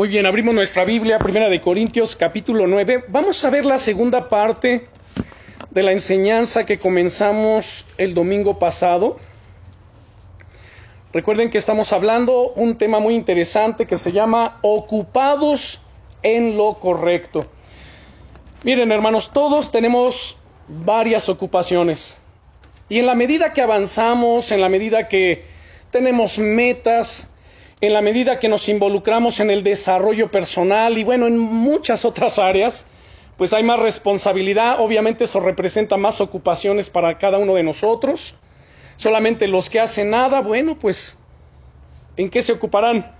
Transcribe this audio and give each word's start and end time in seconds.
Muy 0.00 0.08
bien, 0.08 0.24
abrimos 0.24 0.54
nuestra 0.54 0.86
Biblia, 0.86 1.18
Primera 1.18 1.50
de 1.50 1.60
Corintios, 1.60 2.16
capítulo 2.16 2.66
9. 2.66 3.04
Vamos 3.08 3.44
a 3.44 3.50
ver 3.50 3.66
la 3.66 3.78
segunda 3.78 4.30
parte 4.30 4.88
de 5.70 5.82
la 5.82 5.92
enseñanza 5.92 6.64
que 6.64 6.78
comenzamos 6.78 7.84
el 7.98 8.14
domingo 8.14 8.58
pasado. 8.58 9.18
Recuerden 11.12 11.50
que 11.50 11.58
estamos 11.58 11.92
hablando 11.92 12.54
un 12.56 12.78
tema 12.78 12.98
muy 12.98 13.14
interesante 13.14 13.86
que 13.86 13.98
se 13.98 14.10
llama 14.10 14.58
ocupados 14.62 15.82
en 16.22 16.56
lo 16.56 16.72
correcto. 16.72 17.44
Miren, 18.64 18.92
hermanos, 18.92 19.30
todos 19.34 19.70
tenemos 19.70 20.38
varias 20.66 21.28
ocupaciones. 21.28 22.16
Y 22.88 23.00
en 23.00 23.04
la 23.04 23.14
medida 23.14 23.52
que 23.52 23.60
avanzamos, 23.60 24.50
en 24.50 24.62
la 24.62 24.70
medida 24.70 25.08
que 25.08 25.44
tenemos 25.90 26.38
metas, 26.38 27.29
en 27.80 27.92
la 27.94 28.02
medida 28.02 28.38
que 28.38 28.48
nos 28.48 28.68
involucramos 28.68 29.40
en 29.40 29.50
el 29.50 29.62
desarrollo 29.62 30.30
personal 30.30 30.98
y 30.98 31.04
bueno, 31.04 31.26
en 31.26 31.38
muchas 31.38 32.04
otras 32.04 32.38
áreas, 32.38 32.84
pues 33.38 33.54
hay 33.54 33.62
más 33.62 33.78
responsabilidad, 33.78 34.80
obviamente 34.80 35.24
eso 35.24 35.40
representa 35.40 35.96
más 35.96 36.20
ocupaciones 36.20 36.90
para 36.90 37.16
cada 37.16 37.38
uno 37.38 37.54
de 37.54 37.62
nosotros. 37.62 38.34
Solamente 38.96 39.48
los 39.48 39.70
que 39.70 39.80
hacen 39.80 40.10
nada, 40.10 40.42
bueno, 40.42 40.78
pues 40.78 41.16
¿en 42.18 42.28
qué 42.28 42.42
se 42.42 42.52
ocuparán? 42.52 43.10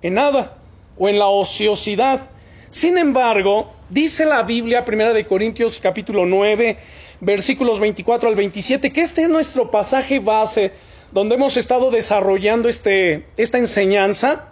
En 0.00 0.14
nada 0.14 0.56
o 0.96 1.10
en 1.10 1.18
la 1.18 1.26
ociosidad. 1.26 2.30
Sin 2.70 2.96
embargo, 2.96 3.70
dice 3.90 4.24
la 4.24 4.44
Biblia, 4.44 4.86
Primera 4.86 5.12
de 5.12 5.26
Corintios 5.26 5.78
capítulo 5.78 6.24
9, 6.24 6.78
versículos 7.20 7.80
24 7.80 8.30
al 8.30 8.34
27, 8.34 8.90
que 8.90 9.02
este 9.02 9.22
es 9.22 9.28
nuestro 9.28 9.70
pasaje 9.70 10.20
base 10.20 10.72
donde 11.12 11.36
hemos 11.36 11.56
estado 11.56 11.90
desarrollando 11.90 12.68
este, 12.68 13.26
esta 13.36 13.58
enseñanza, 13.58 14.46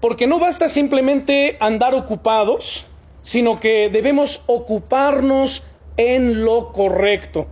porque 0.00 0.26
no 0.26 0.38
basta 0.38 0.68
simplemente 0.68 1.56
andar 1.60 1.94
ocupados, 1.94 2.86
sino 3.22 3.60
que 3.60 3.88
debemos 3.88 4.42
ocuparnos 4.46 5.62
en 5.96 6.44
lo 6.44 6.72
correcto. 6.72 7.46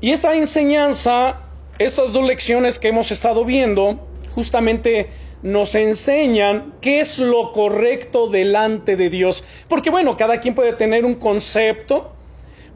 Y 0.00 0.12
esta 0.12 0.34
enseñanza, 0.34 1.42
estas 1.78 2.12
dos 2.12 2.26
lecciones 2.26 2.78
que 2.78 2.88
hemos 2.88 3.10
estado 3.10 3.44
viendo, 3.44 4.06
justamente 4.34 5.10
nos 5.42 5.74
enseñan 5.74 6.74
qué 6.80 7.00
es 7.00 7.18
lo 7.18 7.52
correcto 7.52 8.28
delante 8.28 8.96
de 8.96 9.10
Dios. 9.10 9.44
Porque 9.68 9.90
bueno, 9.90 10.16
cada 10.16 10.40
quien 10.40 10.54
puede 10.54 10.72
tener 10.72 11.04
un 11.04 11.14
concepto, 11.14 12.12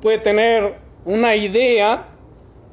puede 0.01 0.19
tener 0.19 0.75
una 1.05 1.37
idea, 1.37 2.09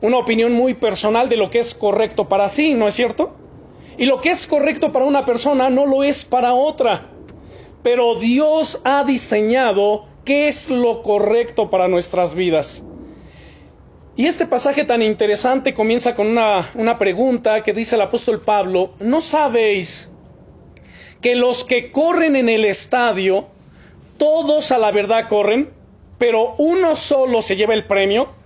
una 0.01 0.17
opinión 0.17 0.51
muy 0.53 0.73
personal 0.73 1.29
de 1.29 1.37
lo 1.37 1.49
que 1.49 1.59
es 1.59 1.75
correcto 1.75 2.27
para 2.27 2.49
sí, 2.49 2.73
¿no 2.73 2.87
es 2.87 2.95
cierto? 2.95 3.35
Y 3.97 4.05
lo 4.05 4.19
que 4.19 4.29
es 4.29 4.47
correcto 4.47 4.91
para 4.91 5.05
una 5.05 5.25
persona 5.25 5.69
no 5.69 5.85
lo 5.85 6.03
es 6.03 6.25
para 6.25 6.53
otra. 6.53 7.09
Pero 7.83 8.15
Dios 8.15 8.81
ha 8.83 9.03
diseñado 9.03 10.05
qué 10.25 10.47
es 10.47 10.69
lo 10.69 11.01
correcto 11.01 11.69
para 11.69 11.87
nuestras 11.87 12.33
vidas. 12.33 12.83
Y 14.15 14.25
este 14.25 14.45
pasaje 14.45 14.85
tan 14.85 15.01
interesante 15.01 15.73
comienza 15.73 16.15
con 16.15 16.27
una, 16.27 16.69
una, 16.75 16.97
pregunta 16.97 17.63
que 17.63 17.73
dice 17.73 17.95
el 17.95 18.01
apóstol 18.01 18.41
Pablo, 18.41 18.91
¿no 18.99 19.21
sabéis 19.21 20.11
que 21.21 21.35
los 21.35 21.63
que 21.63 21.91
corren 21.91 22.35
en 22.35 22.49
el 22.49 22.65
estadio, 22.65 23.47
todos 24.17 24.71
a 24.71 24.77
la 24.77 24.91
verdad 24.91 25.27
corren, 25.29 25.69
pero 26.17 26.55
uno 26.57 26.95
solo 26.95 27.41
se 27.41 27.55
lleva 27.55 27.73
el 27.73 27.85
premio? 27.85 28.40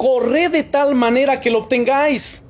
Corred 0.00 0.50
de 0.50 0.62
tal 0.62 0.94
manera 0.94 1.40
que 1.42 1.50
lo 1.50 1.58
obtengáis. 1.58 2.42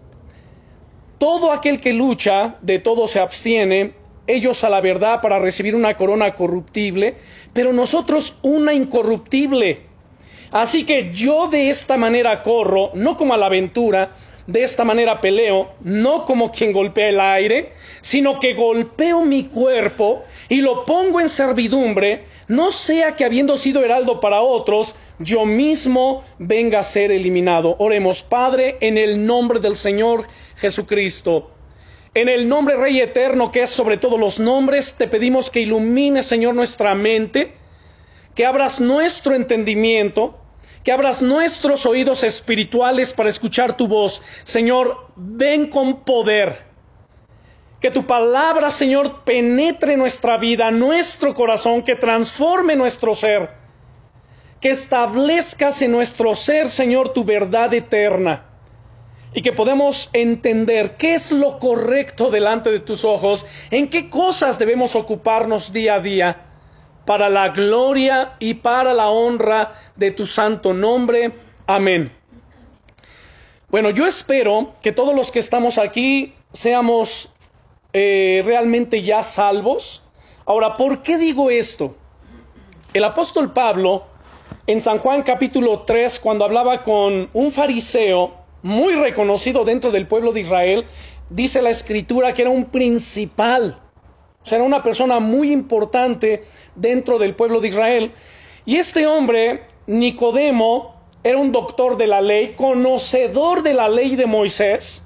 Todo 1.18 1.50
aquel 1.50 1.80
que 1.80 1.92
lucha, 1.92 2.58
de 2.62 2.78
todo 2.78 3.08
se 3.08 3.18
abstiene, 3.18 3.94
ellos 4.28 4.62
a 4.62 4.70
la 4.70 4.80
verdad 4.80 5.20
para 5.20 5.40
recibir 5.40 5.74
una 5.74 5.96
corona 5.96 6.32
corruptible, 6.36 7.16
pero 7.52 7.72
nosotros 7.72 8.36
una 8.42 8.72
incorruptible. 8.72 9.80
Así 10.52 10.84
que 10.84 11.10
yo 11.12 11.48
de 11.48 11.70
esta 11.70 11.96
manera 11.96 12.44
corro, 12.44 12.92
no 12.94 13.16
como 13.16 13.34
a 13.34 13.36
la 13.36 13.46
aventura, 13.46 14.10
de 14.50 14.64
esta 14.64 14.84
manera 14.84 15.20
peleo, 15.20 15.70
no 15.80 16.24
como 16.24 16.50
quien 16.50 16.72
golpea 16.72 17.08
el 17.08 17.20
aire, 17.20 17.72
sino 18.00 18.40
que 18.40 18.54
golpeo 18.54 19.24
mi 19.24 19.44
cuerpo 19.44 20.22
y 20.48 20.60
lo 20.60 20.84
pongo 20.84 21.20
en 21.20 21.28
servidumbre, 21.28 22.24
no 22.48 22.72
sea 22.72 23.14
que 23.14 23.24
habiendo 23.24 23.56
sido 23.56 23.84
heraldo 23.84 24.18
para 24.18 24.40
otros, 24.40 24.96
yo 25.20 25.46
mismo 25.46 26.24
venga 26.38 26.80
a 26.80 26.84
ser 26.84 27.12
eliminado. 27.12 27.76
Oremos, 27.78 28.22
Padre, 28.22 28.76
en 28.80 28.98
el 28.98 29.24
nombre 29.24 29.60
del 29.60 29.76
Señor 29.76 30.26
Jesucristo. 30.56 31.52
En 32.12 32.28
el 32.28 32.48
nombre 32.48 32.76
Rey 32.76 33.00
Eterno, 33.00 33.52
que 33.52 33.62
es 33.62 33.70
sobre 33.70 33.98
todos 33.98 34.18
los 34.18 34.40
nombres, 34.40 34.96
te 34.98 35.06
pedimos 35.06 35.48
que 35.48 35.60
ilumines, 35.60 36.26
Señor, 36.26 36.56
nuestra 36.56 36.96
mente, 36.96 37.52
que 38.34 38.46
abras 38.46 38.80
nuestro 38.80 39.36
entendimiento, 39.36 40.36
que 40.84 40.92
abras 40.92 41.20
nuestros 41.20 41.84
oídos 41.84 42.24
espirituales 42.24 43.12
para 43.12 43.28
escuchar 43.28 43.76
tu 43.76 43.86
voz. 43.86 44.22
Señor, 44.44 45.08
ven 45.16 45.68
con 45.68 46.00
poder. 46.04 46.70
Que 47.80 47.90
tu 47.90 48.06
palabra, 48.06 48.70
Señor, 48.70 49.24
penetre 49.24 49.96
nuestra 49.96 50.36
vida, 50.36 50.70
nuestro 50.70 51.34
corazón, 51.34 51.82
que 51.82 51.96
transforme 51.96 52.76
nuestro 52.76 53.14
ser. 53.14 53.50
Que 54.60 54.70
establezcas 54.70 55.80
en 55.82 55.92
nuestro 55.92 56.34
ser, 56.34 56.68
Señor, 56.68 57.12
tu 57.12 57.24
verdad 57.24 57.72
eterna. 57.72 58.46
Y 59.32 59.42
que 59.42 59.52
podamos 59.52 60.10
entender 60.12 60.96
qué 60.96 61.14
es 61.14 61.30
lo 61.30 61.58
correcto 61.58 62.30
delante 62.30 62.70
de 62.70 62.80
tus 62.80 63.04
ojos, 63.04 63.46
en 63.70 63.88
qué 63.88 64.10
cosas 64.10 64.58
debemos 64.58 64.96
ocuparnos 64.96 65.72
día 65.72 65.94
a 65.94 66.00
día 66.00 66.49
para 67.10 67.28
la 67.28 67.48
gloria 67.48 68.36
y 68.38 68.54
para 68.54 68.94
la 68.94 69.10
honra 69.10 69.74
de 69.96 70.12
tu 70.12 70.26
santo 70.26 70.72
nombre. 70.72 71.32
Amén. 71.66 72.12
Bueno, 73.68 73.90
yo 73.90 74.06
espero 74.06 74.74
que 74.80 74.92
todos 74.92 75.12
los 75.12 75.32
que 75.32 75.40
estamos 75.40 75.76
aquí 75.78 76.34
seamos 76.52 77.32
eh, 77.92 78.44
realmente 78.46 79.02
ya 79.02 79.24
salvos. 79.24 80.04
Ahora, 80.46 80.76
¿por 80.76 81.02
qué 81.02 81.18
digo 81.18 81.50
esto? 81.50 81.96
El 82.94 83.02
apóstol 83.02 83.52
Pablo, 83.52 84.04
en 84.68 84.80
San 84.80 84.98
Juan 84.98 85.24
capítulo 85.24 85.80
3, 85.80 86.20
cuando 86.20 86.44
hablaba 86.44 86.84
con 86.84 87.28
un 87.32 87.50
fariseo 87.50 88.36
muy 88.62 88.94
reconocido 88.94 89.64
dentro 89.64 89.90
del 89.90 90.06
pueblo 90.06 90.30
de 90.30 90.42
Israel, 90.42 90.86
dice 91.28 91.60
la 91.60 91.70
escritura 91.70 92.32
que 92.34 92.42
era 92.42 92.52
un 92.52 92.66
principal 92.66 93.80
o 94.42 94.46
sea, 94.46 94.56
era 94.56 94.64
una 94.64 94.82
persona 94.82 95.20
muy 95.20 95.52
importante 95.52 96.44
dentro 96.80 97.18
del 97.18 97.34
pueblo 97.34 97.60
de 97.60 97.68
Israel. 97.68 98.12
Y 98.64 98.76
este 98.76 99.06
hombre, 99.06 99.62
Nicodemo, 99.86 101.00
era 101.22 101.38
un 101.38 101.52
doctor 101.52 101.96
de 101.96 102.06
la 102.06 102.20
ley, 102.20 102.54
conocedor 102.56 103.62
de 103.62 103.74
la 103.74 103.88
ley 103.88 104.16
de 104.16 104.26
Moisés, 104.26 105.02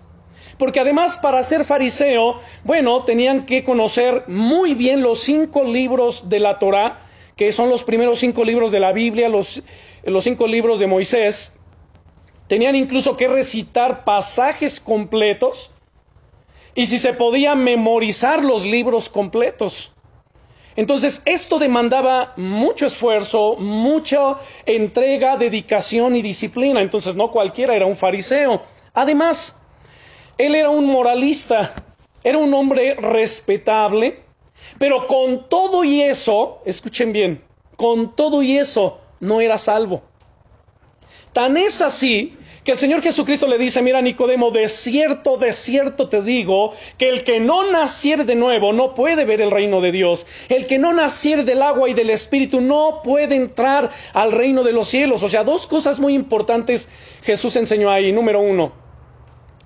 porque 0.58 0.80
además 0.80 1.18
para 1.20 1.42
ser 1.42 1.64
fariseo, 1.64 2.40
bueno, 2.62 3.04
tenían 3.04 3.46
que 3.46 3.64
conocer 3.64 4.24
muy 4.28 4.74
bien 4.74 5.02
los 5.02 5.20
cinco 5.20 5.64
libros 5.64 6.28
de 6.28 6.38
la 6.38 6.58
Torá, 6.58 7.00
que 7.36 7.50
son 7.50 7.68
los 7.68 7.82
primeros 7.82 8.20
cinco 8.20 8.44
libros 8.44 8.70
de 8.70 8.78
la 8.78 8.92
Biblia, 8.92 9.28
los, 9.28 9.62
los 10.04 10.22
cinco 10.22 10.46
libros 10.46 10.78
de 10.78 10.86
Moisés. 10.86 11.52
Tenían 12.46 12.76
incluso 12.76 13.16
que 13.16 13.26
recitar 13.26 14.04
pasajes 14.04 14.78
completos 14.78 15.72
y 16.76 16.86
si 16.86 16.98
se 16.98 17.12
podía 17.12 17.56
memorizar 17.56 18.44
los 18.44 18.64
libros 18.64 19.08
completos. 19.08 19.93
Entonces, 20.76 21.22
esto 21.24 21.58
demandaba 21.58 22.32
mucho 22.36 22.86
esfuerzo, 22.86 23.56
mucha 23.56 24.38
entrega, 24.66 25.36
dedicación 25.36 26.16
y 26.16 26.22
disciplina. 26.22 26.82
Entonces, 26.82 27.14
no 27.14 27.30
cualquiera 27.30 27.74
era 27.74 27.86
un 27.86 27.96
fariseo. 27.96 28.62
Además, 28.92 29.56
él 30.36 30.54
era 30.54 30.70
un 30.70 30.86
moralista, 30.86 31.74
era 32.24 32.38
un 32.38 32.52
hombre 32.54 32.94
respetable, 32.94 34.24
pero 34.78 35.06
con 35.06 35.48
todo 35.48 35.84
y 35.84 36.02
eso, 36.02 36.60
escuchen 36.64 37.12
bien, 37.12 37.44
con 37.76 38.16
todo 38.16 38.42
y 38.42 38.56
eso 38.56 38.98
no 39.20 39.40
era 39.40 39.58
salvo. 39.58 40.02
Tan 41.32 41.56
es 41.56 41.80
así 41.82 42.36
que 42.64 42.72
el 42.72 42.78
Señor 42.78 43.02
Jesucristo 43.02 43.46
le 43.46 43.58
dice, 43.58 43.82
mira 43.82 44.00
Nicodemo, 44.00 44.50
de 44.50 44.68
cierto, 44.68 45.36
de 45.36 45.52
cierto 45.52 46.08
te 46.08 46.22
digo, 46.22 46.72
que 46.96 47.10
el 47.10 47.22
que 47.22 47.38
no 47.38 47.70
naciere 47.70 48.24
de 48.24 48.36
nuevo 48.36 48.72
no 48.72 48.94
puede 48.94 49.26
ver 49.26 49.42
el 49.42 49.50
reino 49.50 49.82
de 49.82 49.92
Dios. 49.92 50.26
El 50.48 50.66
que 50.66 50.78
no 50.78 50.94
naciere 50.94 51.44
del 51.44 51.60
agua 51.60 51.90
y 51.90 51.94
del 51.94 52.08
Espíritu 52.08 52.62
no 52.62 53.02
puede 53.04 53.36
entrar 53.36 53.90
al 54.14 54.32
reino 54.32 54.62
de 54.62 54.72
los 54.72 54.88
cielos. 54.88 55.22
O 55.22 55.28
sea, 55.28 55.44
dos 55.44 55.66
cosas 55.66 56.00
muy 56.00 56.14
importantes 56.14 56.88
Jesús 57.22 57.54
enseñó 57.56 57.90
ahí. 57.90 58.12
Número 58.12 58.40
uno, 58.40 58.72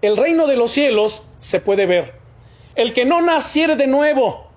el 0.03 0.17
reino 0.17 0.49
de 0.49 0.57
los 0.57 0.73
cielos 0.73 1.23
se 1.39 1.61
puede 1.61 1.87
ver. 1.87 2.15
El 2.75 2.93
que 2.95 3.05
no 3.05 3.23
naciere 3.23 3.77
de 3.77 3.87
nuevo, 3.87 4.49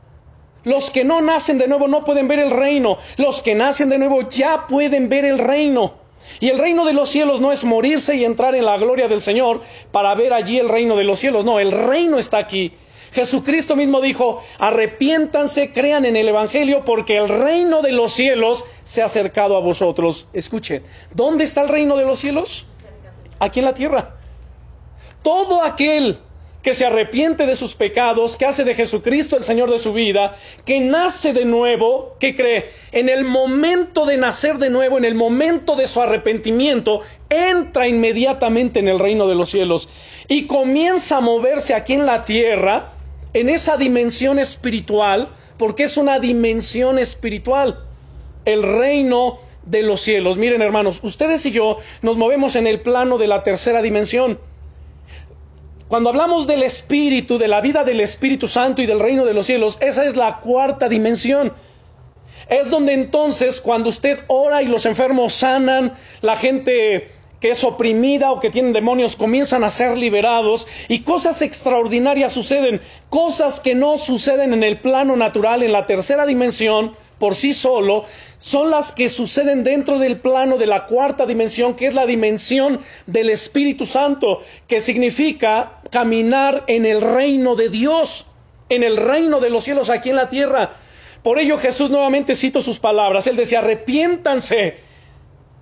los 0.63 0.89
que 0.89 1.03
no 1.03 1.21
nacen 1.21 1.59
de 1.59 1.67
nuevo 1.67 1.87
no 1.87 2.03
pueden 2.03 2.27
ver 2.27 2.39
el 2.39 2.49
reino. 2.49 2.97
Los 3.17 3.43
que 3.43 3.53
nacen 3.53 3.89
de 3.89 3.99
nuevo 3.99 4.27
ya 4.29 4.65
pueden 4.65 5.09
ver 5.09 5.25
el 5.25 5.37
reino. 5.37 6.00
Y 6.39 6.49
el 6.49 6.59
reino 6.59 6.85
de 6.85 6.93
los 6.93 7.09
cielos 7.09 7.41
no 7.41 7.51
es 7.51 7.63
morirse 7.63 8.15
y 8.15 8.25
entrar 8.25 8.55
en 8.55 8.65
la 8.65 8.77
gloria 8.77 9.07
del 9.07 9.21
Señor 9.21 9.61
para 9.91 10.15
ver 10.15 10.33
allí 10.33 10.57
el 10.57 10.69
reino 10.69 10.95
de 10.95 11.03
los 11.03 11.19
cielos. 11.19 11.45
No, 11.45 11.59
el 11.59 11.71
reino 11.71 12.17
está 12.17 12.37
aquí. 12.37 12.73
Jesucristo 13.11 13.75
mismo 13.75 13.99
dijo, 13.99 14.41
arrepiéntanse, 14.57 15.73
crean 15.73 16.05
en 16.05 16.15
el 16.15 16.29
Evangelio, 16.29 16.85
porque 16.85 17.17
el 17.17 17.27
reino 17.27 17.81
de 17.81 17.91
los 17.91 18.13
cielos 18.13 18.63
se 18.83 19.01
ha 19.01 19.05
acercado 19.05 19.57
a 19.57 19.59
vosotros. 19.59 20.27
Escuchen, 20.31 20.83
¿dónde 21.13 21.43
está 21.43 21.61
el 21.61 21.69
reino 21.69 21.97
de 21.97 22.05
los 22.05 22.19
cielos? 22.19 22.65
Aquí 23.39 23.59
en 23.59 23.65
la 23.65 23.73
tierra. 23.73 24.15
Todo 25.23 25.63
aquel 25.63 26.19
que 26.61 26.73
se 26.73 26.85
arrepiente 26.85 27.45
de 27.45 27.55
sus 27.55 27.75
pecados, 27.75 28.37
que 28.37 28.45
hace 28.45 28.63
de 28.63 28.75
Jesucristo 28.75 29.35
el 29.35 29.43
Señor 29.43 29.71
de 29.71 29.79
su 29.79 29.93
vida, 29.93 30.35
que 30.65 30.79
nace 30.79 31.33
de 31.33 31.45
nuevo, 31.45 32.15
que 32.19 32.35
cree 32.35 32.69
en 32.91 33.09
el 33.09 33.23
momento 33.23 34.05
de 34.05 34.17
nacer 34.17 34.57
de 34.57 34.69
nuevo, 34.69 34.97
en 34.97 35.05
el 35.05 35.15
momento 35.15 35.75
de 35.75 35.87
su 35.87 36.01
arrepentimiento, 36.01 37.01
entra 37.29 37.87
inmediatamente 37.87 38.79
en 38.79 38.87
el 38.87 38.99
reino 38.99 39.27
de 39.27 39.35
los 39.35 39.49
cielos 39.49 39.89
y 40.27 40.45
comienza 40.45 41.17
a 41.17 41.21
moverse 41.21 41.73
aquí 41.73 41.93
en 41.93 42.05
la 42.05 42.25
tierra, 42.25 42.93
en 43.33 43.49
esa 43.49 43.77
dimensión 43.77 44.39
espiritual, 44.39 45.29
porque 45.57 45.83
es 45.83 45.97
una 45.97 46.19
dimensión 46.19 46.99
espiritual, 46.99 47.79
el 48.45 48.63
reino 48.63 49.39
de 49.65 49.83
los 49.83 50.01
cielos. 50.01 50.37
Miren 50.37 50.61
hermanos, 50.61 50.99
ustedes 51.03 51.45
y 51.45 51.51
yo 51.51 51.77
nos 52.01 52.17
movemos 52.17 52.55
en 52.55 52.67
el 52.67 52.81
plano 52.81 53.17
de 53.17 53.27
la 53.27 53.43
tercera 53.43 53.81
dimensión. 53.81 54.39
Cuando 55.91 56.09
hablamos 56.09 56.47
del 56.47 56.63
Espíritu, 56.63 57.37
de 57.37 57.49
la 57.49 57.59
vida 57.59 57.83
del 57.83 57.99
Espíritu 57.99 58.47
Santo 58.47 58.81
y 58.81 58.85
del 58.85 59.01
reino 59.01 59.25
de 59.25 59.33
los 59.33 59.45
cielos, 59.45 59.77
esa 59.81 60.05
es 60.05 60.15
la 60.15 60.39
cuarta 60.39 60.87
dimensión. 60.87 61.51
Es 62.47 62.69
donde 62.69 62.93
entonces 62.93 63.59
cuando 63.59 63.89
usted 63.89 64.19
ora 64.27 64.61
y 64.61 64.67
los 64.67 64.85
enfermos 64.85 65.33
sanan, 65.33 65.91
la 66.21 66.37
gente 66.37 67.11
que 67.41 67.49
es 67.49 67.65
oprimida 67.65 68.31
o 68.31 68.39
que 68.39 68.49
tienen 68.49 68.71
demonios 68.71 69.17
comienzan 69.17 69.65
a 69.65 69.69
ser 69.69 69.97
liberados 69.97 70.65
y 70.87 71.01
cosas 71.01 71.41
extraordinarias 71.41 72.31
suceden, 72.31 72.79
cosas 73.09 73.59
que 73.59 73.75
no 73.75 73.97
suceden 73.97 74.53
en 74.53 74.63
el 74.63 74.79
plano 74.79 75.17
natural, 75.17 75.61
en 75.61 75.73
la 75.73 75.87
tercera 75.87 76.25
dimensión, 76.25 76.95
por 77.21 77.35
sí 77.35 77.53
solo, 77.53 78.03
son 78.39 78.71
las 78.71 78.93
que 78.93 79.07
suceden 79.07 79.63
dentro 79.63 79.99
del 79.99 80.19
plano 80.19 80.57
de 80.57 80.65
la 80.65 80.87
cuarta 80.87 81.27
dimensión, 81.27 81.75
que 81.75 81.85
es 81.85 81.93
la 81.93 82.07
dimensión 82.07 82.79
del 83.05 83.29
Espíritu 83.29 83.85
Santo, 83.85 84.41
que 84.67 84.81
significa 84.81 85.81
caminar 85.91 86.63
en 86.65 86.87
el 86.87 86.99
reino 86.99 87.55
de 87.55 87.69
Dios, 87.69 88.25
en 88.69 88.81
el 88.81 88.97
reino 88.97 89.39
de 89.39 89.51
los 89.51 89.63
cielos 89.65 89.91
aquí 89.91 90.09
en 90.09 90.15
la 90.15 90.29
tierra. 90.29 90.71
Por 91.21 91.37
ello 91.37 91.59
Jesús 91.59 91.91
nuevamente 91.91 92.33
cito 92.33 92.59
sus 92.59 92.79
palabras. 92.79 93.27
Él 93.27 93.35
decía, 93.35 93.59
arrepiéntanse. 93.59 94.77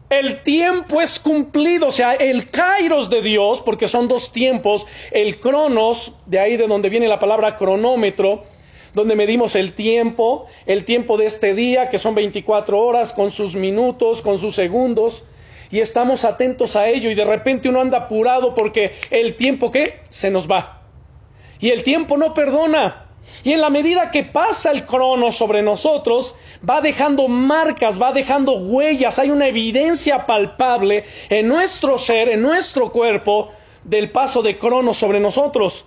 El 0.10 0.42
tiempo 0.44 1.02
es 1.02 1.20
cumplido, 1.20 1.90
o 1.90 1.92
sea, 1.92 2.14
el 2.14 2.50
kairos 2.50 3.10
de 3.10 3.22
Dios, 3.22 3.62
porque 3.62 3.90
son 3.90 4.08
dos 4.08 4.32
tiempos, 4.32 4.88
el 5.12 5.42
cronos, 5.42 6.14
de 6.26 6.40
ahí 6.40 6.56
de 6.56 6.68
donde 6.68 6.88
viene 6.88 7.10
la 7.10 7.20
palabra 7.20 7.58
cronómetro, 7.58 8.46
donde 8.94 9.16
medimos 9.16 9.56
el 9.56 9.74
tiempo, 9.74 10.46
el 10.66 10.86
tiempo 10.86 11.18
de 11.18 11.26
este 11.26 11.54
día, 11.54 11.90
que 11.90 12.00
son 12.00 12.16
24 12.16 12.80
horas, 12.80 13.14
con 13.14 13.32
sus 13.32 13.56
minutos, 13.56 14.22
con 14.22 14.40
sus 14.40 14.56
segundos, 14.56 15.24
y 15.72 15.80
estamos 15.80 16.26
atentos 16.26 16.76
a 16.76 16.88
ello, 16.88 17.12
y 17.12 17.16
de 17.16 17.26
repente 17.26 17.70
uno 17.70 17.82
anda 17.82 18.00
apurado 18.00 18.56
porque 18.56 18.94
el 19.12 19.36
tiempo 19.36 19.70
que 19.72 20.00
se 20.10 20.32
nos 20.32 20.50
va. 20.50 20.84
Y 21.60 21.70
el 21.70 21.84
tiempo 21.84 22.18
no 22.18 22.34
perdona. 22.34 23.06
Y 23.44 23.54
en 23.54 23.62
la 23.62 23.70
medida 23.70 24.12
que 24.12 24.24
pasa 24.24 24.72
el 24.72 24.86
crono 24.86 25.32
sobre 25.32 25.62
nosotros, 25.62 26.36
va 26.68 26.82
dejando 26.82 27.28
marcas, 27.28 28.02
va 28.02 28.12
dejando 28.12 28.54
huellas, 28.54 29.20
hay 29.20 29.30
una 29.30 29.48
evidencia 29.48 30.26
palpable 30.26 31.04
en 31.30 31.48
nuestro 31.48 31.98
ser, 31.98 32.30
en 32.30 32.42
nuestro 32.42 32.92
cuerpo, 32.92 33.50
del 33.84 34.12
paso 34.12 34.42
de 34.42 34.58
crono 34.58 34.94
sobre 34.94 35.20
nosotros. 35.20 35.86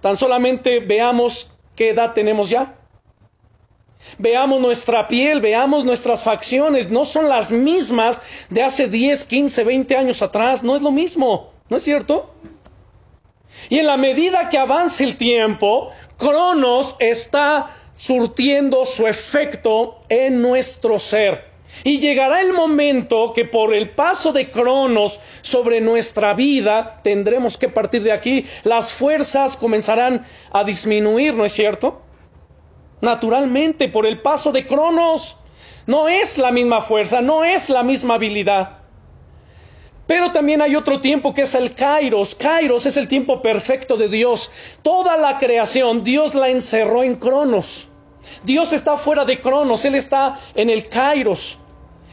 Tan 0.00 0.16
solamente 0.16 0.80
veamos 0.80 1.50
¿Qué 1.76 1.90
edad 1.90 2.12
tenemos 2.12 2.50
ya? 2.50 2.74
Veamos 4.18 4.60
nuestra 4.60 5.08
piel, 5.08 5.40
veamos 5.40 5.84
nuestras 5.84 6.22
facciones, 6.22 6.90
no 6.90 7.04
son 7.04 7.28
las 7.28 7.52
mismas 7.52 8.22
de 8.48 8.62
hace 8.62 8.88
10, 8.88 9.24
15, 9.24 9.64
20 9.64 9.96
años 9.96 10.22
atrás, 10.22 10.62
no 10.62 10.76
es 10.76 10.82
lo 10.82 10.90
mismo, 10.90 11.52
¿no 11.68 11.76
es 11.76 11.82
cierto? 11.82 12.30
Y 13.68 13.78
en 13.78 13.86
la 13.86 13.96
medida 13.96 14.48
que 14.48 14.58
avance 14.58 15.04
el 15.04 15.16
tiempo, 15.16 15.90
Cronos 16.16 16.96
está 16.98 17.76
surtiendo 17.94 18.86
su 18.86 19.06
efecto 19.06 20.00
en 20.08 20.40
nuestro 20.40 20.98
ser. 20.98 21.49
Y 21.84 21.98
llegará 21.98 22.40
el 22.40 22.52
momento 22.52 23.32
que 23.32 23.44
por 23.44 23.74
el 23.74 23.90
paso 23.90 24.32
de 24.32 24.50
Cronos 24.50 25.20
sobre 25.40 25.80
nuestra 25.80 26.34
vida 26.34 27.00
tendremos 27.02 27.56
que 27.56 27.68
partir 27.68 28.02
de 28.02 28.12
aquí. 28.12 28.44
Las 28.64 28.90
fuerzas 28.90 29.56
comenzarán 29.56 30.24
a 30.52 30.64
disminuir, 30.64 31.34
¿no 31.34 31.44
es 31.44 31.52
cierto? 31.52 32.02
Naturalmente, 33.00 33.88
por 33.88 34.06
el 34.06 34.20
paso 34.20 34.52
de 34.52 34.66
Cronos. 34.66 35.36
No 35.86 36.08
es 36.08 36.38
la 36.38 36.52
misma 36.52 36.82
fuerza, 36.82 37.22
no 37.22 37.44
es 37.44 37.70
la 37.70 37.82
misma 37.82 38.14
habilidad. 38.14 38.80
Pero 40.06 40.32
también 40.32 40.60
hay 40.60 40.74
otro 40.76 41.00
tiempo 41.00 41.32
que 41.32 41.42
es 41.42 41.54
el 41.54 41.74
Kairos. 41.74 42.34
Kairos 42.34 42.84
es 42.84 42.96
el 42.96 43.06
tiempo 43.06 43.40
perfecto 43.40 43.96
de 43.96 44.08
Dios. 44.08 44.50
Toda 44.82 45.16
la 45.16 45.38
creación 45.38 46.02
Dios 46.02 46.34
la 46.34 46.48
encerró 46.48 47.04
en 47.04 47.14
Cronos. 47.14 47.89
Dios 48.44 48.72
está 48.72 48.96
fuera 48.96 49.24
de 49.24 49.40
Cronos, 49.40 49.84
Él 49.84 49.94
está 49.94 50.38
en 50.54 50.70
el 50.70 50.88
Kairos. 50.88 51.58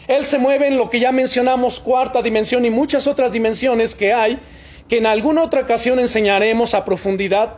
Él 0.08 0.26
se 0.26 0.40
mueve 0.40 0.68
en 0.68 0.78
lo 0.78 0.90
que 0.90 1.00
ya 1.00 1.12
mencionamos, 1.12 1.80
cuarta 1.80 2.22
dimensión 2.22 2.66
y 2.66 2.70
muchas 2.70 3.08
otras 3.08 3.32
dimensiones 3.32 3.96
que 3.96 4.14
hay, 4.14 4.40
que 4.88 4.98
en 4.98 5.06
alguna 5.06 5.44
otra 5.44 5.62
ocasión 5.62 6.00
enseñaremos 6.00 6.74
a 6.74 6.86
profundidad. 6.86 7.58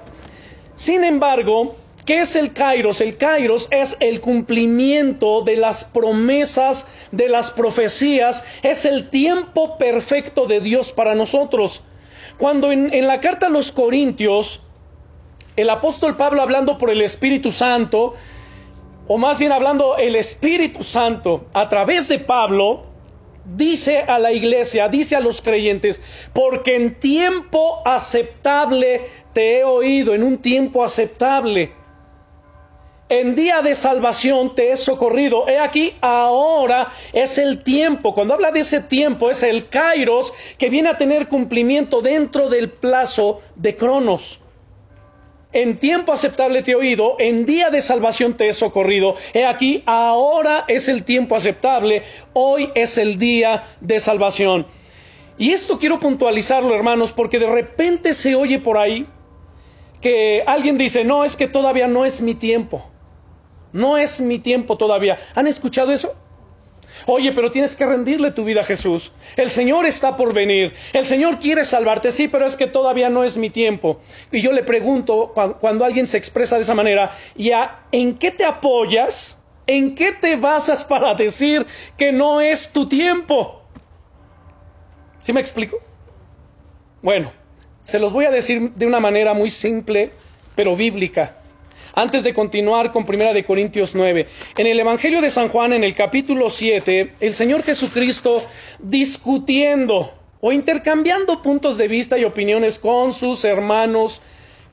Sin 0.73 1.03
embargo, 1.03 1.75
¿qué 2.05 2.21
es 2.21 2.35
el 2.35 2.53
Kairos? 2.53 3.01
El 3.01 3.17
Kairos 3.17 3.67
es 3.69 3.97
el 3.99 4.19
cumplimiento 4.19 5.41
de 5.41 5.57
las 5.57 5.83
promesas, 5.83 6.87
de 7.11 7.29
las 7.29 7.51
profecías, 7.51 8.43
es 8.63 8.85
el 8.85 9.09
tiempo 9.11 9.77
perfecto 9.77 10.47
de 10.47 10.59
Dios 10.59 10.91
para 10.91 11.13
nosotros. 11.13 11.83
Cuando 12.39 12.71
en, 12.71 12.91
en 12.93 13.05
la 13.05 13.19
carta 13.19 13.45
a 13.45 13.49
los 13.49 13.71
Corintios, 13.71 14.61
el 15.55 15.69
apóstol 15.69 16.17
Pablo 16.17 16.41
hablando 16.41 16.79
por 16.79 16.89
el 16.89 17.01
Espíritu 17.01 17.51
Santo, 17.51 18.15
o 19.11 19.17
más 19.17 19.39
bien 19.39 19.51
hablando, 19.51 19.97
el 19.97 20.15
Espíritu 20.15 20.83
Santo 20.83 21.47
a 21.53 21.67
través 21.67 22.07
de 22.09 22.19
Pablo 22.19 22.83
dice 23.43 24.01
a 24.01 24.19
la 24.19 24.31
iglesia, 24.31 24.87
dice 24.87 25.15
a 25.15 25.19
los 25.19 25.41
creyentes, 25.41 25.99
porque 26.31 26.75
en 26.75 26.99
tiempo 26.99 27.81
aceptable 27.85 29.07
te 29.33 29.57
he 29.57 29.63
oído, 29.63 30.13
en 30.13 30.21
un 30.21 30.37
tiempo 30.37 30.83
aceptable. 30.83 31.71
En 33.09 33.33
día 33.33 33.63
de 33.63 33.73
salvación 33.73 34.53
te 34.53 34.71
he 34.71 34.77
socorrido. 34.77 35.49
He 35.49 35.57
aquí, 35.57 35.95
ahora 36.01 36.89
es 37.11 37.39
el 37.39 37.63
tiempo. 37.63 38.13
Cuando 38.13 38.35
habla 38.35 38.51
de 38.51 38.59
ese 38.59 38.79
tiempo, 38.79 39.31
es 39.31 39.41
el 39.41 39.69
kairos 39.69 40.31
que 40.59 40.69
viene 40.69 40.89
a 40.89 40.97
tener 40.97 41.27
cumplimiento 41.27 42.03
dentro 42.03 42.47
del 42.47 42.69
plazo 42.69 43.41
de 43.55 43.75
Cronos. 43.75 44.41
En 45.51 45.79
tiempo 45.79 46.11
aceptable 46.11 46.61
te 46.61 46.71
he 46.71 46.75
oído, 46.75 47.15
en 47.17 47.43
día 47.45 47.71
de 47.71 47.81
salvación 47.81 48.37
te 48.37 48.49
he 48.49 48.53
socorrido. 48.53 49.15
He 49.33 49.45
aquí, 49.45 49.81
ahora 49.87 50.65
es 50.67 50.87
el 50.89 51.03
tiempo 51.03 51.35
aceptable, 51.35 52.03
hoy 52.33 52.69
es 52.75 52.99
el 52.99 53.17
día 53.17 53.63
de 53.81 53.99
salvación. 53.99 54.67
Y 55.39 55.53
esto 55.53 55.79
quiero 55.79 55.99
puntualizarlo, 55.99 56.75
hermanos, 56.75 57.13
porque 57.13 57.39
de 57.39 57.49
repente 57.49 58.13
se 58.13 58.35
oye 58.35 58.59
por 58.59 58.77
ahí 58.77 59.07
que 60.01 60.43
alguien 60.45 60.77
dice, 60.77 61.03
no, 61.03 61.25
es 61.25 61.35
que 61.35 61.47
todavía 61.47 61.87
no 61.87 62.05
es 62.05 62.21
mi 62.21 62.35
tiempo. 62.35 62.85
No 63.73 63.97
es 63.97 64.21
mi 64.21 64.37
tiempo 64.37 64.77
todavía. 64.77 65.17
¿Han 65.33 65.47
escuchado 65.47 65.91
eso? 65.91 66.13
Oye, 67.05 67.31
pero 67.31 67.51
tienes 67.51 67.75
que 67.75 67.85
rendirle 67.85 68.31
tu 68.31 68.43
vida 68.43 68.61
a 68.61 68.63
Jesús. 68.63 69.11
El 69.35 69.49
Señor 69.49 69.85
está 69.85 70.17
por 70.17 70.33
venir. 70.33 70.73
El 70.93 71.05
Señor 71.05 71.39
quiere 71.39 71.65
salvarte, 71.65 72.11
sí, 72.11 72.27
pero 72.27 72.45
es 72.45 72.55
que 72.55 72.67
todavía 72.67 73.09
no 73.09 73.23
es 73.23 73.37
mi 73.37 73.49
tiempo. 73.49 73.99
Y 74.31 74.41
yo 74.41 74.51
le 74.51 74.63
pregunto, 74.63 75.33
cuando 75.59 75.85
alguien 75.85 76.07
se 76.07 76.17
expresa 76.17 76.55
de 76.57 76.63
esa 76.63 76.75
manera, 76.75 77.11
¿ya 77.35 77.83
en 77.91 78.17
qué 78.17 78.31
te 78.31 78.45
apoyas? 78.45 79.37
¿En 79.67 79.93
qué 79.93 80.11
te 80.11 80.35
basas 80.35 80.83
para 80.83 81.13
decir 81.13 81.65
que 81.95 82.11
no 82.11 82.41
es 82.41 82.71
tu 82.71 82.87
tiempo? 82.87 83.61
¿Sí 85.21 85.31
me 85.31 85.41
explico? 85.41 85.77
Bueno, 87.01 87.31
se 87.81 87.99
los 87.99 88.11
voy 88.11 88.25
a 88.25 88.31
decir 88.31 88.71
de 88.73 88.87
una 88.87 88.99
manera 88.99 89.33
muy 89.33 89.49
simple, 89.49 90.11
pero 90.55 90.75
bíblica 90.75 91.38
antes 91.99 92.23
de 92.23 92.33
continuar 92.33 92.93
con 92.93 93.05
Primera 93.05 93.33
de 93.33 93.43
Corintios 93.43 93.93
9. 93.93 94.25
En 94.57 94.67
el 94.67 94.79
Evangelio 94.79 95.19
de 95.19 95.29
San 95.29 95.49
Juan, 95.49 95.73
en 95.73 95.83
el 95.83 95.95
capítulo 95.95 96.49
7, 96.49 97.15
el 97.19 97.33
Señor 97.33 97.61
Jesucristo 97.63 98.41
discutiendo 98.79 100.13
o 100.39 100.53
intercambiando 100.53 101.41
puntos 101.41 101.77
de 101.77 101.89
vista 101.89 102.17
y 102.17 102.23
opiniones 102.23 102.79
con 102.79 103.11
sus 103.11 103.43
hermanos 103.43 104.21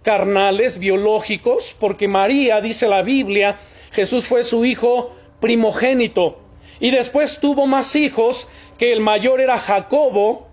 carnales, 0.04 0.78
biológicos, 0.78 1.75
porque 1.80 2.06
María, 2.06 2.61
dice 2.61 2.87
la 2.87 3.02
Biblia, 3.02 3.59
Jesús 3.90 4.25
fue 4.25 4.45
su 4.45 4.64
hijo 4.64 5.11
primogénito 5.40 6.38
y 6.78 6.92
después 6.92 7.40
tuvo 7.40 7.66
más 7.66 7.97
hijos, 7.97 8.47
que 8.78 8.92
el 8.92 9.00
mayor 9.00 9.40
era 9.40 9.59
Jacobo, 9.59 10.47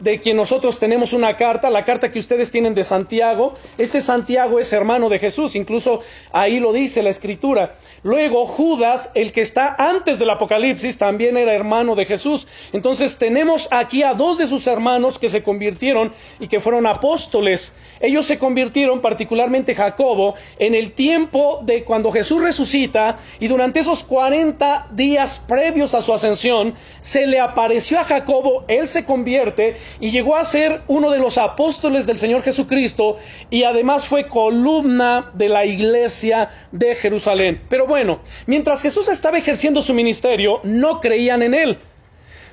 de 0.00 0.20
quien 0.20 0.36
nosotros 0.36 0.78
tenemos 0.78 1.12
una 1.12 1.36
carta, 1.36 1.70
la 1.70 1.84
carta 1.84 2.12
que 2.12 2.18
ustedes 2.18 2.50
tienen 2.50 2.74
de 2.74 2.84
Santiago. 2.84 3.54
Este 3.78 4.00
Santiago 4.00 4.58
es 4.58 4.72
hermano 4.72 5.08
de 5.08 5.18
Jesús, 5.18 5.56
incluso 5.56 6.00
ahí 6.32 6.60
lo 6.60 6.72
dice 6.72 7.02
la 7.02 7.10
escritura. 7.10 7.76
Luego 8.02 8.46
Judas, 8.46 9.10
el 9.14 9.32
que 9.32 9.40
está 9.40 9.74
antes 9.78 10.18
del 10.18 10.30
Apocalipsis, 10.30 10.98
también 10.98 11.36
era 11.36 11.54
hermano 11.54 11.94
de 11.94 12.04
Jesús. 12.04 12.46
Entonces 12.72 13.18
tenemos 13.18 13.68
aquí 13.70 14.02
a 14.02 14.14
dos 14.14 14.38
de 14.38 14.46
sus 14.46 14.66
hermanos 14.66 15.18
que 15.18 15.28
se 15.28 15.42
convirtieron 15.42 16.12
y 16.40 16.48
que 16.48 16.60
fueron 16.60 16.86
apóstoles. 16.86 17.72
Ellos 18.00 18.26
se 18.26 18.38
convirtieron, 18.38 19.00
particularmente 19.00 19.74
Jacobo, 19.74 20.34
en 20.58 20.74
el 20.74 20.92
tiempo 20.92 21.60
de 21.62 21.84
cuando 21.84 22.12
Jesús 22.12 22.42
resucita 22.42 23.18
y 23.40 23.46
durante 23.46 23.80
esos 23.80 24.04
40 24.04 24.88
días 24.92 25.42
previos 25.46 25.94
a 25.94 26.02
su 26.02 26.12
ascensión, 26.12 26.74
se 27.00 27.26
le 27.26 27.40
apareció 27.40 27.98
a 27.98 28.04
Jacobo, 28.04 28.64
él 28.68 28.88
se 28.88 29.04
convierte 29.04 29.76
y 30.00 30.10
llegó 30.10 30.36
a 30.36 30.44
ser 30.44 30.82
uno 30.88 31.10
de 31.10 31.18
los 31.18 31.38
apóstoles 31.38 32.06
del 32.06 32.18
Señor 32.18 32.42
Jesucristo 32.42 33.16
y 33.50 33.64
además 33.64 34.06
fue 34.06 34.26
columna 34.26 35.30
de 35.34 35.48
la 35.48 35.64
iglesia 35.64 36.48
de 36.72 36.94
Jerusalén. 36.94 37.62
Pero 37.68 37.86
bueno, 37.86 38.20
mientras 38.46 38.82
Jesús 38.82 39.08
estaba 39.08 39.38
ejerciendo 39.38 39.82
su 39.82 39.94
ministerio, 39.94 40.60
no 40.64 41.00
creían 41.00 41.42
en 41.42 41.54
él. 41.54 41.78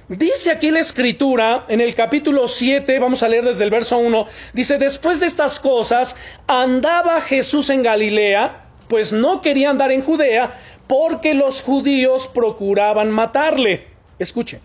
Dice 0.10 0.52
aquí 0.52 0.70
la 0.70 0.82
escritura, 0.82 1.66
en 1.70 1.80
el 1.80 1.96
capítulo 1.96 2.50
7, 2.50 3.00
vamos 3.00 3.24
a 3.24 3.30
leer 3.30 3.46
desde 3.46 3.64
el 3.64 3.70
verso 3.70 3.98
1, 3.98 4.28
dice, 4.54 4.78
después 4.78 5.22
de 5.22 5.28
estas 5.28 5.62
cosas, 5.62 6.18
andaba 6.46 7.22
Jesús 7.22 7.70
en 7.70 7.84
Galilea, 7.84 8.66
pues 8.90 9.14
no 9.14 9.42
quería 9.42 9.70
andar 9.70 9.94
en 9.94 10.02
Judea, 10.02 10.52
porque 10.88 11.34
los 11.34 11.62
judíos 11.62 12.28
procuraban 12.28 13.12
matarle. 13.12 13.88
Escuche. 14.20 14.60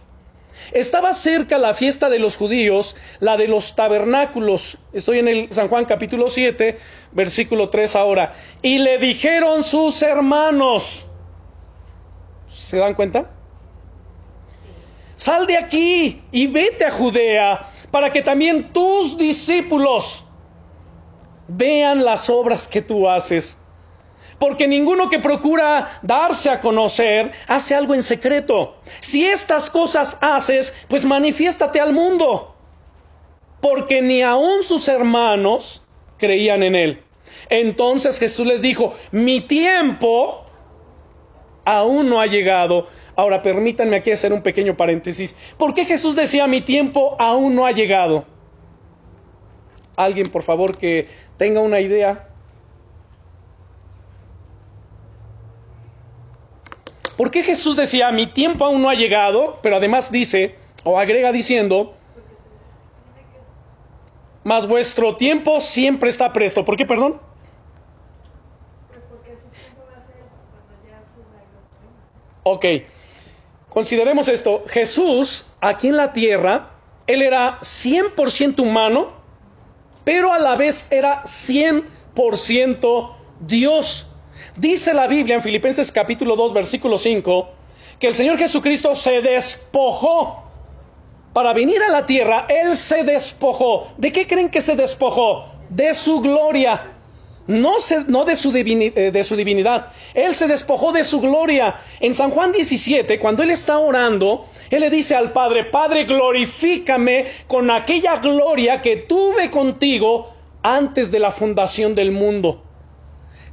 Estaba 0.72 1.14
cerca 1.14 1.58
la 1.58 1.74
fiesta 1.74 2.08
de 2.08 2.18
los 2.18 2.36
judíos, 2.36 2.96
la 3.20 3.36
de 3.36 3.48
los 3.48 3.74
tabernáculos. 3.74 4.78
Estoy 4.92 5.18
en 5.18 5.28
el 5.28 5.52
San 5.52 5.68
Juan 5.68 5.84
capítulo 5.84 6.28
7, 6.28 6.78
versículo 7.12 7.68
3 7.68 7.96
ahora. 7.96 8.34
Y 8.62 8.78
le 8.78 8.98
dijeron 8.98 9.64
sus 9.64 10.02
hermanos. 10.02 11.06
¿Se 12.48 12.78
dan 12.78 12.94
cuenta? 12.94 13.30
Sal 15.16 15.46
de 15.46 15.56
aquí 15.56 16.22
y 16.30 16.46
vete 16.46 16.84
a 16.84 16.90
Judea 16.90 17.70
para 17.90 18.12
que 18.12 18.22
también 18.22 18.72
tus 18.72 19.18
discípulos 19.18 20.24
vean 21.48 22.04
las 22.04 22.30
obras 22.30 22.68
que 22.68 22.82
tú 22.82 23.08
haces 23.08 23.58
porque 24.38 24.68
ninguno 24.68 25.10
que 25.10 25.18
procura 25.18 26.00
darse 26.02 26.50
a 26.50 26.60
conocer 26.60 27.32
hace 27.46 27.74
algo 27.74 27.94
en 27.94 28.02
secreto. 28.02 28.76
Si 29.00 29.26
estas 29.26 29.70
cosas 29.70 30.18
haces, 30.20 30.74
pues 30.88 31.04
manifiéstate 31.04 31.80
al 31.80 31.92
mundo, 31.92 32.54
porque 33.60 34.00
ni 34.02 34.22
aun 34.22 34.62
sus 34.62 34.88
hermanos 34.88 35.82
creían 36.18 36.62
en 36.62 36.74
él. 36.74 37.02
Entonces 37.50 38.18
Jesús 38.18 38.46
les 38.46 38.62
dijo, 38.62 38.94
mi 39.10 39.40
tiempo 39.40 40.44
aún 41.64 42.08
no 42.08 42.20
ha 42.20 42.26
llegado. 42.26 42.86
Ahora 43.16 43.42
permítanme 43.42 43.96
aquí 43.96 44.10
hacer 44.10 44.32
un 44.32 44.42
pequeño 44.42 44.76
paréntesis. 44.76 45.36
¿Por 45.56 45.74
qué 45.74 45.84
Jesús 45.84 46.16
decía 46.16 46.46
mi 46.46 46.60
tiempo 46.60 47.16
aún 47.18 47.54
no 47.54 47.66
ha 47.66 47.72
llegado? 47.72 48.24
Alguien, 49.96 50.30
por 50.30 50.42
favor, 50.42 50.78
que 50.78 51.08
tenga 51.36 51.60
una 51.60 51.80
idea. 51.80 52.27
¿Por 57.18 57.32
qué 57.32 57.42
Jesús 57.42 57.76
decía, 57.76 58.12
mi 58.12 58.28
tiempo 58.28 58.64
aún 58.64 58.80
no 58.80 58.88
ha 58.88 58.94
llegado? 58.94 59.58
Pero 59.60 59.74
además 59.74 60.12
dice, 60.12 60.54
o 60.84 61.00
agrega 61.00 61.32
diciendo, 61.32 61.94
mas 64.44 64.68
vuestro 64.68 65.16
tiempo 65.16 65.60
siempre 65.60 66.10
está 66.10 66.32
presto. 66.32 66.64
¿Por 66.64 66.76
qué, 66.76 66.86
perdón? 66.86 67.20
Pues 68.86 69.02
porque 69.10 69.34
su 69.34 69.48
tiempo 69.48 69.82
va 69.90 70.00
a 70.00 70.06
ser 70.06 70.14
cuando 70.52 70.74
ya 70.88 71.00
Ok, 72.44 72.64
consideremos 73.68 74.28
esto. 74.28 74.62
Jesús, 74.68 75.46
aquí 75.60 75.88
en 75.88 75.96
la 75.96 76.12
tierra, 76.12 76.70
él 77.08 77.22
era 77.22 77.58
100% 77.62 78.60
humano, 78.60 79.10
pero 80.04 80.32
a 80.32 80.38
la 80.38 80.54
vez 80.54 80.86
era 80.92 81.24
100% 81.24 83.10
Dios. 83.40 84.07
Dice 84.58 84.92
la 84.92 85.06
Biblia 85.06 85.36
en 85.36 85.42
Filipenses 85.42 85.92
capítulo 85.92 86.34
2, 86.34 86.52
versículo 86.52 86.98
5, 86.98 87.48
que 88.00 88.08
el 88.08 88.16
Señor 88.16 88.38
Jesucristo 88.38 88.96
se 88.96 89.22
despojó 89.22 90.42
para 91.32 91.52
venir 91.52 91.80
a 91.80 91.88
la 91.88 92.06
tierra. 92.06 92.44
Él 92.48 92.74
se 92.74 93.04
despojó. 93.04 93.86
¿De 93.96 94.10
qué 94.10 94.26
creen 94.26 94.48
que 94.48 94.60
se 94.60 94.74
despojó? 94.74 95.46
De 95.68 95.94
su 95.94 96.20
gloria. 96.20 96.90
No, 97.46 97.74
no 98.08 98.24
de, 98.24 98.34
su 98.34 98.52
eh, 98.52 99.10
de 99.12 99.22
su 99.22 99.36
divinidad. 99.36 99.92
Él 100.12 100.34
se 100.34 100.48
despojó 100.48 100.90
de 100.90 101.04
su 101.04 101.20
gloria. 101.20 101.76
En 102.00 102.12
San 102.12 102.32
Juan 102.32 102.50
17, 102.50 103.20
cuando 103.20 103.44
Él 103.44 103.50
está 103.50 103.78
orando, 103.78 104.48
Él 104.70 104.80
le 104.80 104.90
dice 104.90 105.14
al 105.14 105.30
Padre, 105.30 105.66
Padre, 105.66 106.02
glorifícame 106.02 107.26
con 107.46 107.70
aquella 107.70 108.16
gloria 108.16 108.82
que 108.82 108.96
tuve 108.96 109.52
contigo 109.52 110.30
antes 110.64 111.12
de 111.12 111.20
la 111.20 111.30
fundación 111.30 111.94
del 111.94 112.10
mundo. 112.10 112.64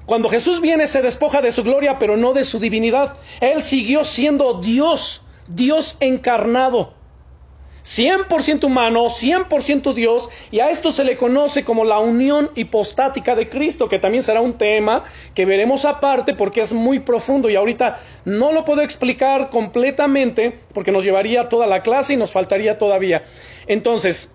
Cuando 0.06 0.30
Jesús 0.30 0.62
viene 0.62 0.88
se 0.88 1.02
despoja 1.02 1.42
de 1.42 1.52
su 1.52 1.64
gloria, 1.64 1.98
pero 1.98 2.16
no 2.18 2.34
de 2.34 2.44
su 2.44 2.60
divinidad. 2.60 3.18
Él 3.42 3.64
siguió 3.64 4.06
siendo 4.06 4.62
Dios, 4.62 5.22
Dios 5.48 5.98
encarnado. 6.00 6.94
100% 7.86 8.64
humano, 8.64 9.06
100% 9.06 9.94
Dios, 9.94 10.30
y 10.50 10.60
a 10.60 10.72
esto 10.72 10.92
se 10.92 11.04
le 11.04 11.18
conoce 11.18 11.64
como 11.64 11.86
la 11.86 12.00
unión 12.00 12.50
hipostática 12.56 13.36
de 13.36 13.48
Cristo, 13.48 13.88
que 13.88 14.00
también 14.00 14.24
será 14.24 14.42
un 14.42 14.54
tema 14.54 15.04
que 15.36 15.46
veremos 15.46 15.86
aparte 15.86 16.34
porque 16.34 16.62
es 16.62 16.74
muy 16.74 17.00
profundo 17.00 17.48
y 17.48 17.56
ahorita 17.56 18.00
no 18.26 18.52
lo 18.52 18.66
puedo 18.66 18.82
explicar 18.82 19.52
completamente 19.52 20.60
porque 20.74 20.92
nos 20.92 21.04
llevaría 21.04 21.48
toda 21.48 21.68
la 21.68 21.84
clase 21.84 22.14
y 22.14 22.18
nos 22.18 22.32
faltaría 22.32 22.80
todavía. 22.80 23.24
Entonces, 23.68 24.32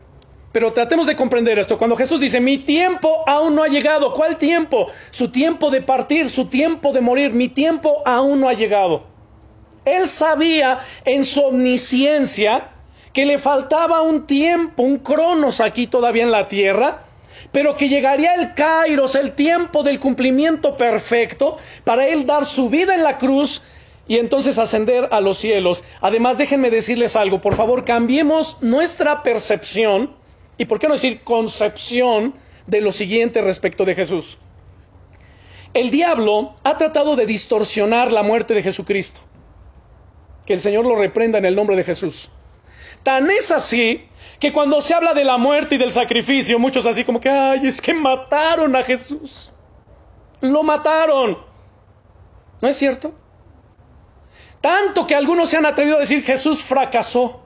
pero 0.52 0.72
tratemos 0.72 1.06
de 1.06 1.16
comprender 1.16 1.58
esto. 1.58 1.78
Cuando 1.78 1.96
Jesús 1.96 2.20
dice, 2.20 2.40
mi 2.40 2.58
tiempo 2.58 3.22
aún 3.26 3.54
no 3.54 3.62
ha 3.62 3.68
llegado, 3.68 4.12
¿cuál 4.12 4.36
tiempo? 4.36 4.88
Su 5.10 5.30
tiempo 5.30 5.70
de 5.70 5.80
partir, 5.80 6.28
su 6.28 6.46
tiempo 6.46 6.92
de 6.92 7.00
morir, 7.00 7.32
mi 7.32 7.48
tiempo 7.48 8.02
aún 8.04 8.40
no 8.40 8.48
ha 8.48 8.54
llegado. 8.54 9.04
Él 9.84 10.06
sabía 10.06 10.78
en 11.04 11.24
su 11.24 11.40
omnisciencia 11.40 12.70
que 13.12 13.26
le 13.26 13.38
faltaba 13.38 14.02
un 14.02 14.26
tiempo, 14.26 14.82
un 14.82 14.98
cronos 14.98 15.60
aquí 15.60 15.86
todavía 15.86 16.22
en 16.22 16.30
la 16.30 16.48
tierra, 16.48 17.04
pero 17.52 17.76
que 17.76 17.88
llegaría 17.88 18.34
el 18.34 18.54
kairos, 18.54 19.14
el 19.14 19.32
tiempo 19.32 19.82
del 19.82 19.98
cumplimiento 19.98 20.76
perfecto, 20.76 21.58
para 21.84 22.06
él 22.06 22.26
dar 22.26 22.44
su 22.44 22.68
vida 22.68 22.94
en 22.94 23.02
la 23.02 23.18
cruz 23.18 23.62
y 24.06 24.18
entonces 24.18 24.58
ascender 24.58 25.08
a 25.12 25.20
los 25.20 25.38
cielos. 25.38 25.82
Además, 26.00 26.38
déjenme 26.38 26.70
decirles 26.70 27.16
algo, 27.16 27.40
por 27.40 27.54
favor, 27.54 27.84
cambiemos 27.84 28.58
nuestra 28.60 29.22
percepción 29.22 30.19
y 30.60 30.66
por 30.66 30.78
qué 30.78 30.88
no 30.88 30.92
decir 30.92 31.22
concepción 31.22 32.34
de 32.66 32.82
lo 32.82 32.92
siguiente 32.92 33.40
respecto 33.40 33.86
de 33.86 33.94
Jesús. 33.94 34.36
El 35.72 35.90
diablo 35.90 36.54
ha 36.64 36.76
tratado 36.76 37.16
de 37.16 37.24
distorsionar 37.24 38.12
la 38.12 38.22
muerte 38.22 38.52
de 38.52 38.62
Jesucristo. 38.62 39.22
Que 40.44 40.52
el 40.52 40.60
Señor 40.60 40.84
lo 40.84 40.96
reprenda 40.96 41.38
en 41.38 41.46
el 41.46 41.56
nombre 41.56 41.76
de 41.76 41.84
Jesús. 41.84 42.30
Tan 43.02 43.30
es 43.30 43.50
así 43.50 44.04
que 44.38 44.52
cuando 44.52 44.82
se 44.82 44.92
habla 44.92 45.14
de 45.14 45.24
la 45.24 45.38
muerte 45.38 45.76
y 45.76 45.78
del 45.78 45.94
sacrificio, 45.94 46.58
muchos 46.58 46.84
así 46.84 47.04
como 47.04 47.22
que, 47.22 47.30
ay, 47.30 47.66
es 47.66 47.80
que 47.80 47.94
mataron 47.94 48.76
a 48.76 48.82
Jesús. 48.84 49.50
Lo 50.42 50.62
mataron. 50.62 51.38
¿No 52.60 52.68
es 52.68 52.76
cierto? 52.76 53.14
Tanto 54.60 55.06
que 55.06 55.14
algunos 55.14 55.48
se 55.48 55.56
han 55.56 55.64
atrevido 55.64 55.96
a 55.96 56.00
decir 56.00 56.22
Jesús 56.22 56.60
fracasó. 56.60 57.39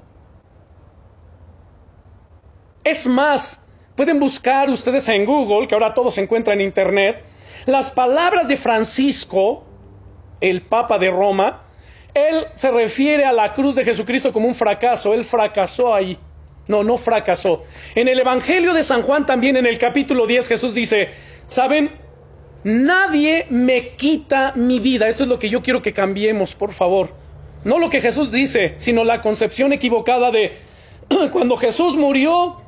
Es 2.85 3.07
más, 3.07 3.61
pueden 3.97 4.21
buscar 4.21 4.69
ustedes 4.69 5.09
en 5.09 5.25
Google, 5.25 5.67
que 5.67 5.75
ahora 5.75 5.95
todo 5.95 6.11
se 6.11 6.23
encuentra 6.23 6.53
en 6.53 6.61
Internet, 6.61 7.25
las 7.65 7.91
palabras 7.91 8.47
de 8.47 8.57
Francisco, 8.57 9.65
el 10.41 10.61
Papa 10.61 10.99
de 10.99 11.11
Roma, 11.11 11.63
él 12.13 12.47
se 12.55 12.71
refiere 12.71 13.25
a 13.25 13.33
la 13.33 13.55
cruz 13.55 13.75
de 13.75 13.85
Jesucristo 13.85 14.33
como 14.33 14.47
un 14.47 14.55
fracaso, 14.55 15.15
él 15.15 15.25
fracasó 15.25 15.95
ahí. 15.95 16.19
No, 16.69 16.85
no 16.85 16.97
fracasó. 16.97 17.63
En 17.95 18.09
el 18.09 18.21
Evangelio 18.21 18.73
de 18.75 18.85
San 18.85 19.03
Juan 19.03 19.27
también 19.27 19.57
en 19.57 19.67
el 19.67 19.79
capítulo 19.79 20.27
10 20.27 20.49
Jesús 20.49 20.75
dice, 20.75 21.11
¿saben? 21.47 21.91
Nadie 22.65 23.47
me 23.51 23.95
quita 23.97 24.53
mi 24.57 24.79
vida. 24.79 25.09
Esto 25.09 25.25
es 25.25 25.29
lo 25.29 25.39
que 25.39 25.51
yo 25.51 25.63
quiero 25.63 25.83
que 25.83 25.93
cambiemos, 25.93 26.55
por 26.55 26.73
favor. 26.73 27.15
No 27.65 27.79
lo 27.79 27.91
que 27.91 28.01
Jesús 28.01 28.31
dice, 28.31 28.75
sino 28.79 29.05
la 29.05 29.21
concepción 29.21 29.73
equivocada 29.73 30.31
de 30.31 30.57
cuando 31.33 31.57
Jesús 31.57 31.97
murió, 31.97 32.61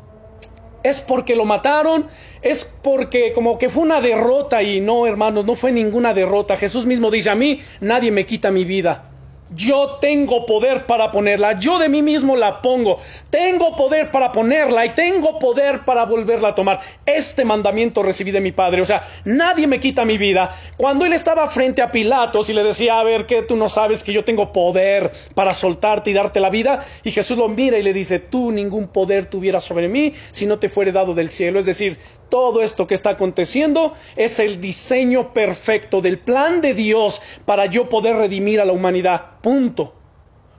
es 0.88 1.00
porque 1.00 1.34
lo 1.34 1.44
mataron, 1.44 2.06
es 2.42 2.64
porque 2.64 3.32
como 3.32 3.58
que 3.58 3.68
fue 3.68 3.82
una 3.82 4.00
derrota 4.00 4.62
y 4.62 4.80
no, 4.80 5.06
hermanos, 5.06 5.44
no 5.44 5.56
fue 5.56 5.72
ninguna 5.72 6.14
derrota. 6.14 6.56
Jesús 6.56 6.86
mismo 6.86 7.10
dice, 7.10 7.30
a 7.30 7.34
mí 7.34 7.60
nadie 7.80 8.10
me 8.12 8.24
quita 8.24 8.50
mi 8.52 8.64
vida. 8.64 9.10
Yo 9.54 9.98
tengo 10.00 10.44
poder 10.44 10.86
para 10.86 11.12
ponerla, 11.12 11.52
yo 11.52 11.78
de 11.78 11.88
mí 11.88 12.02
mismo 12.02 12.34
la 12.34 12.60
pongo, 12.60 12.98
tengo 13.30 13.76
poder 13.76 14.10
para 14.10 14.32
ponerla 14.32 14.84
y 14.84 14.94
tengo 14.94 15.38
poder 15.38 15.84
para 15.84 16.04
volverla 16.04 16.48
a 16.48 16.54
tomar. 16.54 16.80
Este 17.06 17.44
mandamiento 17.44 18.02
recibí 18.02 18.32
de 18.32 18.40
mi 18.40 18.50
Padre, 18.50 18.82
o 18.82 18.84
sea, 18.84 19.06
nadie 19.24 19.68
me 19.68 19.78
quita 19.78 20.04
mi 20.04 20.18
vida. 20.18 20.52
Cuando 20.76 21.06
él 21.06 21.12
estaba 21.12 21.46
frente 21.46 21.80
a 21.80 21.92
Pilatos 21.92 22.50
y 22.50 22.54
le 22.54 22.64
decía, 22.64 22.98
a 22.98 23.04
ver, 23.04 23.24
que 23.24 23.42
tú 23.42 23.54
no 23.54 23.68
sabes 23.68 24.02
que 24.02 24.12
yo 24.12 24.24
tengo 24.24 24.52
poder 24.52 25.12
para 25.36 25.54
soltarte 25.54 26.10
y 26.10 26.14
darte 26.14 26.40
la 26.40 26.50
vida, 26.50 26.84
y 27.04 27.12
Jesús 27.12 27.38
lo 27.38 27.48
mira 27.48 27.78
y 27.78 27.82
le 27.84 27.92
dice, 27.92 28.18
tú 28.18 28.50
ningún 28.50 28.88
poder 28.88 29.26
tuvieras 29.26 29.62
sobre 29.62 29.88
mí 29.88 30.12
si 30.32 30.46
no 30.46 30.58
te 30.58 30.68
fuere 30.68 30.90
dado 30.90 31.14
del 31.14 31.30
cielo. 31.30 31.60
Es 31.60 31.66
decir, 31.66 31.98
todo 32.28 32.62
esto 32.62 32.86
que 32.86 32.94
está 32.94 33.10
aconteciendo 33.10 33.92
es 34.16 34.38
el 34.38 34.60
diseño 34.60 35.32
perfecto 35.32 36.00
del 36.00 36.18
plan 36.18 36.60
de 36.60 36.74
Dios 36.74 37.22
para 37.44 37.66
yo 37.66 37.88
poder 37.88 38.16
redimir 38.16 38.60
a 38.60 38.64
la 38.64 38.72
humanidad. 38.72 39.40
Punto. 39.40 39.94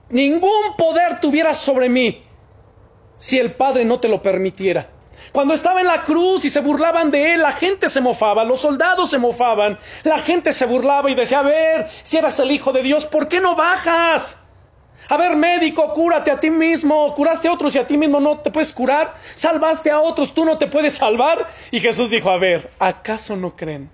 Ningún 0.09 0.75
poder 0.77 1.19
tuviera 1.19 1.53
sobre 1.53 1.89
mí 1.89 2.23
si 3.17 3.39
el 3.39 3.53
Padre 3.53 3.83
no 3.83 3.99
te 3.99 4.07
lo 4.07 4.21
permitiera. 4.21 4.89
Cuando 5.31 5.53
estaba 5.53 5.81
en 5.81 5.87
la 5.87 6.03
cruz 6.03 6.45
y 6.45 6.49
se 6.49 6.61
burlaban 6.61 7.11
de 7.11 7.33
él, 7.33 7.41
la 7.41 7.51
gente 7.51 7.89
se 7.89 8.01
mofaba, 8.01 8.43
los 8.43 8.61
soldados 8.61 9.09
se 9.09 9.17
mofaban, 9.17 9.77
la 10.03 10.19
gente 10.19 10.53
se 10.53 10.65
burlaba 10.65 11.09
y 11.09 11.15
decía, 11.15 11.39
a 11.39 11.43
ver, 11.43 11.87
si 12.03 12.17
eras 12.17 12.39
el 12.39 12.51
Hijo 12.51 12.71
de 12.71 12.83
Dios, 12.83 13.05
¿por 13.05 13.27
qué 13.27 13.41
no 13.41 13.55
bajas? 13.55 14.39
A 15.09 15.15
ver, 15.15 15.35
médico, 15.35 15.93
cúrate 15.93 16.31
a 16.31 16.39
ti 16.39 16.49
mismo. 16.49 17.13
Curaste 17.13 17.47
a 17.47 17.53
otros 17.53 17.75
y 17.75 17.79
a 17.79 17.87
ti 17.87 17.97
mismo 17.97 18.19
no 18.19 18.39
te 18.39 18.51
puedes 18.51 18.73
curar. 18.73 19.15
Salvaste 19.35 19.89
a 19.89 19.99
otros, 19.99 20.33
tú 20.33 20.43
no 20.43 20.57
te 20.57 20.67
puedes 20.67 20.93
salvar. 20.93 21.47
Y 21.71 21.79
Jesús 21.79 22.09
dijo, 22.09 22.29
a 22.29 22.37
ver, 22.37 22.71
¿acaso 22.79 23.35
no 23.35 23.55
creen 23.55 23.89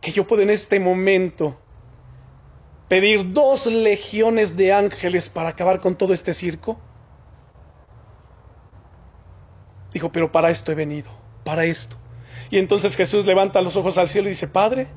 que 0.00 0.10
yo 0.10 0.26
puedo 0.26 0.42
en 0.42 0.50
este 0.50 0.80
momento 0.80 1.58
pedir 2.88 3.32
dos 3.32 3.66
legiones 3.66 4.56
de 4.56 4.72
ángeles 4.72 5.30
para 5.30 5.50
acabar 5.50 5.80
con 5.80 5.94
todo 5.94 6.12
este 6.12 6.32
circo? 6.32 6.78
Dijo, 9.92 10.10
pero 10.10 10.32
para 10.32 10.50
esto 10.50 10.72
he 10.72 10.74
venido, 10.74 11.10
para 11.44 11.64
esto. 11.64 11.96
Y 12.50 12.58
entonces 12.58 12.96
Jesús 12.96 13.24
levanta 13.24 13.60
los 13.60 13.76
ojos 13.76 13.98
al 13.98 14.08
cielo 14.08 14.28
y 14.28 14.30
dice, 14.30 14.48
Padre, 14.48 14.88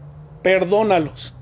perdónalos 0.42 1.36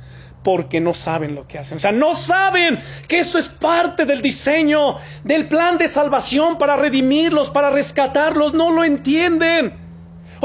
porque 0.43 0.79
no 0.79 0.93
saben 0.93 1.35
lo 1.35 1.47
que 1.47 1.57
hacen. 1.57 1.77
O 1.77 1.79
sea, 1.79 1.91
no 1.91 2.15
saben 2.15 2.77
que 3.07 3.19
esto 3.19 3.37
es 3.37 3.49
parte 3.49 4.05
del 4.05 4.21
diseño, 4.21 4.97
del 5.23 5.47
plan 5.47 5.77
de 5.77 5.87
salvación 5.87 6.57
para 6.57 6.75
redimirlos, 6.75 7.49
para 7.49 7.69
rescatarlos. 7.69 8.53
No 8.53 8.71
lo 8.71 8.83
entienden. 8.83 9.73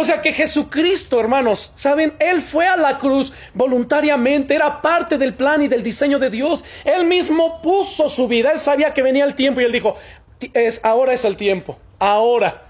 O 0.00 0.04
sea 0.04 0.22
que 0.22 0.32
Jesucristo, 0.32 1.18
hermanos, 1.18 1.72
saben, 1.74 2.14
Él 2.20 2.40
fue 2.40 2.68
a 2.68 2.76
la 2.76 2.98
cruz 2.98 3.32
voluntariamente, 3.52 4.54
era 4.54 4.80
parte 4.80 5.18
del 5.18 5.34
plan 5.34 5.60
y 5.60 5.66
del 5.66 5.82
diseño 5.82 6.20
de 6.20 6.30
Dios. 6.30 6.64
Él 6.84 7.04
mismo 7.04 7.60
puso 7.60 8.08
su 8.08 8.28
vida, 8.28 8.52
Él 8.52 8.60
sabía 8.60 8.94
que 8.94 9.02
venía 9.02 9.24
el 9.24 9.34
tiempo 9.34 9.60
y 9.60 9.64
Él 9.64 9.72
dijo, 9.72 9.96
es, 10.54 10.80
ahora 10.84 11.14
es 11.14 11.24
el 11.24 11.36
tiempo, 11.36 11.76
ahora. 11.98 12.67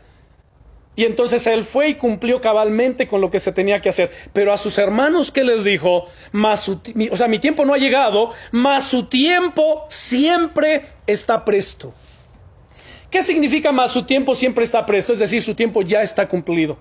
Y 0.98 1.04
entonces 1.04 1.46
él 1.46 1.62
fue 1.62 1.90
y 1.90 1.94
cumplió 1.94 2.40
cabalmente 2.40 3.06
con 3.06 3.20
lo 3.20 3.30
que 3.30 3.38
se 3.38 3.52
tenía 3.52 3.80
que 3.80 3.88
hacer. 3.88 4.10
Pero 4.32 4.52
a 4.52 4.56
sus 4.56 4.78
hermanos, 4.78 5.30
¿qué 5.30 5.44
les 5.44 5.62
dijo? 5.62 6.06
Más 6.32 6.68
o 6.68 6.80
sea, 7.16 7.28
mi 7.28 7.38
tiempo 7.38 7.64
no 7.64 7.72
ha 7.72 7.78
llegado, 7.78 8.32
mas 8.50 8.86
su 8.86 9.04
tiempo 9.04 9.86
siempre 9.88 10.86
está 11.06 11.44
presto. 11.44 11.94
¿Qué 13.12 13.22
significa 13.22 13.70
más 13.70 13.92
su 13.92 14.06
tiempo 14.06 14.34
siempre 14.34 14.64
está 14.64 14.84
presto? 14.86 15.12
Es 15.12 15.20
decir, 15.20 15.40
su 15.40 15.54
tiempo 15.54 15.82
ya 15.82 16.02
está 16.02 16.26
cumplido. 16.26 16.76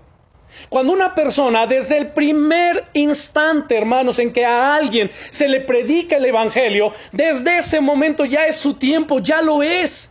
Cuando 0.68 0.94
una 0.94 1.14
persona, 1.14 1.68
desde 1.68 2.00
el 2.00 2.08
primer 2.08 2.88
instante, 2.94 3.78
hermanos, 3.78 4.18
en 4.18 4.34
que 4.34 4.44
a 4.44 4.74
alguien 4.74 5.12
se 5.30 5.48
le 5.48 5.62
predica 5.62 6.18
el 6.18 6.26
Evangelio, 6.26 6.92
desde 7.12 7.60
ese 7.60 7.82
momento 7.82 8.26
ya 8.26 8.48
es 8.48 8.56
su 8.56 8.74
tiempo, 8.74 9.20
ya 9.20 9.44
lo 9.44 9.62
es. 9.62 10.10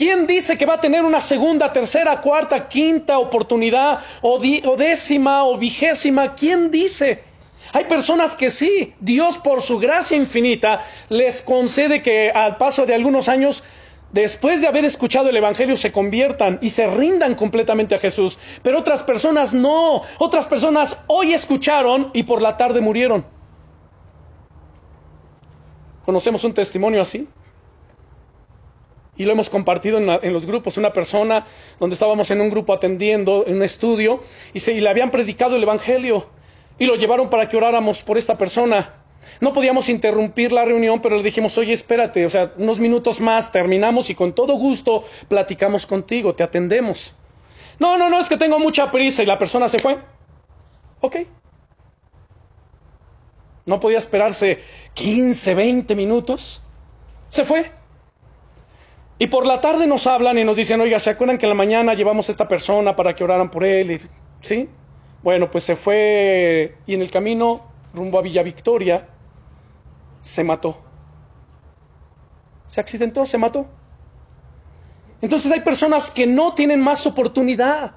¿Quién 0.00 0.26
dice 0.26 0.56
que 0.56 0.64
va 0.64 0.76
a 0.76 0.80
tener 0.80 1.02
una 1.02 1.20
segunda, 1.20 1.74
tercera, 1.74 2.22
cuarta, 2.22 2.70
quinta 2.70 3.18
oportunidad 3.18 4.00
o, 4.22 4.38
décima 4.38 5.44
o 5.44 5.58
vigésima? 5.58 6.34
¿Quién 6.34 6.70
dice? 6.70 7.22
Hay 7.74 7.84
personas 7.84 8.34
que 8.34 8.50
sí, 8.50 8.94
Dios 8.98 9.36
por 9.36 9.60
su 9.60 9.78
gracia 9.78 10.16
infinita 10.16 10.80
les 11.10 11.42
concede 11.42 12.02
que 12.02 12.30
al 12.30 12.56
paso 12.56 12.86
de 12.86 12.94
algunos 12.94 13.28
años, 13.28 13.62
después 14.10 14.62
de 14.62 14.68
haber 14.68 14.86
escuchado 14.86 15.28
el 15.28 15.36
Evangelio, 15.36 15.76
se 15.76 15.92
conviertan 15.92 16.58
y 16.62 16.70
se 16.70 16.86
rindan 16.86 17.34
completamente 17.34 17.94
a 17.94 17.98
Jesús. 17.98 18.38
Pero 18.62 18.78
otras 18.78 19.02
personas 19.02 19.52
no, 19.52 20.00
otras 20.18 20.46
personas 20.46 20.96
hoy 21.08 21.34
escucharon 21.34 22.08
y 22.14 22.22
por 22.22 22.40
la 22.40 22.56
tarde 22.56 22.80
murieron. 22.80 23.26
¿Conocemos 26.06 26.42
un 26.44 26.54
testimonio 26.54 27.02
así? 27.02 27.28
Y 29.20 29.26
lo 29.26 29.32
hemos 29.32 29.50
compartido 29.50 29.98
en, 29.98 30.32
los 30.32 30.46
grupos. 30.46 30.78
Una 30.78 30.94
persona 30.94 31.44
donde 31.78 31.92
estábamos 31.92 32.30
en 32.30 32.40
un 32.40 32.48
grupo 32.48 32.72
atendiendo, 32.72 33.44
en 33.46 33.56
un 33.56 33.62
estudio, 33.62 34.22
y, 34.54 34.60
se, 34.60 34.72
y 34.72 34.80
le 34.80 34.88
habían 34.88 35.10
predicado 35.10 35.56
el 35.56 35.62
Evangelio 35.62 36.26
y 36.78 36.86
lo 36.86 36.96
llevaron 36.96 37.28
para 37.28 37.46
que 37.46 37.58
oráramos 37.58 38.02
por 38.02 38.16
esta 38.16 38.38
persona. 38.38 38.94
No 39.42 39.52
podíamos 39.52 39.90
interrumpir 39.90 40.52
la 40.52 40.64
reunión, 40.64 41.02
pero 41.02 41.18
le 41.18 41.22
dijimos, 41.22 41.58
oye, 41.58 41.74
espérate, 41.74 42.24
o 42.24 42.30
sea, 42.30 42.54
unos 42.56 42.80
minutos 42.80 43.20
más, 43.20 43.52
terminamos 43.52 44.08
y 44.08 44.14
con 44.14 44.34
todo 44.34 44.54
gusto 44.54 45.04
platicamos 45.28 45.86
contigo, 45.86 46.34
te 46.34 46.42
atendemos. 46.42 47.12
No, 47.78 47.98
no, 47.98 48.08
no, 48.08 48.20
es 48.20 48.28
que 48.30 48.38
tengo 48.38 48.58
mucha 48.58 48.90
prisa 48.90 49.22
y 49.22 49.26
la 49.26 49.38
persona 49.38 49.68
se 49.68 49.80
fue. 49.80 49.98
Ok. 51.02 51.16
No 53.66 53.80
podía 53.80 53.98
esperarse 53.98 54.60
15, 54.94 55.54
20 55.54 55.94
minutos. 55.94 56.62
Se 57.28 57.44
fue. 57.44 57.79
Y 59.22 59.26
por 59.26 59.46
la 59.46 59.60
tarde 59.60 59.86
nos 59.86 60.06
hablan 60.06 60.38
y 60.38 60.44
nos 60.44 60.56
dicen, 60.56 60.80
oiga, 60.80 60.98
¿se 60.98 61.10
acuerdan 61.10 61.36
que 61.36 61.44
en 61.44 61.50
la 61.50 61.54
mañana 61.54 61.92
llevamos 61.92 62.30
a 62.30 62.32
esta 62.32 62.48
persona 62.48 62.96
para 62.96 63.14
que 63.14 63.22
oraran 63.22 63.50
por 63.50 63.64
él? 63.64 64.00
¿Sí? 64.40 64.70
Bueno, 65.22 65.50
pues 65.50 65.62
se 65.62 65.76
fue 65.76 66.78
y 66.86 66.94
en 66.94 67.02
el 67.02 67.10
camino 67.10 67.66
rumbo 67.92 68.18
a 68.18 68.22
Villa 68.22 68.42
Victoria 68.42 69.06
se 70.22 70.42
mató. 70.42 70.82
Se 72.66 72.80
accidentó, 72.80 73.26
se 73.26 73.36
mató. 73.36 73.66
Entonces 75.20 75.52
hay 75.52 75.60
personas 75.60 76.10
que 76.10 76.26
no 76.26 76.54
tienen 76.54 76.80
más 76.80 77.06
oportunidad. 77.06 77.96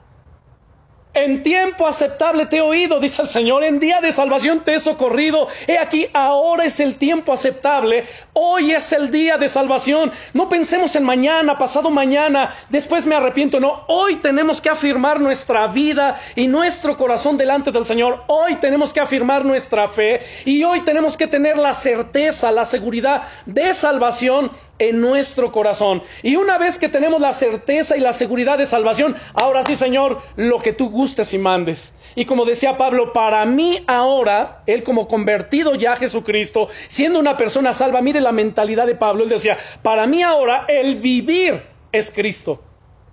En 1.15 1.43
tiempo 1.43 1.85
aceptable 1.85 2.47
te 2.47 2.57
he 2.57 2.61
oído, 2.61 2.99
dice 2.99 3.21
el 3.21 3.27
Señor, 3.27 3.63
en 3.63 3.79
día 3.79 4.01
de 4.01 4.11
salvación 4.11 4.63
te 4.63 4.73
he 4.73 4.79
socorrido. 4.79 5.47
He 5.67 5.77
aquí, 5.77 6.07
ahora 6.11 6.65
es 6.65 6.79
el 6.79 6.95
tiempo 6.95 7.31
aceptable, 7.31 8.05
hoy 8.33 8.71
es 8.71 8.91
el 8.93 9.11
día 9.11 9.37
de 9.37 9.47
salvación. 9.47 10.11
No 10.33 10.49
pensemos 10.49 10.95
en 10.95 11.03
mañana, 11.03 11.59
pasado 11.59 11.91
mañana, 11.91 12.51
después 12.69 13.05
me 13.05 13.13
arrepiento. 13.13 13.59
No, 13.59 13.83
hoy 13.89 14.15
tenemos 14.15 14.59
que 14.59 14.69
afirmar 14.69 15.19
nuestra 15.19 15.67
vida 15.67 16.19
y 16.35 16.47
nuestro 16.47 16.97
corazón 16.97 17.37
delante 17.37 17.71
del 17.71 17.85
Señor. 17.85 18.23
Hoy 18.25 18.55
tenemos 18.55 18.91
que 18.91 18.99
afirmar 18.99 19.45
nuestra 19.45 19.87
fe 19.87 20.19
y 20.45 20.63
hoy 20.63 20.81
tenemos 20.81 21.15
que 21.15 21.27
tener 21.27 21.59
la 21.59 21.75
certeza, 21.75 22.51
la 22.51 22.65
seguridad 22.65 23.21
de 23.45 23.71
salvación 23.75 24.51
en 24.79 24.99
nuestro 24.99 25.51
corazón. 25.51 26.01
Y 26.21 26.35
una 26.35 26.57
vez 26.57 26.79
que 26.79 26.89
tenemos 26.89 27.21
la 27.21 27.33
certeza 27.33 27.95
y 27.95 27.99
la 27.99 28.13
seguridad 28.13 28.57
de 28.57 28.65
salvación, 28.65 29.15
ahora 29.33 29.63
sí, 29.63 29.75
Señor, 29.75 30.21
lo 30.35 30.59
que 30.59 30.73
tú 30.73 30.89
gustes 30.89 31.33
y 31.33 31.37
mandes. 31.37 31.93
Y 32.15 32.25
como 32.25 32.45
decía 32.45 32.77
Pablo, 32.77 33.13
para 33.13 33.45
mí 33.45 33.83
ahora, 33.87 34.63
él 34.65 34.83
como 34.83 35.07
convertido 35.07 35.75
ya 35.75 35.93
a 35.93 35.97
Jesucristo, 35.97 36.67
siendo 36.87 37.19
una 37.19 37.37
persona 37.37 37.73
salva, 37.73 38.01
mire 38.01 38.21
la 38.21 38.31
mentalidad 38.31 38.87
de 38.87 38.95
Pablo, 38.95 39.23
él 39.23 39.29
decía, 39.29 39.57
para 39.81 40.07
mí 40.07 40.23
ahora 40.23 40.65
el 40.67 40.97
vivir 40.97 41.63
es 41.91 42.11
Cristo 42.11 42.61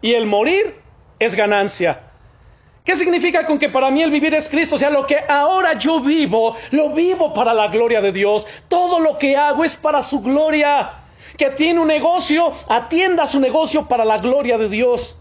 y 0.01 0.15
el 0.15 0.27
morir 0.27 0.77
es 1.19 1.35
ganancia. 1.35 2.07
¿Qué 2.85 2.97
significa 2.97 3.45
con 3.45 3.59
que 3.59 3.69
para 3.69 3.91
mí 3.91 4.03
el 4.03 4.11
vivir 4.11 4.35
es 4.35 4.49
Cristo? 4.49 4.77
O 4.77 4.79
sea, 4.79 4.89
lo 4.89 5.07
que 5.07 5.19
ahora 5.29 5.75
yo 5.75 6.01
vivo, 6.01 6.57
lo 6.71 6.91
vivo 6.91 7.33
para 7.35 7.53
la 7.53 7.69
gloria 7.69 8.01
de 8.01 8.11
Dios. 8.11 8.47
Todo 8.69 8.99
lo 9.01 9.19
que 9.19 9.37
hago 9.37 9.65
es 9.65 9.77
para 9.77 10.03
su 10.03 10.21
gloria 10.21 10.91
que 11.41 11.49
tiene 11.49 11.81
un 11.81 11.89
negocio, 11.89 12.53
atienda 12.69 13.27
su 13.27 13.41
negocio 13.41 13.89
para 13.89 14.05
la 14.05 14.19
gloria 14.19 14.59
de 14.59 14.69
Dios. 14.69 15.17